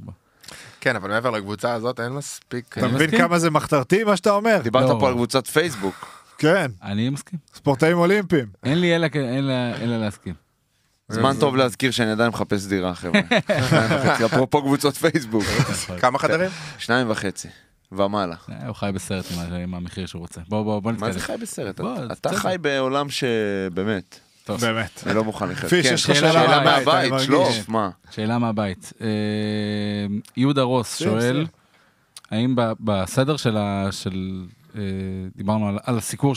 כן, 0.84 0.96
אבל 0.96 1.10
מעבר 1.10 1.30
לקבוצה 1.30 1.74
הזאת 1.74 2.00
אין 2.00 2.12
מספיק... 2.12 2.78
אתה 2.78 2.86
אני 2.86 2.96
מבין. 2.96 3.12
כמה 3.12 3.40
זה 3.40 3.50
מחתרתי 3.50 4.04
מה 4.04 4.18
שאתה 4.18 4.32
אומר? 4.32 4.60
דיברת 4.64 4.90
לא. 4.90 4.98
פה 5.00 5.08
על 5.08 5.14
קבוצת 5.14 5.48
פייסבוק. 5.48 6.24
כן, 6.38 6.72
אני 6.84 7.10
מסכים. 7.10 7.40
ספורטאים 7.56 7.98
אולימפיים. 7.98 8.46
אין 8.64 8.80
לי 8.82 8.96
אלא 8.96 9.98
להסכים. 9.98 10.34
זמן 11.10 11.36
טוב 11.40 11.56
להזכיר 11.56 11.92
שאני 11.92 12.12
עדיין 12.12 12.30
מחפש 12.30 12.66
דירה, 12.66 12.96
חבר'ה. 12.96 13.22
אפרופו 14.26 14.62
קבוצות 14.62 14.98
פייסבוק. 14.98 15.44
כמה 16.02 16.20
חדרים? 16.20 16.50
שניים 16.78 17.10
וחצי, 17.10 17.48
ומעלה. 17.92 18.36
אה, 18.52 18.68
הוא 18.68 18.76
חי 18.76 18.90
בסרט 18.94 19.26
עם 19.64 19.76
המחיר 19.76 20.06
שהוא 20.06 20.20
רוצה. 20.20 20.42
בוא 20.50 20.64
בוא 20.64 20.80
בוא 20.80 20.92
מה 20.92 20.98
נתקדם. 20.98 21.12
זה 21.12 21.20
חי 21.20 21.34
בסרט? 21.42 21.80
אתה- 22.12 22.34
חי 22.36 22.56
בעולם 22.62 23.10
שבאמת. 23.10 24.20
באמת. 24.50 25.04
אני 25.06 25.16
לא 25.16 25.24
מוכן 25.24 25.50
לחיות. 25.50 25.70
פיש, 25.70 25.88
כן, 25.88 25.94
יש 25.94 26.10
לך 26.10 26.16
שאלה 26.16 26.64
מהבית. 26.64 27.14
שלוף, 27.20 27.70
מה? 27.70 27.90
שאלה 28.12 28.38
מהבית. 28.38 28.94
אה, 29.02 29.08
יהודה 30.38 30.62
רוס 30.62 30.98
שואל. 31.00 31.46
האם 32.32 32.56
ב- 32.56 32.72
בסדר 32.80 33.38
של 33.38 33.58
ה... 33.58 33.90
אה, 34.76 34.82
דיברנו 35.36 35.68
על- 35.70 35.80
על 35.84 35.98
הסיקור 35.98 36.36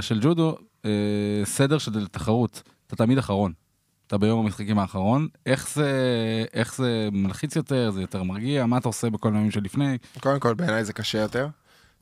של 0.00 0.18
ג'ודו, 0.22 0.56
אה, 0.84 0.90
סדר 1.44 1.78
של 1.78 2.06
תחרות, 2.06 2.62
אתה 2.86 2.96
תמיד 2.96 3.18
אחרון. 3.18 3.52
אתה 4.06 4.18
ביום 4.18 4.44
המשחקים 4.44 4.78
האחרון, 4.78 5.28
איך 5.46 5.68
זה, 5.74 5.88
איך 6.54 6.76
זה 6.76 7.08
מלחיץ 7.12 7.56
יותר, 7.56 7.90
זה 7.90 8.00
יותר 8.00 8.22
מרגיע, 8.22 8.66
מה 8.66 8.78
אתה 8.78 8.88
עושה 8.88 9.10
בכל 9.10 9.34
הימים 9.34 9.50
שלפני? 9.50 9.98
קודם 10.20 10.40
כל, 10.40 10.54
בעיניי 10.54 10.84
זה 10.84 10.92
קשה 10.92 11.18
יותר. 11.18 11.48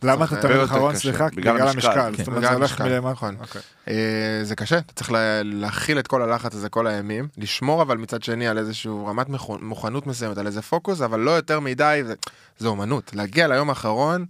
למה 0.02 0.24
אתה 0.24 0.36
תמיד 0.42 0.56
אחרון, 0.56 0.96
סליחה? 0.96 1.26
בגלל 1.34 1.54
בגלל 1.54 1.68
המשקל. 1.68 1.92
כן. 1.94 2.14
זאת 2.18 2.26
אומרת, 2.26 2.42
בגלל 2.42 2.50
זה 2.50 2.56
הולך. 2.56 2.80
נכון. 3.12 3.36
אוקיי. 3.40 3.60
אה, 3.88 3.94
זה 4.42 4.56
קשה, 4.56 4.78
אתה 4.78 4.92
צריך 4.92 5.12
לה- 5.12 5.42
להכיל 5.42 5.98
את 5.98 6.06
כל 6.06 6.22
הלחץ 6.22 6.54
הזה 6.54 6.68
כל 6.68 6.86
הימים, 6.86 7.28
לשמור 7.38 7.82
אבל 7.82 7.96
מצד 7.96 8.22
שני 8.22 8.48
על 8.48 8.58
איזשהו 8.58 9.06
רמת 9.06 9.26
מוכנות 9.60 10.06
מסוימת, 10.06 10.38
על 10.38 10.46
איזה 10.46 10.62
פוקוס, 10.62 11.00
אבל 11.00 11.20
לא 11.20 11.30
יותר 11.30 11.60
מדי, 11.60 12.02
זה 12.58 12.68
אומנות. 12.68 13.10
להגיע 13.14 13.48
ליום 13.48 13.68
האחרון, 13.68 14.24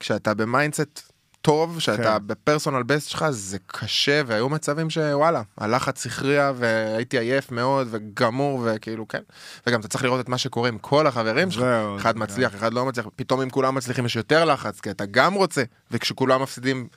כשאתה 0.00 0.34
ב 0.34 0.44
mindset 0.44 1.12
טוב, 1.42 1.80
שאתה 1.80 2.02
כן. 2.18 2.26
ב 2.26 2.32
personal 2.32 2.82
best 2.82 3.08
שלך, 3.10 3.24
זה 3.30 3.58
קשה, 3.66 4.22
והיו 4.26 4.48
מצבים 4.48 4.90
שוואלה, 4.90 5.42
הלחץ 5.58 6.06
הכריע, 6.06 6.52
והייתי 6.56 7.18
עייף 7.18 7.52
מאוד, 7.52 7.88
וגמור, 7.90 8.60
וכאילו, 8.64 9.08
כן. 9.08 9.22
וגם 9.66 9.80
אתה 9.80 9.88
צריך 9.88 10.04
לראות 10.04 10.20
את 10.20 10.28
מה 10.28 10.38
שקורה 10.38 10.68
עם 10.68 10.78
כל 10.78 11.06
החברים 11.06 11.50
שלך. 11.50 11.62
זהו, 11.62 11.96
אחד 11.96 12.14
זה- 12.14 12.18
מצליח, 12.20 12.54
אחד 12.54 12.74
לא 12.74 12.86
מצליח, 12.86 13.06
פתאום 13.16 13.40
אם 13.40 13.50
כולם 13.50 13.74
מצליחים 13.74 14.06
יש 14.06 14.16
יותר 14.16 14.44
לחץ, 14.44 14.80
כי 14.80 14.90
אתה 14.90 15.06
גם 15.06 15.34
רוצה, 15.34 15.62
וכשכולם 15.90 16.42
מפסידים, 16.42 16.88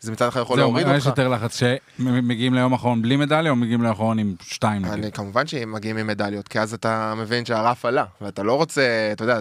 זה 0.00 0.12
מצד 0.12 0.28
אחד 0.28 0.40
יכול 0.40 0.56
זהו, 0.56 0.64
להוריד 0.66 0.86
יש 0.86 1.06
אותך. 1.06 1.18
יותר 1.18 1.28
לחץ 1.28 1.60
שמגיעים 1.98 2.54
ליום 2.54 2.72
האחרון 2.72 3.02
בלי 3.02 3.16
מדליה 3.16 3.50
או 3.50 3.56
מגיעים 3.56 3.80
ליום 3.80 3.90
האחרון 3.92 4.18
עם 4.18 4.34
שתיים 4.40 4.82
נגיד? 4.84 4.92
אני 5.04 5.12
כמובן 5.12 5.46
שהם 5.46 5.72
מגיעים 5.72 5.96
עם 5.96 6.06
מדליות, 6.06 6.48
כי 6.48 6.60
אז 6.60 6.74
אתה 6.74 7.14
מבין 7.16 7.44
שהרף 7.44 7.84
עלה, 7.84 8.04
ואתה 8.20 8.42
לא 8.42 8.52
רוצה, 8.56 8.82
אתה 9.12 9.24
יודע, 9.24 9.38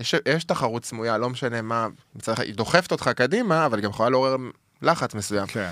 יש, 0.00 0.14
יש 0.28 0.44
תחרות 0.44 0.84
סמויה, 0.84 1.18
לא 1.18 1.30
משנה 1.30 1.62
מה, 1.62 1.88
מצד 2.16 2.32
אחד 2.32 2.42
היא 2.42 2.54
דוחפת 2.54 2.92
אותך 2.92 3.10
קדימה, 3.16 3.66
אבל 3.66 3.78
היא 3.78 3.84
גם 3.84 3.90
יכולה 3.90 4.08
לעורר 4.08 4.36
לחץ 4.82 5.14
מסוים. 5.14 5.46
כן. 5.46 5.70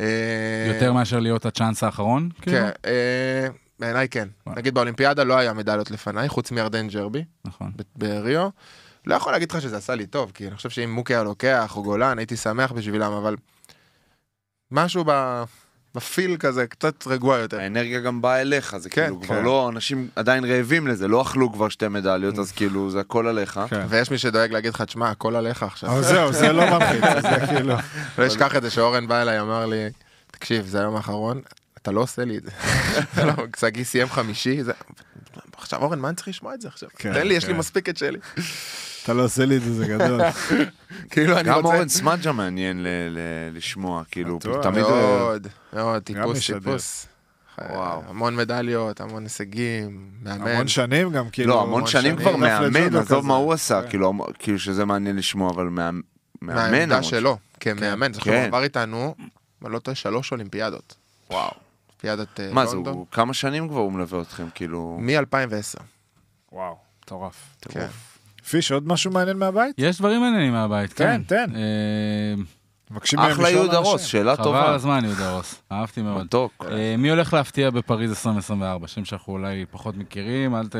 אה, 0.00 0.72
יותר 0.74 0.92
מאשר 0.92 1.20
להיות 1.20 1.46
הצ'אנס 1.46 1.82
האחרון? 1.82 2.28
כאילו? 2.42 2.56
כן, 2.56 2.70
אה, 2.86 3.48
בעיניי 3.78 4.08
כן. 4.08 4.28
נגיד 4.46 4.74
באולימפיאדה 4.74 5.24
לא 5.24 5.36
היה 5.36 5.52
מדליות 5.52 5.90
לפניי, 5.90 6.28
חוץ 6.28 6.50
מירדן 6.50 6.88
ג'רבי, 6.88 7.24
נכון. 7.44 7.72
בריו. 7.96 8.48
לא 9.06 9.14
יכול 9.14 9.32
להגיד 9.32 9.50
לך 9.50 9.62
שזה 9.62 9.76
עשה 9.76 9.94
לי 9.94 10.06
טוב, 10.06 10.32
כי 10.34 10.48
אני 10.48 10.56
חושב 10.56 10.70
שאם 10.70 10.90
מוקי 10.90 11.14
היה 11.14 11.22
לוקח, 11.22 11.76
או 11.76 11.82
גולן, 11.82 12.18
הייתי 12.18 12.36
שמח 12.36 12.72
בשבילם, 12.72 13.12
אבל 13.12 13.36
משהו 14.70 15.04
ב... 15.06 15.42
בפיל 15.94 16.36
כזה, 16.36 16.66
קצת 16.66 17.06
רגוע 17.06 17.38
יותר. 17.38 17.60
האנרגיה 17.60 18.00
גם 18.00 18.22
באה 18.22 18.40
אליך, 18.40 18.76
זה 18.76 18.90
כן, 18.90 19.02
כאילו 19.02 19.20
כבר 19.20 19.36
כן. 19.36 19.44
לא, 19.44 19.68
אנשים 19.68 20.08
עדיין 20.16 20.44
רעבים 20.44 20.86
לזה, 20.86 21.08
לא 21.08 21.22
אכלו 21.22 21.52
כבר 21.52 21.68
שתי 21.68 21.88
מדליות, 21.88 22.38
אז 22.38 22.52
כאילו 22.52 22.90
זה 22.90 23.00
הכל 23.00 23.26
עליך. 23.26 23.60
כן. 23.68 23.86
ויש 23.88 24.10
מי 24.10 24.18
שדואג 24.18 24.52
להגיד 24.52 24.74
לך, 24.74 24.82
תשמע, 24.82 25.10
הכל 25.10 25.36
עליך 25.36 25.62
עכשיו. 25.62 25.90
אבל 25.90 26.02
זהו, 26.02 26.32
זה 26.32 26.52
לא 26.52 26.78
מלחיץ, 26.78 27.04
זה 27.22 27.46
כאילו... 27.54 27.74
לא 28.18 28.26
אשכח 28.26 28.56
את 28.56 28.62
זה 28.62 28.70
שאורן 28.70 29.08
בא 29.08 29.22
אליי, 29.22 29.40
אמר 29.40 29.66
לי, 29.66 29.88
תקשיב, 30.30 30.66
זה 30.66 30.80
היום 30.80 30.96
האחרון, 30.96 31.40
אתה 31.82 31.92
לא 31.92 32.00
עושה 32.00 32.24
לי 32.24 32.38
את 32.38 32.42
זה. 32.44 32.50
לא, 33.26 33.32
שגיא 33.60 33.84
סיים 33.84 34.08
חמישי, 34.08 34.62
זה... 34.62 34.72
עכשיו 35.56 35.82
אורן, 35.82 35.98
מה 35.98 36.08
אני 36.08 36.16
צריך 36.16 36.28
לשמוע 36.28 36.54
את 36.54 36.60
זה 36.60 36.68
עכשיו? 36.68 36.88
כן, 36.96 37.12
תן 37.12 37.26
לי, 37.26 37.34
יש 37.34 37.44
לי 37.44 37.52
כן. 37.52 37.58
מספיק 37.58 37.88
את 37.88 37.96
שלי. 37.96 38.18
אתה 39.04 39.12
לא 39.12 39.24
עושה 39.24 39.44
לי 39.44 39.56
את 39.56 39.62
זה, 39.62 39.74
זה 39.74 39.86
גדול. 39.86 40.20
כאילו, 41.10 41.38
אני 41.38 41.48
גם 41.48 41.54
רוצה... 41.54 41.68
אורן 41.68 41.88
סמדג'ה 41.88 42.32
מעניין 42.32 42.82
ל- 42.82 42.88
ל- 42.88 43.56
לשמוע, 43.56 44.02
כאילו. 44.10 44.38
תמיד... 44.62 44.84
מאוד, 44.84 45.46
מאוד, 45.72 46.02
טיפוס. 46.02 46.50
טיפוס. 46.50 47.06
וואו. 47.58 48.02
המון 48.08 48.36
מדליות, 48.36 49.00
המון 49.00 49.22
הישגים, 49.22 50.10
מאמן. 50.22 50.50
המון 50.50 50.68
שנים 50.68 51.10
גם, 51.10 51.30
כאילו... 51.30 51.50
לא, 51.54 51.62
המון 51.62 51.86
שנים 51.86 52.16
כבר 52.16 52.36
מאמן, 52.36 52.96
עזוב. 52.96 53.26
מה 53.26 53.34
הוא 53.34 53.52
עשה, 53.52 53.82
כן. 53.82 53.88
כאילו, 53.88 54.12
כאילו 54.38 54.58
שזה 54.58 54.84
מעניין 54.84 55.16
לשמוע, 55.16 55.50
אבל 55.50 55.64
מאמן 55.64 56.00
מהעמדה 56.42 57.02
שלו, 57.02 57.38
כמאמן. 57.60 58.12
זוכר, 58.12 58.30
הוא 58.30 58.40
כן. 58.40 58.46
עבר 58.46 58.62
איתנו, 58.62 59.14
אני 59.64 59.72
לא 59.72 59.78
טועה, 59.78 59.94
שלוש 59.94 60.32
אולימפיאדות. 60.32 60.94
וואו. 61.30 61.50
אולימפיאדת 61.88 62.40
אה, 62.40 62.52
מה 62.52 62.66
זה, 62.66 62.74
לונדון. 62.76 63.04
כמה 63.12 63.34
שנים 63.34 63.68
כבר 63.68 63.80
הוא 63.80 63.92
מלווה 63.92 64.22
אתכם, 64.22 64.46
כאילו... 64.54 64.98
מ-2010. 65.00 65.80
וואו, 66.52 66.76
מטורף. 67.02 67.56
כן. 67.60 67.86
פיש, 68.50 68.72
עוד 68.72 68.88
משהו 68.88 69.10
מעניין 69.10 69.36
מהבית? 69.36 69.74
יש 69.78 69.98
דברים 69.98 70.20
מעניינים 70.20 70.52
מהבית, 70.52 70.92
כן, 70.92 71.22
כן. 71.28 71.46
תן. 71.46 71.56
אה, 71.56 72.34
מבקשים 72.90 73.18
מהם 73.18 73.30
אחלה 73.30 73.50
יהודה. 73.50 73.78
רוס, 73.78 74.02
שאלה 74.02 74.36
חבל 74.36 74.44
טובה. 74.44 74.68
על 74.68 74.74
הזמן, 74.74 75.04
יהודה 75.04 75.32
רוס. 75.36 75.62
אהבתי 75.72 76.02
מאוד. 76.02 76.24
מתוק. 76.24 76.64
אה, 76.70 76.96
מי 76.98 77.10
הולך 77.10 77.32
להפתיע 77.32 77.70
בפריז 77.70 78.10
2024? 78.10 78.88
שם 78.88 79.04
שאנחנו 79.04 79.32
אולי 79.32 79.64
פחות 79.70 79.96
מכירים, 79.96 80.54
אל 80.54 80.68
ת... 80.68 80.76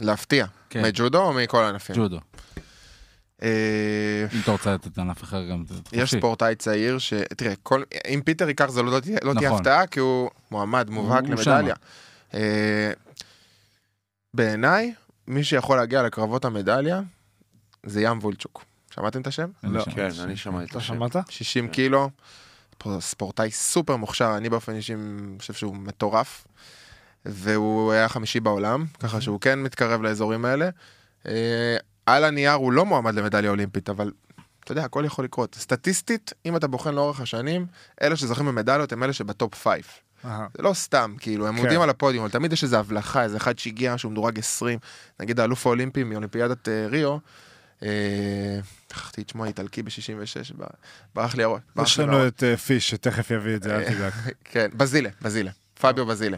להפתיע. 0.00 0.46
כן. 0.70 0.82
מג'ודו 0.82 1.22
או 1.22 1.32
מכל 1.32 1.64
הענפים? 1.64 1.96
ג'ודו. 1.96 2.18
אה, 3.42 4.26
אם 4.34 4.40
אתה 4.42 4.50
רוצה 4.50 4.74
לתת 4.74 4.98
ענף 4.98 5.22
אחר 5.22 5.44
גם, 5.44 5.64
יש. 5.92 6.14
ספורטאי 6.14 6.54
צעיר 6.54 6.98
ש... 6.98 7.12
תראה. 7.36 7.54
אם 8.08 8.20
פיטר 8.24 8.48
ייקח 8.48 8.70
זה 8.70 8.82
לא 8.82 9.00
תהיה 9.00 9.18
לא 9.22 9.34
תהיה 9.34 9.48
נכון. 9.48 9.60
הפתעה, 9.60 9.86
כי 9.86 10.00
הוא 10.00 10.30
מועמד 10.50 10.90
מובהק 10.90 11.24
למדליה. 11.24 11.74
בעיניי, 14.34 14.92
מי 15.28 15.44
שיכול 15.44 15.76
להגיע 15.76 16.02
לקרבות 16.02 16.44
המדליה 16.44 17.00
זה 17.86 18.00
ים 18.00 18.18
וולצ'וק. 18.18 18.64
שמעתם 18.90 19.20
את 19.20 19.26
השם? 19.26 19.50
לא. 19.62 19.84
כן, 19.94 20.08
אני 20.22 20.36
שמעתי 20.36 20.70
את 20.70 20.76
השם. 20.76 21.02
אתה 21.02 21.10
שמעת? 21.10 21.30
60 21.30 21.66
כן. 21.66 21.72
קילו, 21.72 22.10
ספורטאי 23.00 23.50
סופר 23.50 23.96
מוכשר, 23.96 24.34
אני 24.36 24.48
באופן 24.48 24.74
אישי 24.74 24.94
חושב 25.38 25.54
שהוא 25.54 25.76
מטורף. 25.76 26.46
והוא 27.24 27.92
היה 27.92 28.08
חמישי 28.08 28.40
בעולם, 28.40 28.84
ככה 29.00 29.20
שהוא 29.20 29.40
כן 29.40 29.58
מתקרב 29.62 30.02
לאזורים 30.02 30.44
האלה. 30.44 30.70
אה, 31.26 31.76
על 32.06 32.24
הנייר 32.24 32.52
הוא 32.52 32.72
לא 32.72 32.86
מועמד 32.86 33.14
למדליה 33.14 33.50
אולימפית, 33.50 33.88
אבל 33.88 34.12
אתה 34.64 34.72
יודע, 34.72 34.84
הכל 34.84 35.02
יכול 35.06 35.24
לקרות. 35.24 35.54
סטטיסטית, 35.54 36.32
אם 36.46 36.56
אתה 36.56 36.66
בוחן 36.66 36.94
לאורך 36.94 37.20
השנים, 37.20 37.66
אלה 38.02 38.16
שזוכים 38.16 38.46
במדליות 38.46 38.92
הם 38.92 39.02
אלה 39.02 39.12
שבטופ 39.12 39.54
5. 39.54 39.82
זה 40.24 40.30
לא 40.62 40.74
סתם, 40.74 41.14
כאילו, 41.18 41.46
הם 41.48 41.54
כן. 41.56 41.60
עומדים 41.60 41.80
על 41.80 41.90
הפודיום, 41.90 42.24
אבל 42.24 42.32
תמיד 42.32 42.52
יש 42.52 42.64
איזה 42.64 42.78
הבלחה, 42.78 43.22
איזה 43.22 43.36
אחד 43.36 43.58
שהגיע 43.58 43.98
שהוא 43.98 44.12
מדורג 44.12 44.38
20, 44.38 44.78
נגיד 45.20 45.40
האלוף 45.40 45.66
האולימפי 45.66 46.04
מאולימפיאדת 46.04 46.68
אה, 46.68 46.86
ריו, 46.88 47.16
אה, 47.82 47.88
שכחתי 48.92 49.22
את 49.22 49.28
שמו 49.28 49.44
האיטלקי 49.44 49.82
ב-66, 49.82 50.52
ברח 51.14 51.34
לי 51.34 51.42
הראש. 51.42 51.60
יש 51.82 51.98
לנו. 51.98 52.26
את 52.26 52.42
אה, 52.44 52.56
פיש, 52.56 52.90
שתכף 52.90 53.30
יביא 53.30 53.56
את 53.56 53.62
זה, 53.62 53.76
אל 53.76 53.84
תדאג. 53.94 54.12
כן, 54.44 54.68
בזילה, 54.76 55.10
בזילה, 55.22 55.50
פביו 55.80 56.06
בזילה. 56.06 56.36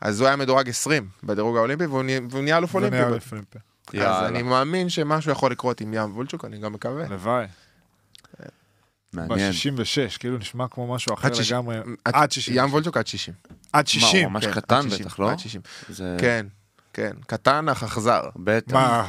אז 0.00 0.20
הוא 0.20 0.26
היה 0.26 0.36
מדורג 0.36 0.68
20 0.68 1.08
בדירוג 1.24 1.56
האולימפי, 1.56 1.86
והוא 1.86 2.02
נה- 2.02 2.12
והוא 2.30 2.42
נהיה 2.42 2.56
אלוף 2.58 2.74
אולימפי. 2.74 2.98
אז. 4.00 4.28
אני 4.28 4.42
מאמין 4.42 4.88
שמשהו 4.88 5.32
יכול 5.32 5.50
לקרות 5.50 5.80
עם 5.80 5.94
ים 5.94 6.16
וולצ'וק, 6.16 6.44
אני 6.44 6.58
גם 6.58 6.72
מקווה. 6.72 7.04
הלוואי. 7.04 7.46
מעניין. 9.14 9.52
ב-66, 9.52 10.18
כאילו 10.18 10.38
נשמע 10.38 10.68
כמו 10.70 10.94
משהו 10.94 11.14
אחר 11.14 11.28
לגמרי. 11.48 11.76
עד- 12.04 12.14
עד 12.14 12.32
60. 12.32 12.54
ים 12.58 12.70
וולצ'וק 12.70 12.96
עד 12.96 13.06
60. 13.06 13.34
עד 13.72 13.84
מה, 13.84 13.86
60. 13.90 14.24
הוא 14.24 14.32
ממש 14.32 14.44
כן, 14.46 14.52
קטן 14.52 14.76
עד 14.76 14.82
60, 14.90 15.06
בטח, 15.06 15.18
לא? 15.18 15.30
עד 15.30 15.38
60. 15.38 15.60
זה- 15.88 16.16
כן, 16.20 16.46
כן, 16.94 17.10
קטן 17.26 17.68
אך 17.68 17.82
אכזר. 17.82 18.20
בטח. 18.36 18.74
מה, 18.74 19.08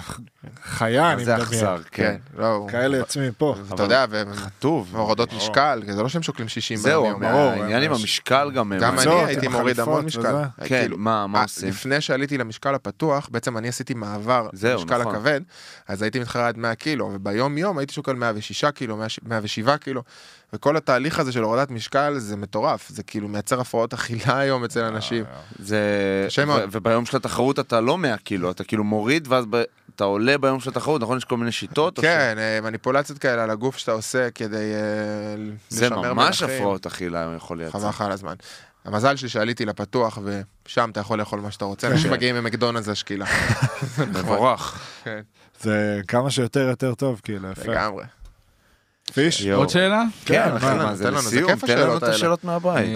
חיה 0.64 1.14
אני 1.14 1.26
זה 1.26 1.32
מדמיין. 1.34 1.50
אכזר, 1.54 1.78
כן. 1.92 2.04
כן, 2.34 2.42
לא, 2.42 2.46
הוא- 2.48 2.70
כאלה 2.70 3.02
עצמי 3.02 3.28
פה. 3.38 3.56
אתה 3.74 3.84
יודע, 3.84 4.06
ו- 4.10 4.24
חטוב. 4.36 4.90
ברור. 4.92 5.16
משקל, 5.38 5.82
זה 5.92 6.04
לא 6.04 6.10
שהם 6.10 6.24
שוקלים 6.24 6.48
60 6.48 6.78
זהו. 6.78 7.04
ברור, 7.20 7.22
העניין 7.52 7.84
עם. 7.84 7.92
המשקל 7.92 8.52
גם... 8.56 8.74
גם 8.82 9.00
אני 9.00 9.12
הייתי 9.12 9.48
מוריד 9.48 9.80
המון 9.80 10.06
משקל. 10.06 10.20
וזה. 10.20 10.44
כן, 10.58 10.68
כאילו, 10.68 10.98
מה 10.98 11.28
מה 11.28 11.38
אה, 11.38 11.44
עושים? 11.44 11.70
לפני 11.70 12.02
שעליתי 12.02 12.38
למשקל 12.38 12.76
הפתוח, 12.76 13.30
בעצם 13.32 13.58
אני 13.58 13.68
עשיתי 13.68 13.94
מעבר 13.94 14.48
למשקל 14.64 14.98
נכון. 15.02 15.16
הכבד, 15.16 15.42
אז 15.88 16.02
הייתי 16.02 16.20
מתחרה 16.20 16.48
עד 16.48 16.58
100 16.58 16.76
קילו, 16.76 17.12
וביום 17.14 17.58
יום 17.58 17.78
הייתי 17.78 17.94
שוקל 17.94 18.14
106 18.14 18.66
קילו, 18.66 18.98
107 19.24 19.78
קילו, 19.78 20.04
וכל 20.56 20.78
התהליך 20.78 21.20
הזה 21.20 21.32
של 21.32 21.43
הורדת 21.43 21.72
משקל 21.72 22.18
זה 22.18 22.36
מטורף, 22.38 22.89
זה 22.89 23.03
כאילו 23.03 23.28
מייצר 23.28 23.62
הפרעות 23.62 23.93
אכילה 23.93 24.38
היום 24.39 24.64
אצל 24.64 24.84
אנשים. 24.84 25.24
זה... 25.60 25.80
קשה 26.28 26.45
מאוד. 26.45 26.62
וביום 26.72 27.06
של 27.06 27.18
התחרות 27.18 27.60
אתה 27.60 27.82
לא 27.82 27.97
100 27.97 28.18
קילו, 28.18 28.51
אתה 28.51 28.64
כאילו 28.64 28.84
מוריד 28.84 29.28
ואז 29.32 29.45
אתה 29.95 30.03
עולה 30.03 30.38
ביום 30.38 30.60
של 30.60 30.70
התחרות, 30.70 31.01
נכון? 31.01 31.18
יש 31.18 31.26
כל 31.26 31.38
מיני 31.38 31.51
שיטות? 31.51 31.99
כן, 31.99 32.36
אה, 32.38 32.62
מניפולציות 32.62 33.20
כאלה 33.20 33.43
על 33.43 33.49
הגוף 33.49 33.78
שאתה 33.78 33.91
עושה 33.91 34.32
כדי 34.32 34.74
אה, 34.74 35.43
זה 35.70 35.89
ממש. 35.89 36.43
הפרעות 36.43 36.86
אכילה 36.86 37.34
יכול 37.38 37.58
לייצר. 37.58 37.80
חבל 37.80 37.89
לך 37.89 38.01
על 38.01 38.12
הזמן. 38.12 38.36
המזל 38.86 39.16
שלי 39.16 39.30
שעליתי 39.30 39.66
לפתוח 39.66 40.20
ושם 40.66 40.89
אתה 40.89 40.99
יכול 40.99 41.20
לאכול 41.20 41.39
מה 41.39 41.51
שאתה 41.51 41.66
רוצה, 41.66 41.88
אנשים 41.88 42.12
מגיעים 42.12 42.36
ממקדונלדס 42.36 42.89
השקילה. 42.89 43.26
מבורך. 44.16 44.80
כן, 45.03 45.22
זה 45.62 46.01
כמה 46.08 46.32
שיותר 46.32 46.60
יותר 46.60 46.93
טוב, 46.93 47.22
כאילו, 47.24 47.51
יפה. 47.51 47.72
לגמרי. 47.72 48.03
פיש. 49.14 49.45
עוד 49.47 49.70
שאלה? 49.70 50.03
כן, 50.26 50.43
כן, 50.51 50.60
תן 50.60 50.66
מה 50.78 50.84
לנו, 50.84 50.95
זה? 51.22 51.41
כיף 51.47 51.66
תן 51.66 51.78
לנו 51.78 51.82
השאלות 51.82 51.97
את 51.97 52.03
האלה. 52.03 52.16
השאלות 52.16 52.43
מהבית. 52.43 52.89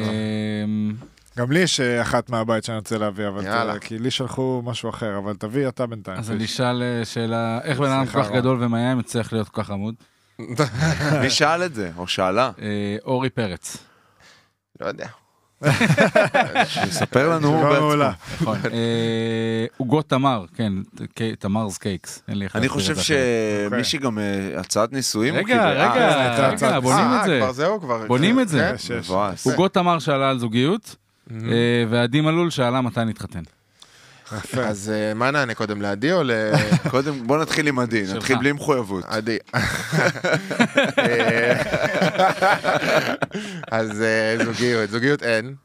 אמ, 0.63 0.93
גם 1.37 1.51
לי 1.51 1.59
יש 1.59 1.79
אה, 1.79 2.01
אחת 2.01 2.29
מהבית 2.29 2.63
שאני 2.63 2.77
רוצה 2.77 2.97
להביא, 2.97 3.27
אבל 3.27 3.45
יאללה. 3.45 3.79
ת- 3.79 3.83
כי 3.83 3.99
לי 3.99 4.11
שלחו 4.11 4.61
משהו 4.65 4.89
אחר, 4.89 5.17
אבל 5.17 5.33
תביא 5.35 5.67
אתה 5.67 5.85
בינתיים. 5.85 6.19
אז. 6.19 6.31
אני 6.31 6.45
אשאל 6.45 6.83
אה, 6.83 7.05
שאלה, 7.05 7.59
איך 7.63 7.79
בן 7.79 7.91
אדם 7.91 8.05
כל 8.05 8.23
כך. 8.23 8.31
גדול 8.31 8.63
ומים 8.63 8.97
מצליח 8.97 9.33
להיות 9.33 9.49
כל 9.49 9.63
כך 9.63 9.69
עמוד? 9.69 9.95
מי 11.21 11.29
שאל 11.29 11.63
את 11.63 11.75
זה? 11.75 11.91
או 11.97 12.07
שאלה? 12.07 12.51
אה, 12.61 12.67
אורי 13.05 13.29
פרץ. 13.29 13.77
לא 14.81 14.85
יודע. 14.85 15.07
שיספר 16.65 17.29
לנו 17.29 17.47
הוא 17.47 17.63
בעצמו. 17.63 18.03
נכון. 18.41 18.57
אה, 18.73 19.65
עוגות 19.77 20.09
תמר, 20.09 20.45
כן, 20.55 20.73
תמר's 21.45 21.79
קייקס. 21.79 22.23
אני 22.55 22.69
חושב. 22.69 22.95
שמישהי 22.95 23.99
גם 23.99 24.19
אה, 24.19 24.59
הצעת 24.59 24.93
נישואים. 24.93 25.33
הוא 25.33 25.43
רגע, 25.43 25.53
קיבל. 25.53 25.67
רגע, 25.67 26.09
אה, 26.09 26.49
רגע, 26.49 26.79
בונים 26.79 27.05
את 27.19 27.25
זה. 27.25 27.39
כבר 27.41 27.51
זהו, 27.51 27.81
כבר. 27.81 28.07
בונים 28.07 28.39
את 28.39 28.47
זה. 28.49 28.71
כן? 28.87 28.99
עוגות 29.45 29.73
תמר 29.73 29.99
שאלה 29.99 30.29
על 30.29 30.39
זוגיות, 30.39 30.95
אה, 31.31 31.37
ועדי 31.89 32.21
מלול 32.21 32.49
שאלה 32.49 32.81
מתי 32.81 33.05
נתחתן. 33.05 33.41
יפה. 34.37 34.61
אז 34.61 34.91
אה, 34.95 35.13
מה 35.13 35.31
נענה 35.31 35.53
קודם, 35.53 35.81
לעדי 35.81 36.13
או 36.13 36.23
ל... 36.23 36.31
קודם 36.91 37.27
בוא 37.27 37.37
נתחיל 37.37 37.67
עם 37.67 37.79
שלך. 37.91 38.15
נתחיל 38.15 38.37
בלי 38.37 38.51
מחויבות. 38.51 39.03
עדי. 39.07 39.37
אה, 40.97 41.61
אז 43.71 44.01
אה, 44.01 44.45
זוגיות, 44.45 44.89
זוגיות 44.89 45.23
אין. 45.23 45.55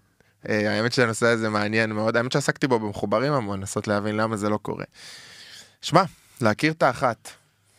האמת 0.44 0.92
שהנושא 0.92 1.26
הזה 1.26 1.48
מעניין 1.48 1.92
מאוד, 1.92 2.16
האמת 2.16 2.32
שעסקתי 2.32 2.66
בו 2.66 2.78
במחוברים 2.78 3.32
המון, 3.32 3.60
לנסות 3.60 3.88
להבין 3.88 4.16
למה 4.16 4.36
זה 4.36 4.48
לא 4.48 4.58
קורה. 4.62 4.84
שמע, 5.82 6.02
להכיר 6.40 6.72
את 6.72 6.82
האחת, 6.82 7.30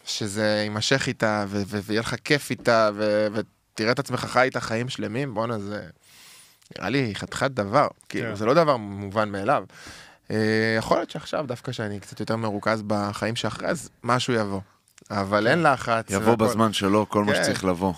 שזה 0.05 0.61
יימשך 0.63 1.07
איתה, 1.07 1.45
ויהיה 1.49 2.01
לך 2.01 2.15
כיף 2.23 2.49
איתה, 2.49 2.89
ותראה 3.33 3.91
את 3.91 3.99
עצמך 3.99 4.19
חי 4.19 4.41
איתה 4.41 4.59
חיים 4.59 4.89
שלמים, 4.89 5.33
בואנה 5.33 5.59
זה... 5.59 5.81
נראה 6.77 6.89
לי 6.89 7.11
חתיכת 7.15 7.51
דבר, 7.51 7.87
כאילו 8.09 8.29
כן. 8.29 8.35
זה 8.35 8.45
לא 8.45 8.53
דבר 8.53 8.77
מובן 8.77 9.29
מאליו. 9.29 9.63
אה, 10.31 10.75
יכול 10.77 10.97
להיות 10.97 11.09
שעכשיו, 11.09 11.45
דווקא 11.47 11.71
שאני 11.71 11.99
קצת 11.99 12.19
יותר 12.19 12.35
מרוכז 12.35 12.83
בחיים 12.87 13.35
שאחרי, 13.35 13.67
אז 13.67 13.89
משהו 14.03 14.33
יבוא. 14.33 14.61
אבל 15.11 15.47
אין 15.47 15.63
לחץ. 15.63 16.05
יבוא 16.09 16.29
והכל. 16.31 16.45
בזמן 16.45 16.73
שלו 16.73 17.09
כל 17.09 17.23
מה 17.23 17.33
כן. 17.33 17.43
שצריך 17.43 17.65
לבוא. 17.65 17.93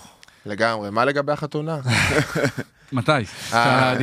לגמרי. 0.46 0.90
מה 0.90 1.04
לגבי 1.04 1.32
החתונה? 1.32 1.78
מתי? 2.92 3.12
אה. 3.52 3.94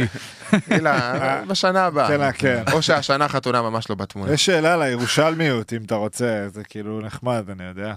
בשנה 1.50 1.86
הבאה. 1.86 2.08
כן, 2.08 2.32
כן. 2.38 2.64
או 2.72 2.82
שהשנה 2.82 3.28
חתונה 3.28 3.62
ממש 3.62 3.90
לא 3.90 3.96
בתמונה. 3.96 4.34
יש 4.34 4.46
שאלה 4.46 4.74
על 4.74 4.82
הירושלמיות, 4.82 5.74
אם 5.74 5.82
אתה 5.86 5.96
רוצה, 5.96 6.48
זה 6.54 6.64
כאילו 6.64 7.02
נחמד, 7.02 7.44
אני 7.50 7.64
יודע. 7.64 7.94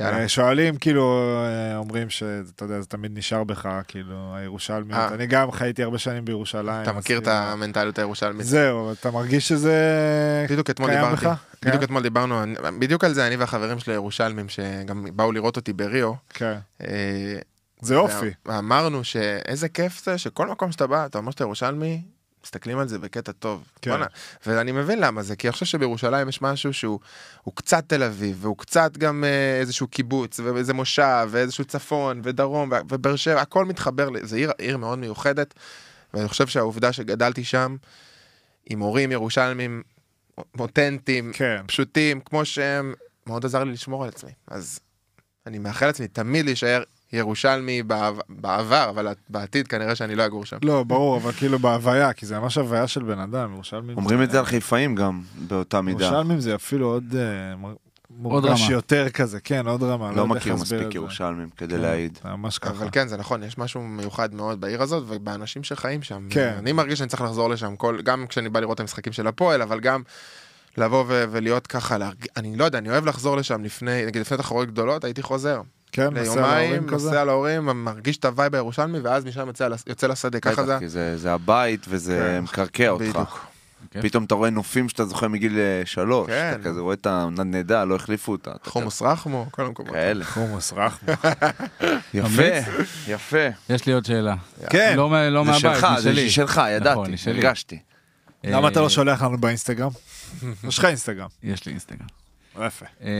אה, 0.00 0.28
שואלים, 0.28 0.76
כאילו, 0.76 1.22
אה, 1.44 1.76
אומרים 1.76 2.10
שאתה 2.10 2.64
יודע, 2.64 2.80
זה 2.80 2.86
תמיד 2.86 3.18
נשאר 3.18 3.44
בך, 3.44 3.68
כאילו, 3.88 4.34
הירושלמיות. 4.36 5.12
אני 5.12 5.26
גם 5.26 5.52
חייתי 5.52 5.82
הרבה 5.82 5.98
שנים 5.98 6.24
בירושלים. 6.24 6.82
אתה 6.82 6.92
מכיר 6.92 7.18
את 7.18 7.24
כאילו- 7.24 7.36
המנטליות 7.36 7.98
הירושלמית. 7.98 8.46
זהו, 8.46 8.92
אתה 8.92 9.10
מרגיש 9.10 9.48
שזה 9.48 9.76
בדיוק 10.50 10.70
אתמול 10.70 10.90
קיים. 10.90 11.12
בך? 11.12 11.32
בדיוק 11.62 11.76
כן? 11.76 11.82
אתמול 11.82 12.02
דיברנו, 12.02 12.42
בדיוק 12.78 13.04
על 13.04 13.12
זה 13.12 13.26
אני 13.26 13.36
והחברים 13.36 13.78
שלי 13.78 13.92
הירושלמים, 13.92 14.48
שגם 14.48 15.06
באו 15.12 15.32
לראות 15.32 15.56
אותי 15.56 15.72
בריו. 15.72 16.12
כן. 16.34 16.56
זה 17.80 17.96
אופי. 17.96 18.30
ואמרנו 18.46 19.04
שאיזה 19.04 19.68
כיף 19.68 20.04
זה 20.04 20.18
שכל 20.18 20.48
מקום 20.48 20.72
שאתה 20.72 20.86
בא, 20.86 21.06
אתה 21.06 21.18
אומר 21.18 21.30
שאתה 21.30 21.44
ירושלמי, 21.44 22.02
מסתכלים 22.44 22.78
על 22.78 22.88
זה 22.88 22.98
בקטע 22.98 23.32
טוב. 23.32 23.64
כן. 23.82 24.00
ואני 24.46 24.72
מבין 24.72 24.98
למה 25.00 25.22
זה, 25.22 25.36
כי 25.36 25.46
אני 25.46 25.52
חושב 25.52 25.66
שבירושלים 25.66 26.28
יש 26.28 26.42
משהו 26.42 26.72
שהוא 26.72 27.00
הוא 27.42 27.54
קצת 27.54 27.84
תל 27.86 28.02
אביב, 28.02 28.38
והוא 28.40 28.58
קצת 28.58 28.96
גם 28.96 29.24
אה, 29.24 29.60
איזשהו 29.60 29.88
קיבוץ, 29.88 30.40
ואיזה 30.40 30.74
מושב, 30.74 31.28
ואיזשהו 31.30 31.64
צפון, 31.64 32.20
ודרום, 32.24 32.70
ובאר 32.88 33.16
שבע, 33.16 33.40
הכל 33.40 33.64
מתחבר, 33.64 34.08
זה 34.22 34.36
עיר, 34.36 34.50
עיר 34.58 34.76
מאוד 34.76 34.98
מיוחדת, 34.98 35.54
ואני 36.14 36.28
חושב 36.28 36.46
שהעובדה 36.46 36.92
שגדלתי 36.92 37.44
שם, 37.44 37.76
עם 38.70 38.80
הורים 38.80 39.12
ירושלמים 39.12 39.82
אותנטיים, 40.58 41.32
כן. 41.34 41.62
פשוטים, 41.66 42.20
כמו 42.20 42.44
שהם, 42.44 42.94
מאוד 43.26 43.44
עזר 43.44 43.64
לי 43.64 43.72
לשמור 43.72 44.02
על 44.02 44.08
עצמי. 44.08 44.30
אז 44.46 44.80
אני 45.46 45.58
מאחל 45.58 45.86
לעצמי 45.86 46.08
תמיד 46.08 46.44
להישאר 46.44 46.82
ירושלמי 47.12 47.82
בעבר, 48.28 48.86
אבל 48.90 49.08
בעתיד 49.28 49.68
כנראה 49.68 49.94
שאני 49.94 50.14
לא 50.14 50.26
אגור 50.26 50.44
שם. 50.44 50.56
לא, 50.62 50.82
ברור, 50.82 51.16
אבל 51.16 51.32
כאילו 51.32 51.58
בהוויה, 51.58 52.12
כי 52.12 52.26
זה 52.26 52.38
ממש 52.38 52.58
הוויה 52.58 52.86
של 52.86 53.02
בן 53.02 53.18
אדם, 53.18 53.52
ירושלמים. 53.54 53.96
אומרים 53.96 54.22
את 54.22 54.30
זה 54.30 54.38
על 54.38 54.44
חיפאים 54.44 54.94
גם, 54.94 55.20
באותה 55.48 55.80
מידה. 55.80 56.04
ירושלמים 56.04 56.40
זה 56.40 56.54
אפילו 56.54 56.86
עוד 56.86 57.14
אה, 57.16 57.70
מורגש 58.10 58.62
רמה. 58.62 58.72
יותר 58.72 59.08
כזה, 59.08 59.40
כן, 59.40 59.66
עוד 59.66 59.82
רמה. 59.82 60.12
לא 60.12 60.30
מכיר 60.30 60.54
מספיק. 60.54 60.94
ירושלמים 60.94 61.48
כדי 61.56 61.74
כן, 61.74 61.80
להעיד. 61.80 62.18
ממש 62.24 62.58
ככה. 62.58 62.70
אבל 62.70 62.88
כן, 62.92 63.08
זה 63.08 63.16
נכון, 63.16 63.42
יש 63.42 63.58
משהו 63.58 63.82
מיוחד 63.82 64.34
מאוד 64.34 64.60
בעיר 64.60 64.82
הזאת 64.82 65.04
ובאנשים 65.06 65.64
שחיים 65.64 66.02
שם. 66.02 66.26
כן. 66.30 66.54
אני 66.58 66.72
מרגיש 66.72 66.98
שאני 66.98 67.08
צריך 67.08 67.22
לחזור 67.22 67.50
לשם, 67.50 67.76
כל, 67.76 67.98
גם 68.02 68.26
כשאני 68.26 68.48
בא 68.48 68.60
לראות 68.60 68.74
את 68.74 68.80
המשחקים 68.80 69.12
של 69.12 69.26
הפועל, 69.26 69.62
אבל 69.62 69.80
גם 69.80 70.02
לבוא 70.76 71.04
ו- 71.08 71.24
ולהיות 71.30 71.66
ככה, 71.66 71.98
להרג... 71.98 72.26
אני 72.36 72.56
לא 72.56 72.64
יודע, 72.64 72.78
אני 72.78 72.90
אוהב 72.90 73.06
לחזור 73.06 73.36
לשם 73.36 73.64
לפני, 73.64 74.06
נגיד 74.06 74.20
לפני 74.20 74.38
תחרויות 74.38 74.68
גדולות, 74.68 75.04
הייתי 75.04 75.22
חוזר. 75.22 75.60
כן, 75.92 76.16
נוסע 76.16 76.40
להורים 76.40 76.86
כזה. 76.86 77.08
נוסע 77.08 77.24
להורים, 77.24 77.64
מרגיש 77.84 78.16
את 78.16 78.24
ה 78.24 78.30
vibe 78.30 78.54
הירושלמי, 78.54 78.98
ואז 78.98 79.24
משם 79.24 79.48
יוצא, 79.86 80.06
לשדה, 80.06 80.40
ככה 80.40 80.66
זה. 80.66 80.76
כי 80.78 80.88
זה 80.88 81.16
זה 81.16 81.32
הבית 81.32 81.86
וזה 81.88 82.34
כן. 82.38 82.44
מקרקע 82.44 82.88
אותך. 82.88 83.04
בדיוק. 83.04 83.48
כיף. 83.90 84.02
פתאום 84.02 84.24
אתה 84.24 84.34
רואה 84.34 84.50
נופים 84.50 84.88
שאתה 84.88 85.04
זוכר 85.04 85.28
מגיל 85.28 85.58
אה, 85.58 85.82
שלוש. 85.84 86.26
כן. 86.26 86.52
אתה 86.54 86.68
כזה 86.68 86.80
רואה 86.80 86.94
את 86.94 87.06
הנדנדה, 87.06 87.84
לא 87.84 87.94
החליפו 87.96 88.32
אותה. 88.32 88.52
חומוס 88.64 89.02
רחמו, 89.02 89.46
כל 89.50 89.64
המקומות. 89.66 89.92
כאלה. 89.92 90.24
חומוס 90.24 90.72
רחמו. 90.76 91.12
יפה, 92.14 92.42
יפה. 93.08 93.48
יש 93.70 93.86
לי 93.86 93.92
עוד 93.92 94.04
שאלה. 94.04 94.34
כן. 94.70 94.94
לא 94.96 95.30
לא 95.30 95.44
זה 95.44 95.50
מהבית, 95.50 95.60
שלך, 95.60 95.86
זה. 95.98 96.30
שלך, 96.30 96.58
נכון, 96.80 97.04
ידעתי. 97.12 97.30
הרגשתי. 97.30 97.78
למה 98.44 98.68
אתה 98.68 98.78
אה, 98.78 98.84
לא 98.84 98.88
שולח 98.88 99.22
לנו 99.22 99.38
באינסטגרם? 99.38 99.90
יש 100.68 100.78
לך 100.78 100.84
אינסטגרם. 100.84 101.28
יש 101.42 101.66
לי 101.66 101.72
אינסטגרם. 101.72 102.06
יפה. 102.66 102.86
אה, 103.02 103.10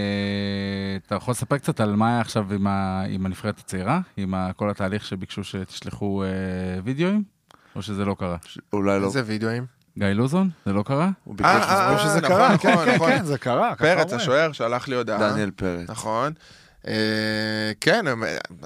אתה 1.06 1.14
יכול 1.14 1.32
לספר 1.32 1.58
קצת 1.58 1.80
על 1.80 1.96
מה 1.96 2.08
היה 2.08 2.20
עכשיו 2.20 2.52
עם 2.54 2.66
ה- 2.66 3.02
עם 3.08 3.26
הנבחרת 3.26 3.58
הצעירה? 3.58 4.00
עם 4.16 4.34
ה- 4.34 4.50
כל 4.56 4.70
התהליך 4.70 5.04
שביקשו 5.04 5.44
שתשלחו 5.44 6.22
אה, 6.24 6.28
וידאוים? 6.84 7.22
או 7.76 7.82
שזה 7.82 8.04
לא 8.04 8.16
קרה? 8.18 8.36
אולי 8.72 9.00
לא. 9.00 9.06
איזה 9.06 9.22
וידאוים? 9.26 9.66
גיא 9.98 10.06
לוזון? 10.06 10.50
זה 10.66 10.72
לא 10.72 10.82
קרה? 10.82 11.10
הוא 11.24 11.34
ביקש 11.36 11.46
אה, 11.48 11.74
אה, 11.74 11.88
אומרים 11.90 11.98
שזה 12.08 12.20
נכון, 12.20 12.28
קרה, 12.36 12.54
נכון, 12.54 12.58
כן, 12.76 12.84
כן, 12.84 12.94
נכון. 12.94 13.10
כן, 13.10 13.24
זה 13.24 13.38
קרה. 13.38 13.74
ככה 13.74 13.84
פרץ. 13.84 14.12
השוער 14.12 14.52
שלח 14.52 14.88
לי 14.88 14.96
הודעה. 14.96 15.18
דניאל 15.32 15.50
פרץ. 15.50 15.90
נכון. 15.90 16.32
כן, 17.80 18.04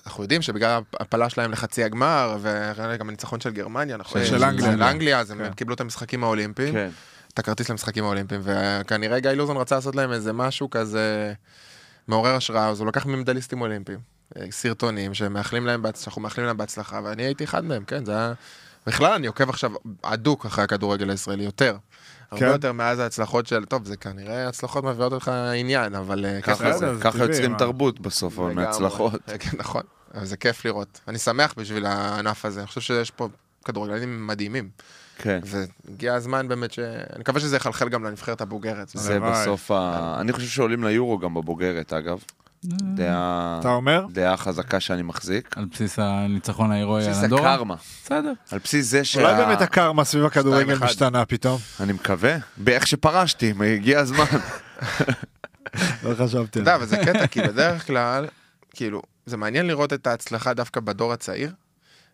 אנחנו 0.07 0.23
יודעים 0.25 0.43
שבגלל 0.43 0.81
ההפלה 1.01 1.29
שלהם 1.31 1.53
לחצי 1.53 1.85
הגמר, 1.85 2.37
וגם 2.43 3.09
הניצחון 3.09 3.41
של 3.41 3.51
גרמניה, 3.51 3.97
נכון? 3.97 4.25
של 4.25 4.45
אנגליה. 4.45 4.73
של 4.73 4.83
אנגליה, 4.83 5.19
אז 5.19 5.31
הם 5.31 5.39
כן. 5.39 5.53
קיבלו 5.53 5.75
את 5.75 5.81
המשחקים 5.81 6.25
האולימפיים, 6.25 6.73
כן. 6.75 6.89
את 7.35 7.39
הכרטיס 7.39 7.69
למשחקים 7.69 8.05
האולימפיים, 8.05 8.41
וכנראה 8.45 9.21
גיא 9.21 9.31
לוזון 9.31 9.57
רצה 9.57 9.75
לעשות 9.75 9.97
להם 9.97 10.13
איזה 10.13 10.33
משהו 10.33 10.71
כזה 10.71 11.33
מעורר 12.09 12.35
השראה, 12.35 12.69
אז 12.69 12.81
הוא 12.81 12.89
לקח 12.89 13.07
ממדליסטים 13.07 13.61
אולימפיים, 13.61 13.99
אה, 14.37 14.47
סרטונים 14.51 15.15
שמאחלים 15.15 15.67
להם, 15.67 15.83
בהצ- 15.87 16.01
שאנחנו 16.05 16.23
מאחלים 16.23 16.47
להם 16.47 16.57
בהצלחה, 16.57 17.01
ואני 17.05 17.23
הייתי 17.23 17.45
אחד 17.45 17.65
מהם, 17.65 17.85
כן, 17.85 18.05
זה 18.05 18.13
היה... 18.13 18.33
בכלל 18.87 19.13
אני 19.13 19.27
עוקב 19.27 19.49
עכשיו 19.49 19.71
הדוק 20.05 20.47
אחרי 20.47 20.65
הכדורגל 20.65 21.11
הישראלי, 21.11 21.45
יותר. 21.45 21.77
הרבה 22.31 22.41
כן. 22.47 22.53
יותר 22.53 22.73
מאז 22.73 22.99
ההצלחות 22.99 23.47
של, 23.47 23.65
טוב, 23.65 23.85
זה 23.85 23.97
כנראה 23.97 24.49
הצלחות 24.49 24.85
מביאות 24.85 25.13
אותך 25.13 25.31
עניין, 25.55 25.95
אבל 25.95 26.25
אה, 26.25 26.41
ככה 26.43 26.71
בסדר, 26.71 26.95
זה, 26.95 27.03
ככה 27.03 27.19
יוצרים. 27.19 27.57
תרבות 27.59 28.01
בסוף, 28.01 28.39
אבל. 28.39 28.53
מהצלחות. 28.53 29.13
כן, 29.39 29.51
נכון, 29.59 29.83
זה 30.23 30.37
כיף 30.37 30.65
לראות. 30.65 31.01
אני 31.09 31.19
שמח 31.19 31.55
בשביל 31.57 31.87
הענף 31.87 32.45
הזה, 32.45 32.61
אני 32.61 32.67
חושב 32.67 32.81
שיש 32.81 33.11
פה 33.11 33.29
כדורגלנים 33.65 34.27
מדהימים. 34.27 34.69
כן. 35.23 35.41
והגיע 35.45 36.15
הזמן 36.15 36.49
באמת 36.49 36.73
ש... 36.73 36.79
אני 36.79 37.21
מקווה 37.21 37.41
שזה 37.41 37.57
יחלחל 37.57 37.89
גם 37.89 38.05
לנבחרת 38.05 38.41
הבוגרת. 38.41 38.89
זה. 38.89 39.21
בסוף 39.21 39.71
ה... 39.71 40.17
אני 40.21 40.33
חושב 40.33 40.49
שעולים 40.49 40.85
ליורו 40.85 41.19
גם 41.19 41.35
בבוגרת, 41.35 41.93
אגב. 41.93 42.19
דעה... 42.65 43.57
אתה 43.61 43.69
אומר? 43.69 44.07
דעה 44.13 44.37
חזקה 44.37 44.81
שאני 44.81 45.03
מחזיק. 45.03 45.59
על 45.59 45.65
בסיס 45.65 45.99
הניצחון 45.99 46.73
ההירואי 46.73 47.05
על 47.05 47.11
בסיס 47.11 47.25
אנדורה? 47.25 47.55
הקרמה. 47.55 47.75
בסדר. 48.05 48.33
על 48.51 48.59
בסיס 48.65 48.87
זה 48.87 49.05
שה... 49.05 49.21
אולי 49.21 49.35
באמת 49.35 49.61
הקרמה 49.61 50.05
סביב 50.05 50.25
הכדורגל. 50.25 50.79
משתנה 50.79 51.25
פתאום. 51.25 51.59
אני 51.81 51.93
מקווה. 51.93 52.37
באיך 52.57 52.87
שפרשתי, 52.87 53.55
הגיע 53.75 54.01
הזמן. 54.01 54.25
לא 56.03 56.15
חשבתי 56.19 56.61
אתה 56.61 56.61
על 56.61 56.61
יודע, 56.61 56.65
זה. 56.65 56.75
אבל 56.75 56.87
זה 56.87 56.97
קטע, 56.97 57.27
כי 57.27 57.43
בדרך 57.43 57.87
כלל, 57.87 58.27
כאילו, 58.71 59.03
זה 59.27 59.37
מעניין 59.37 59.67
לראות 59.67 59.93
את 59.93 60.07
ההצלחה 60.07 60.55
דווקא 60.55 60.81
בדור 60.81 61.13
הצעיר, 61.13 61.53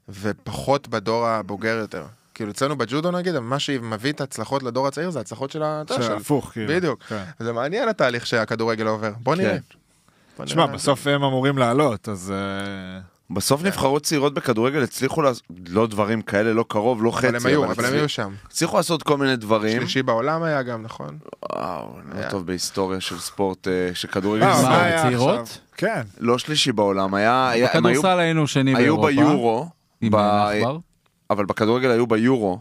ופחות 0.09 0.88
בדור 0.88 1.26
הבוגר 1.26 1.76
יותר. 1.76 2.06
כאילו, 2.39 2.51
אצלנו 2.51 2.76
בג'ודו 2.76 3.11
נגיד, 3.11 3.39
מה 3.39 3.59
שמביא 3.59 4.12
את 4.12 4.20
ההצלחות 4.20 4.62
לדור 4.62 4.86
הצעיר 4.86 5.11
זה 5.11 5.18
ההצלחות 5.18 5.51
של 5.51 5.62
ה... 5.62 5.82
של- 5.89 6.03
שהפוך, 6.03 6.51
כאילו. 6.53 6.74
בדיוק. 6.74 7.03
כן. 7.03 7.22
זה 7.39 7.53
מעניין 7.53 7.89
התהליך 7.89 8.26
שהכדורגל 8.26 8.86
עובר. 8.86 9.12
בוא 9.22 9.34
נראה. 9.34 9.51
כן. 9.53 9.59
בוא 10.36 10.45
תשמע, 10.45 10.62
נראה. 10.64 10.74
בסוף 10.74 11.07
הם 11.07 11.22
אמורים 11.24 11.59
לעלות, 11.59 12.09
אז... 12.09 12.32
אה, 12.36 13.01
בסוף 13.30 13.62
נבחרות 13.64 14.03
צעירות 14.03 14.34
בכדורגל 14.34 14.82
הצליחו 14.82 15.22
לעשות, 15.22 15.43
לא 15.68 15.86
דברים 15.86 16.22
כאלה, 16.22 16.53
לא 16.53 16.64
קרוב, 16.68 17.03
לא 17.05 17.11
חצי, 17.11 17.26
אבל 17.28 17.36
הם 17.36 17.47
היו, 17.47 17.64
אבל 17.64 17.84
הם 17.84 17.93
היו 17.95 18.09
שם. 18.09 18.32
הצליחו 18.47 18.76
לעשות 18.76 19.03
כל 19.03 19.16
מיני 19.16 19.36
דברים. 19.36 19.80
שלישי 19.80 20.03
בעולם 20.03 20.43
היה 20.43 20.62
גם, 20.62 20.82
נכון? 20.82 21.18
וואו, 21.53 21.89
לא. 22.14 22.28
טוב 22.30 22.47
בהיסטוריה 22.47 23.01
של 23.01 23.18
ספורט, 23.18 23.68
אה, 23.68 23.91
של 23.95 24.09
כדורגל. 24.09 24.45
מה? 24.47 24.86
עכשיו? 24.86 25.45
כן. 25.76 26.03
לא 26.18 26.39
שלישי 26.39 26.72
בעולם, 26.72 27.14
היה, 27.14 27.51
היו, 27.51 27.66
בכדורסל 27.66 28.18
היינו 28.18 28.47
שני 28.47 28.74
היו 28.74 28.97
באירופה. 29.01 29.07
ביורו, 29.32 29.68
עם 30.01 30.12
ב- 30.12 30.16
עכבר. 30.16 30.78
אבל 31.30 31.44
בכדורגל 31.46 31.90
היו 31.90 32.06
ביורו, 32.06 32.58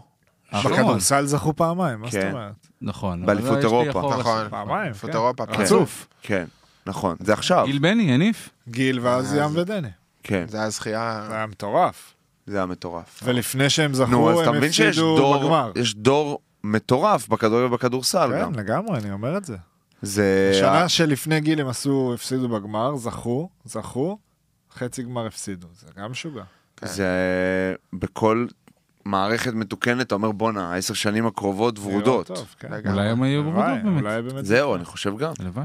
האחרון. 0.50 0.72
בכדורסל 0.74 1.26
זכו 1.26 1.56
פעמיים, 1.56 2.00
מה 2.00 2.06
זאת 2.10 2.20
כן. 2.20 2.30
אומרת? 2.32 2.68
נכון. 2.82 3.26
באליפות 3.26 3.58
אירופה. 3.58 4.16
נכון. 4.18 4.44
ש- 4.46 4.50
פעמיים, 4.50 4.92
כן. 4.92 5.08
אירופה, 5.12 5.46
כן. 5.46 5.62
רצוף. 5.62 6.06
כן, 6.22 6.44
נכון, 6.86 7.16
זה 7.20 7.32
עכשיו, 7.32 7.64
גיל 7.66 7.78
בני, 7.78 8.14
הניף. 8.14 8.48
גיל 8.68 9.00
ואז 9.00 9.34
ים 9.34 9.50
ודני. 9.56 9.88
כן, 10.22 10.44
זה 10.48 10.58
היה 10.58 10.70
זכייה... 10.70 11.24
זה 11.28 11.34
היה 11.34 11.46
מטורף. 11.46 12.14
זה 12.46 12.56
היה 12.56 12.66
מטורף. 12.66 13.20
ולפני 13.24 13.70
שהם 13.70 13.94
זכו, 13.94 14.42
הם 14.42 14.62
הפסידו 14.64 15.16
דור, 15.16 15.38
בגמר. 15.38 15.72
יש 15.76 15.94
דור 15.94 16.38
מטורף 16.64 17.28
בכדורגל 17.28 17.64
ובכדורסל 17.66 18.30
גם. 18.40 18.52
כן, 18.54 18.60
לגמרי, 18.60 18.98
אני 18.98 19.12
אומר 19.12 19.36
את 19.36 19.44
זה. 19.44 19.56
זה... 20.02 20.50
שנה 20.60 20.88
שלפני 20.88 21.40
גיל 21.40 21.60
הם 21.60 21.68
עשו, 21.68 22.10
הפסידו 22.14 22.48
בגמר, 22.48 22.96
זכו, 22.96 23.48
זכו, 23.64 24.18
חצי 24.74 25.02
גמר 25.02 25.26
הפסידו. 25.26 25.66
זה 25.80 25.86
גם 25.96 26.10
משוגע. 26.10 26.42
זה 26.82 27.06
בכל 27.92 28.46
מערכת 29.04 29.54
מתוקנת, 29.54 30.06
אתה 30.06 30.14
אומר 30.14 30.32
בואנה, 30.32 30.72
העשר 30.72 30.94
שנים 30.94 31.26
הקרובות 31.26 31.78
ורודות. 31.78 32.26
טוב, 32.26 32.54
כן. 32.58 32.92
אולי 32.92 33.08
הם 33.08 33.22
היו 33.22 33.44
ורודות 33.44 33.82
באמת. 34.24 34.44
זהו, 34.44 34.74
אני 34.74 34.84
חושב 34.84 35.18
גם. 35.18 35.32
הלוואי. 35.40 35.64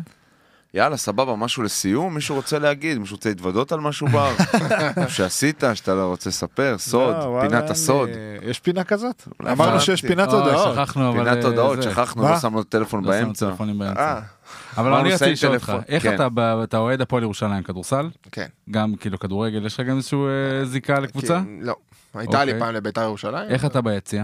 יאללה, 0.76 0.98
סבבה, 0.98 1.36
משהו 1.36 1.64
לסיום? 1.64 2.16
מישהו 2.16 2.36
רוצה 2.36 2.60
להגיד? 2.60 2.98
מישהו 2.98 3.16
רוצה 3.16 3.30
להתוודות 3.30 3.72
על 3.72 3.80
משהו 3.80 4.08
בר? 4.08 4.34
שעשית, 5.08 5.64
שאתה 5.74 5.94
לא 5.96 6.08
רוצה 6.08 6.30
לספר? 6.30 6.76
סוד, 6.78 7.16
לא, 7.16 7.24
וואלה, 7.24 7.50
פינת 7.50 7.70
הסוד. 7.70 8.10
יש 8.42 8.60
פינה 8.60 8.84
כזאת? 8.84 9.28
אמרנו. 9.52 9.80
שיש 9.80 10.02
פינת 10.02 10.30
הודעות. 10.30 10.76
שכחנו, 10.76 11.10
אבל... 11.10 11.24
פינת 11.24 11.44
אה, 11.44 11.50
הודעות. 11.50 11.84
שכחנו? 11.84 12.24
לא 12.24 12.40
שמנו 12.40 12.64
טלפון 12.64 13.04
לא 13.04 13.14
שמנו 13.14 13.26
באמצע. 13.26 13.50
טלפונים 13.50 13.80
באמצע. 13.80 14.02
אה, 14.02 14.20
אבל 14.78 14.94
אני 14.94 15.14
רציתי 15.14 15.36
שמים 15.36 15.54
לשאול 15.54 15.56
אותך, 15.56 15.88
איך 15.88 16.04
כן. 16.04 16.16
אתה 16.64 16.78
אוהד 16.78 17.02
הפועל 17.02 17.24
ירושלים 17.24 17.64
כדורסל? 17.64 18.10
כן. 18.32 18.48
גם 18.72 18.96
כאילו 19.00 19.20
כדורגל, 19.20 19.66
יש 19.66 19.80
לך 19.80 19.88
גם 19.88 19.98
איזשהו 19.98 20.28
אה, 20.28 20.66
זיקה 20.66 21.00
לקבוצה? 21.00 21.42
לא. 21.62 21.76
הייתה 22.14 22.46
לי 22.46 22.52
אוקיי. 22.52 22.66
פעם 22.66 22.76
לביתר 22.76 23.02
ירושלים. 23.02 23.50
איך 23.50 23.66
אתה 23.66 23.82
ביציע? 23.82 24.24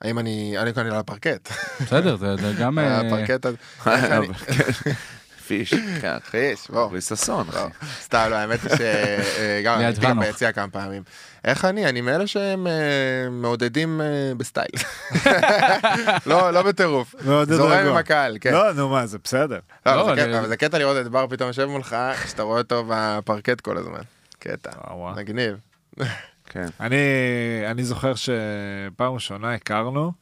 האם 0.00 0.18
אני... 0.18 0.54
אני 0.58 0.74
כאן 0.74 0.86
על 0.86 0.94
הפרקט. 0.94 1.48
בסדר, 1.80 2.16
זה 2.16 2.52
גם... 2.58 2.78
הפרקט... 2.78 3.46
אני- 5.52 5.64
פיש, 5.64 5.74
כן. 6.00 6.16
חיש, 6.30 6.70
בוא. 6.70 6.80
אורי 6.82 7.00
ששון, 7.00 7.48
אחי. 7.48 7.58
לא, 7.58 7.66
סתם, 8.02 8.26
לא, 8.30 8.34
האמת 8.36 8.60
היא 8.62 8.70
שגם 8.70 9.78
הייתי 9.78 10.00
גם. 10.06 10.20
ביציע 10.20 10.52
כמה 10.52 10.68
פעמים. 10.68 11.02
איך 11.44 11.64
אני? 11.64 11.86
אני 11.88 12.00
מאלה 12.00 12.26
שהם 12.26 12.66
אה, 12.66 12.72
מעודדים 13.30 14.00
אה, 14.00 14.06
ב 14.36 14.41
style. 14.41 14.68
לא, 16.26 16.50
לא 16.50 16.62
בטירוף. 16.62 17.14
זורם. 17.48 17.72
עם 17.86 17.96
הקהל, 17.96 18.36
כן. 18.40 18.52
לא, 18.52 18.72
נו 18.72 18.88
מה, 18.88 19.06
זה 19.06 19.18
בסדר. 19.24 19.58
לא, 19.86 19.96
לא, 19.96 20.04
זה 20.04 20.12
אני- 20.12 20.20
קטע- 20.32 20.38
אבל 20.38 20.48
זה 20.48 20.56
קטע 20.56 20.78
לראות 20.78 20.96
את 21.06 21.08
בר 21.08 21.26
פתאום 21.30 21.46
יושב 21.48 21.64
מולך, 21.64 21.96
שאתה 22.28 22.42
רואה 22.42 22.58
אותו 22.58 22.84
בפרקט 22.88 23.60
כל 23.60 23.78
הזמן. 23.78 24.00
קטע. 24.38 24.70
מגניב. 25.16 25.56
כן. 26.46 26.66
אני, 26.80 26.96
אני 27.70 27.84
זוכר 27.84 28.12
שפעם 28.14 29.12
ראשונה 29.14 29.54
הכרנו, 29.54 30.12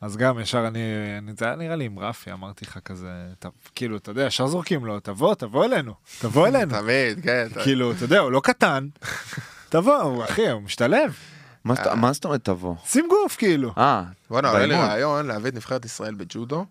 אז 0.00 0.16
גם 0.16 0.40
ישר 0.40 0.66
אני, 0.66 0.80
אני, 1.18 1.32
זה 1.38 1.44
היה 1.44 1.56
נראה 1.56 1.76
לי 1.76 1.84
עם 1.84 1.98
רפי, 1.98 2.32
אמרתי 2.32 2.64
לך 2.64 2.78
כזה, 2.84 3.08
ת, 3.38 3.46
כאילו, 3.74 3.96
אתה 3.96 4.10
יודע, 4.10 4.22
ישר 4.26 4.46
זורקים 4.46 4.84
לו, 4.86 5.00
תבוא, 5.00 5.34
תבוא 5.34 5.64
אלינו, 5.64 5.94
תבוא 6.20 6.46
אלינו. 6.48 6.78
תמיד, 6.80 7.20
כן. 7.22 7.46
כאילו, 7.62 7.92
אתה 7.92 8.04
יודע, 8.04 8.18
הוא 8.18 8.32
לא 8.32 8.40
קטן, 8.44 8.88
תבוא, 9.68 10.24
אחי, 10.24 10.50
הוא 10.50 10.62
משתלב. 10.62 11.14
מה 11.64 11.74
זאת- 11.74 11.86
מה 11.86 12.12
זאת 12.12 12.24
אומרת 12.24 12.44
תבוא? 12.44 12.74
שים 12.84 13.06
גוף, 13.10 13.36
כאילו. 13.36 13.72
אה, 13.78 14.02
בואנה, 14.30 14.50
עולה 14.50 14.66
לי. 14.66 14.74
רעיון 14.74 15.26
להביא 15.26 15.50
את 15.50 15.54
נבחרת 15.54 15.84
ישראל 15.84 16.14
בג'ודו 16.14 16.64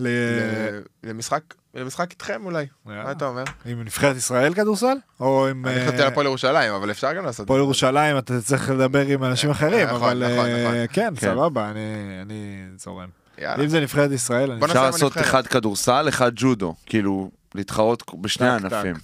ל- 0.00 0.80
למשחק, 1.04 1.40
למשחק 1.74 2.10
איתכם 2.10 2.42
אולי. 2.44 2.66
מה 2.86 3.10
אתה 3.12 3.26
אומר? 3.26 3.44
עם 3.66 3.80
נבחרת 3.82 4.16
ישראל 4.16 4.54
כדורסל? 4.54 4.96
או 5.20 5.48
עם... 5.48 5.66
אני 5.66 5.76
אה, 5.76 5.86
חשבתי 5.86 6.02
על 6.02 6.08
הפועל 6.08 6.26
ירושלים, 6.26 6.72
אבל 6.72 6.90
אפשר 6.90 7.12
גם 7.12 7.24
לעשות 7.24 7.40
את 7.40 7.46
הפועל 7.46 7.58
זה. 7.60 7.64
ירושלים 7.64 8.18
אתה 8.18 8.40
צריך 8.40 8.70
לדבר 8.70 9.06
עם 9.06 9.24
אנשים 9.24 9.50
אחרים, 9.50 9.86
נכון, 9.88 10.02
אבל 10.02 10.32
נכון, 10.32 10.46
אה, 10.46 10.64
נכון. 10.64 10.74
כן, 10.92 11.12
כן. 11.16 11.26
סבבה, 11.34 11.70
אני- 11.70 11.80
אני 12.22 12.44
זורם. 12.76 13.08
אם 13.40 13.68
זה 13.68 13.80
נבחרת 13.80 14.10
ישראל, 14.10 14.50
אני... 14.52 14.64
אפשר 14.64 14.82
לעשות. 14.84 15.18
אחד 15.18 15.46
כדורסל, 15.46 16.06
אחד 16.08 16.32
ג'ודו. 16.36 16.74
כאילו, 16.86 17.30
להתחרות 17.54 18.14
בשני 18.20 18.48
הענפים. 18.48 18.94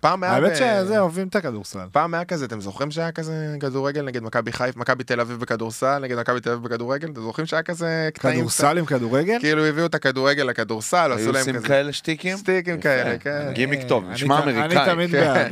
פעם 0.00 0.22
היה... 0.22 0.32
האמת 0.32 0.56
שזה, 0.56 0.98
אוהבים 0.98 1.28
את 1.28 1.36
הכדורסל. 1.36 1.86
פעם 1.92 2.14
היה 2.14 2.24
כזה, 2.24 2.44
אתם 2.44 2.60
זוכרים 2.60 2.90
שהיה 2.90 3.12
כזה 3.12 3.56
כדורגל 3.60 4.02
נגד 4.02 4.22
מכבי 4.22 4.52
חיפה, 4.52 4.80
מכבי 4.80 5.04
תל 5.04 5.20
אביב 5.20 5.40
בכדורסל, 5.40 5.98
נגד 5.98 6.18
מכבי 6.18 6.40
תל 6.40 6.50
אביב 6.50 6.62
בכדוררגל? 6.64 7.08
אתם 7.10 7.22
זוכרים 7.22 7.46
שהיה 7.46 7.62
כזה 7.62 8.08
קטעים? 8.14 8.36
כדורסל 8.36 8.78
עם 8.78 8.84
כדורגל? 8.84 9.36
כאילו 9.40 9.64
הביאו 9.64 9.86
את 9.86 9.94
הכדורגל 9.94 10.42
לכדורסל, 10.42 11.12
עשו 11.12 11.22
היו 11.22 11.32
להם 11.32 11.40
עושים 11.40 11.56
כזה 11.56 11.68
כאלה 11.68 11.92
שטיקים? 11.92 12.36
סטיקים 12.36 12.74
יפה. 12.74 12.82
כאלה, 12.82 13.18
כן. 13.18 13.50
גימיק 13.52 13.80
טוב, 13.88 14.04
נשמע 14.10 14.40
ת- 14.40 14.42
אני 14.42 14.58
אמריקאי. 14.64 14.86
תמיד 14.94 15.10
כן. 15.10 15.48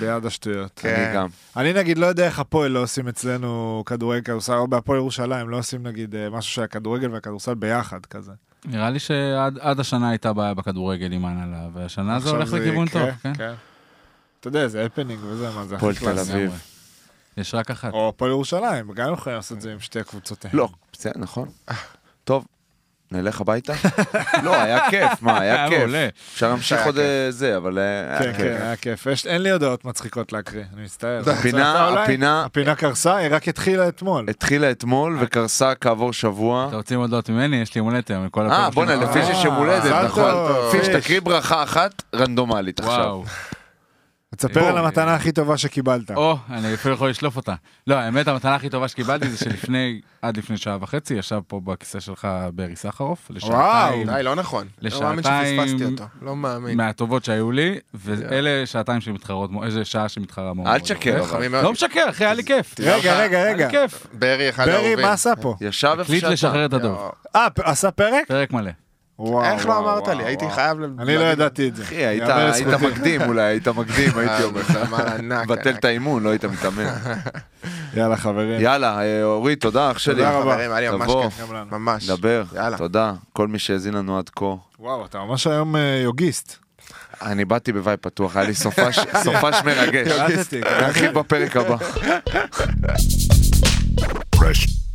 בעד 0.00 0.26
השטויות. 0.26 0.70
כן. 0.76 0.94
אני 1.06 1.14
גם. 1.14 1.26
אני 1.56 1.72
נגיד 1.72 1.98
לא 1.98 2.06
יודע 2.06 2.24
איך 2.26 2.38
הפועל 2.38 2.70
לא 2.70 2.82
עושים 2.82 3.08
אצלנו 3.08 3.82
כדורגל 3.86 4.20
כדורסל, 4.22 4.52
או 4.54 4.68
בהפועל 4.68 4.98
ירושלים 4.98 5.48
לא 5.48 5.58
עושים 5.58 5.86
נגיד 5.86 6.14
אה, 6.14 6.30
משהו 6.30 6.52
שהכדורגל 6.52 7.10
והכדורסל 7.12 7.54
ביחד 7.54 8.06
כזה. 8.06 8.32
נראה 8.66 8.90
לי 8.90 8.98
שעד 8.98 9.58
עד 9.58 9.80
השנה 9.80 10.10
הייתה 10.10 10.32
בעיה 10.32 10.54
בכדורגל 10.54 11.12
עם 11.12 11.24
ההנהלה, 11.24 11.68
והשנה 11.72 12.20
זה 12.20 12.30
הולך 12.30 12.52
לכיוון 12.52 12.88
טוב, 12.88 13.10
כן? 13.22 13.32
אתה 14.40 14.48
יודע, 14.48 14.68
זה 14.68 14.84
הפנינג 14.84 15.20
וזה, 15.24 15.50
מה 15.54 15.64
זה 15.66 15.76
הפועל 15.76 15.92
הכי 15.92 16.04
תל 16.04 16.12
קלאסי. 16.12 16.32
אביב. 16.32 16.42
לגמרי. 16.42 16.58
יש 17.36 17.54
רק 17.54 17.70
אחת. 17.70 17.92
או 17.92 18.08
הפועל 18.08 18.30
ירושלים, 18.30 18.92
גם 18.92 19.12
יכולים 19.12 19.36
לעשות 19.36 19.56
את 19.56 19.62
זה 19.62 19.72
עם 19.72 19.80
שתי 19.80 20.04
קבוצות. 20.04 20.46
לא, 20.52 20.68
בסדר, 20.92 21.12
נכון. 21.20 21.48
טוב, 22.24 22.46
נלך 23.12 23.40
הביתה? 23.40 23.72
לא, 24.44 24.54
היה 24.62 24.90
כיף, 24.90 25.22
מה, 25.22 25.40
היה 25.40 25.68
כיף. 25.68 25.90
אפשר 26.34 26.48
להמשיך 26.48 26.86
עוד. 26.86 26.98
אה, 26.98 27.26
זה, 27.30 27.56
אבל 27.56 27.78
אה, 27.78 28.18
כן, 28.18 28.24
היה 28.24 28.32
כן, 28.32 28.38
כיף. 28.42 28.62
היה 28.62 28.76
כיף. 28.76 29.06
יש- 29.06 29.26
אין 29.26 29.42
לי 29.42 29.50
הודעות 29.50 29.84
מצחיקות 29.84 30.32
להקריא, 30.32 30.62
אני 30.74 30.82
מצטער. 30.84 31.20
הפינה-? 31.32 31.88
הפינה- 32.04 32.44
הפינה 32.44 32.74
קרסה, 32.74 33.16
היא 33.16 33.28
רק 33.30 33.48
התחילה 33.48 33.88
אתמול. 33.88 34.26
התחילה 34.30 34.70
אתמול 34.70 35.16
וקרסה 35.20 35.72
כעבור 35.74 36.12
שבוע. 36.12 36.66
אתה 36.68 36.76
רוצים 36.76 37.00
הודעות 37.00 37.28
ממני? 37.30 37.56
יש 37.56 37.74
לי 37.74 37.78
יום 37.78 37.88
הולדת 37.88 38.10
היום. 38.10 38.28
אה, 38.50 38.70
בואנה. 38.70 38.94
לפי 38.96 39.22
שיש 39.24 39.44
יום 39.44 39.54
הולדת, 39.54 39.92
נכון. 40.04 40.32
פיש. 40.70 40.88
תקריא 40.88 41.20
ברכה 41.20 41.62
אחת 41.62 42.02
רנדומלית 42.14 42.80
עכשיו. 42.80 43.20
וואו. 44.44 44.52
תספר. 44.54 44.64
על 44.64 44.78
המתנה 44.78 45.14
הכי 45.14 45.32
טובה 45.32 45.56
שקיבלת. 45.56 46.10
או, 46.10 46.38
אני 46.50 46.74
אפילו 46.74 46.94
יכול 46.94 47.10
לשלוף 47.10 47.36
אותה. 47.36 47.54
לא, 47.86 47.94
האמת, 47.94 48.28
המתנה 48.28 48.54
הכי 48.54 48.68
טובה 48.70 48.88
שקיבלתי 48.88 49.28
זה 49.30 49.38
שלפני, 49.44 50.00
עד 50.22 50.36
לפני 50.36 50.56
שעה 50.56 50.78
וחצי, 50.80 51.14
ישב 51.14 51.40
פה 51.46 51.60
בכיסא 51.64 52.00
שלך 52.00 52.28
ברי 52.54 52.76
סחרוף, 52.76 53.26
לשעתיים, 53.30 54.10
די, 54.10 54.22
לא 54.22 54.34
נכון. 54.34 54.66
לא 54.82 55.00
מאמין 55.00 55.18
לשעתיים- 55.18 55.60
שפספסתי 55.68 55.84
אותו. 55.84 56.04
לא 56.22 56.36
מאמין. 56.36 56.76
מהטובות 56.76 57.24
שהיו 57.24 57.52
לי, 57.52 57.78
ואלה 57.94 58.66
שעתיים 58.66 59.00
שמתחרות, 59.00 59.50
איזה 59.64 59.84
שעה 59.84 60.08
שמתחרה 60.08 60.54
מאוד. 60.54 60.66
אל. 60.68 60.78
תשקר. 60.78 61.22
לא 61.62 61.72
משקר, 61.72 62.06
אחי, 62.10 62.24
היה 62.24 62.34
לי 62.34 62.44
כיף. 62.44 62.74
רגע, 62.80 63.20
רגע, 63.20 63.38
היה 63.42 63.52
רגע. 63.54 63.66
לי 63.66 63.72
כיף. 63.72 64.06
ברי 64.12 64.48
אחד 64.50 64.64
ברי, 64.64 64.74
האהובים. 64.74 65.00
מה 65.00 65.12
עשה 65.12 65.36
פה? 65.40 65.54
ישב 65.60 65.88
איפה 65.88 66.02
החליט 66.02 66.20
שאתה. 66.20 66.32
לשחרר 66.32 66.66
את 66.66 66.72
הדוב. 66.72 67.10
אה, 67.36 67.46
עשה 67.64 67.90
פרק? 67.90 68.28
פרק 68.28 68.52
מלא. 68.52 68.70
וואו, 69.18 69.44
איך 69.44 69.66
לא 69.66 69.70
וואו, 69.70 69.84
אמרת 69.84 70.02
וואו, 70.02 70.18
לי? 70.18 70.24
הייתי. 70.24 70.50
חייב... 70.50 70.78
אני 70.98 71.16
לא 71.16 71.24
ידעתי 71.24 71.68
את 71.68 71.76
זה. 71.76 71.82
אחי, 71.82 72.06
היית. 72.06 72.24
מקדים 72.82 73.22
אולי, 73.22 73.42
היית 73.42 73.68
מקדים, 73.68 74.18
הייתי 74.18 74.44
אומר 74.44 74.60
לך. 74.60 74.76
ענק. 75.18 75.50
את 75.78 75.84
האימון, 75.84 76.22
לא 76.22 76.28
היית 76.28 76.44
מתאמן. 76.44 76.84
יאללה, 77.96 78.16
חברים. 78.16 78.60
יאללה, 78.60 79.00
אה, 79.00 79.24
אורית, 79.24 79.60
תודה 79.60 79.90
אח 79.90 79.98
שלי. 79.98 80.14
תודה 80.14 80.30
רבה. 80.30 80.52
חברים, 80.52 80.72
היה 80.72 80.90
לי 80.90 80.96
ממש. 80.96 81.12
כיף. 81.22 81.40
גם 81.40 81.54
לנו. 81.56 81.66
ממש. 81.78 82.06
דבר, 82.10 82.44
יאללה. 82.54 82.78
תודה. 82.78 83.12
כל 83.32 83.48
מי 83.48 83.58
שהאזין 83.58 83.94
לנו 83.94 84.18
עד 84.18 84.30
כה. 84.36 84.54
וואו, 84.78 85.06
אתה 85.06 85.18
ממש 85.18 85.46
היום 85.46 85.76
אה, 85.76 86.00
יוגיסט. 86.02 86.56
אני 87.22 87.44
באתי 87.44 87.72
בוואי 87.72 87.96
פתוח, 87.96 88.36
היה 88.36 88.46
לי 88.46 88.54
סופש 88.54 88.98
מרגש. 89.66 90.08
קלטתי. 90.08 90.60
נרחיב 90.60 91.18
בפרק 91.18 91.56
הבא. 91.56 91.76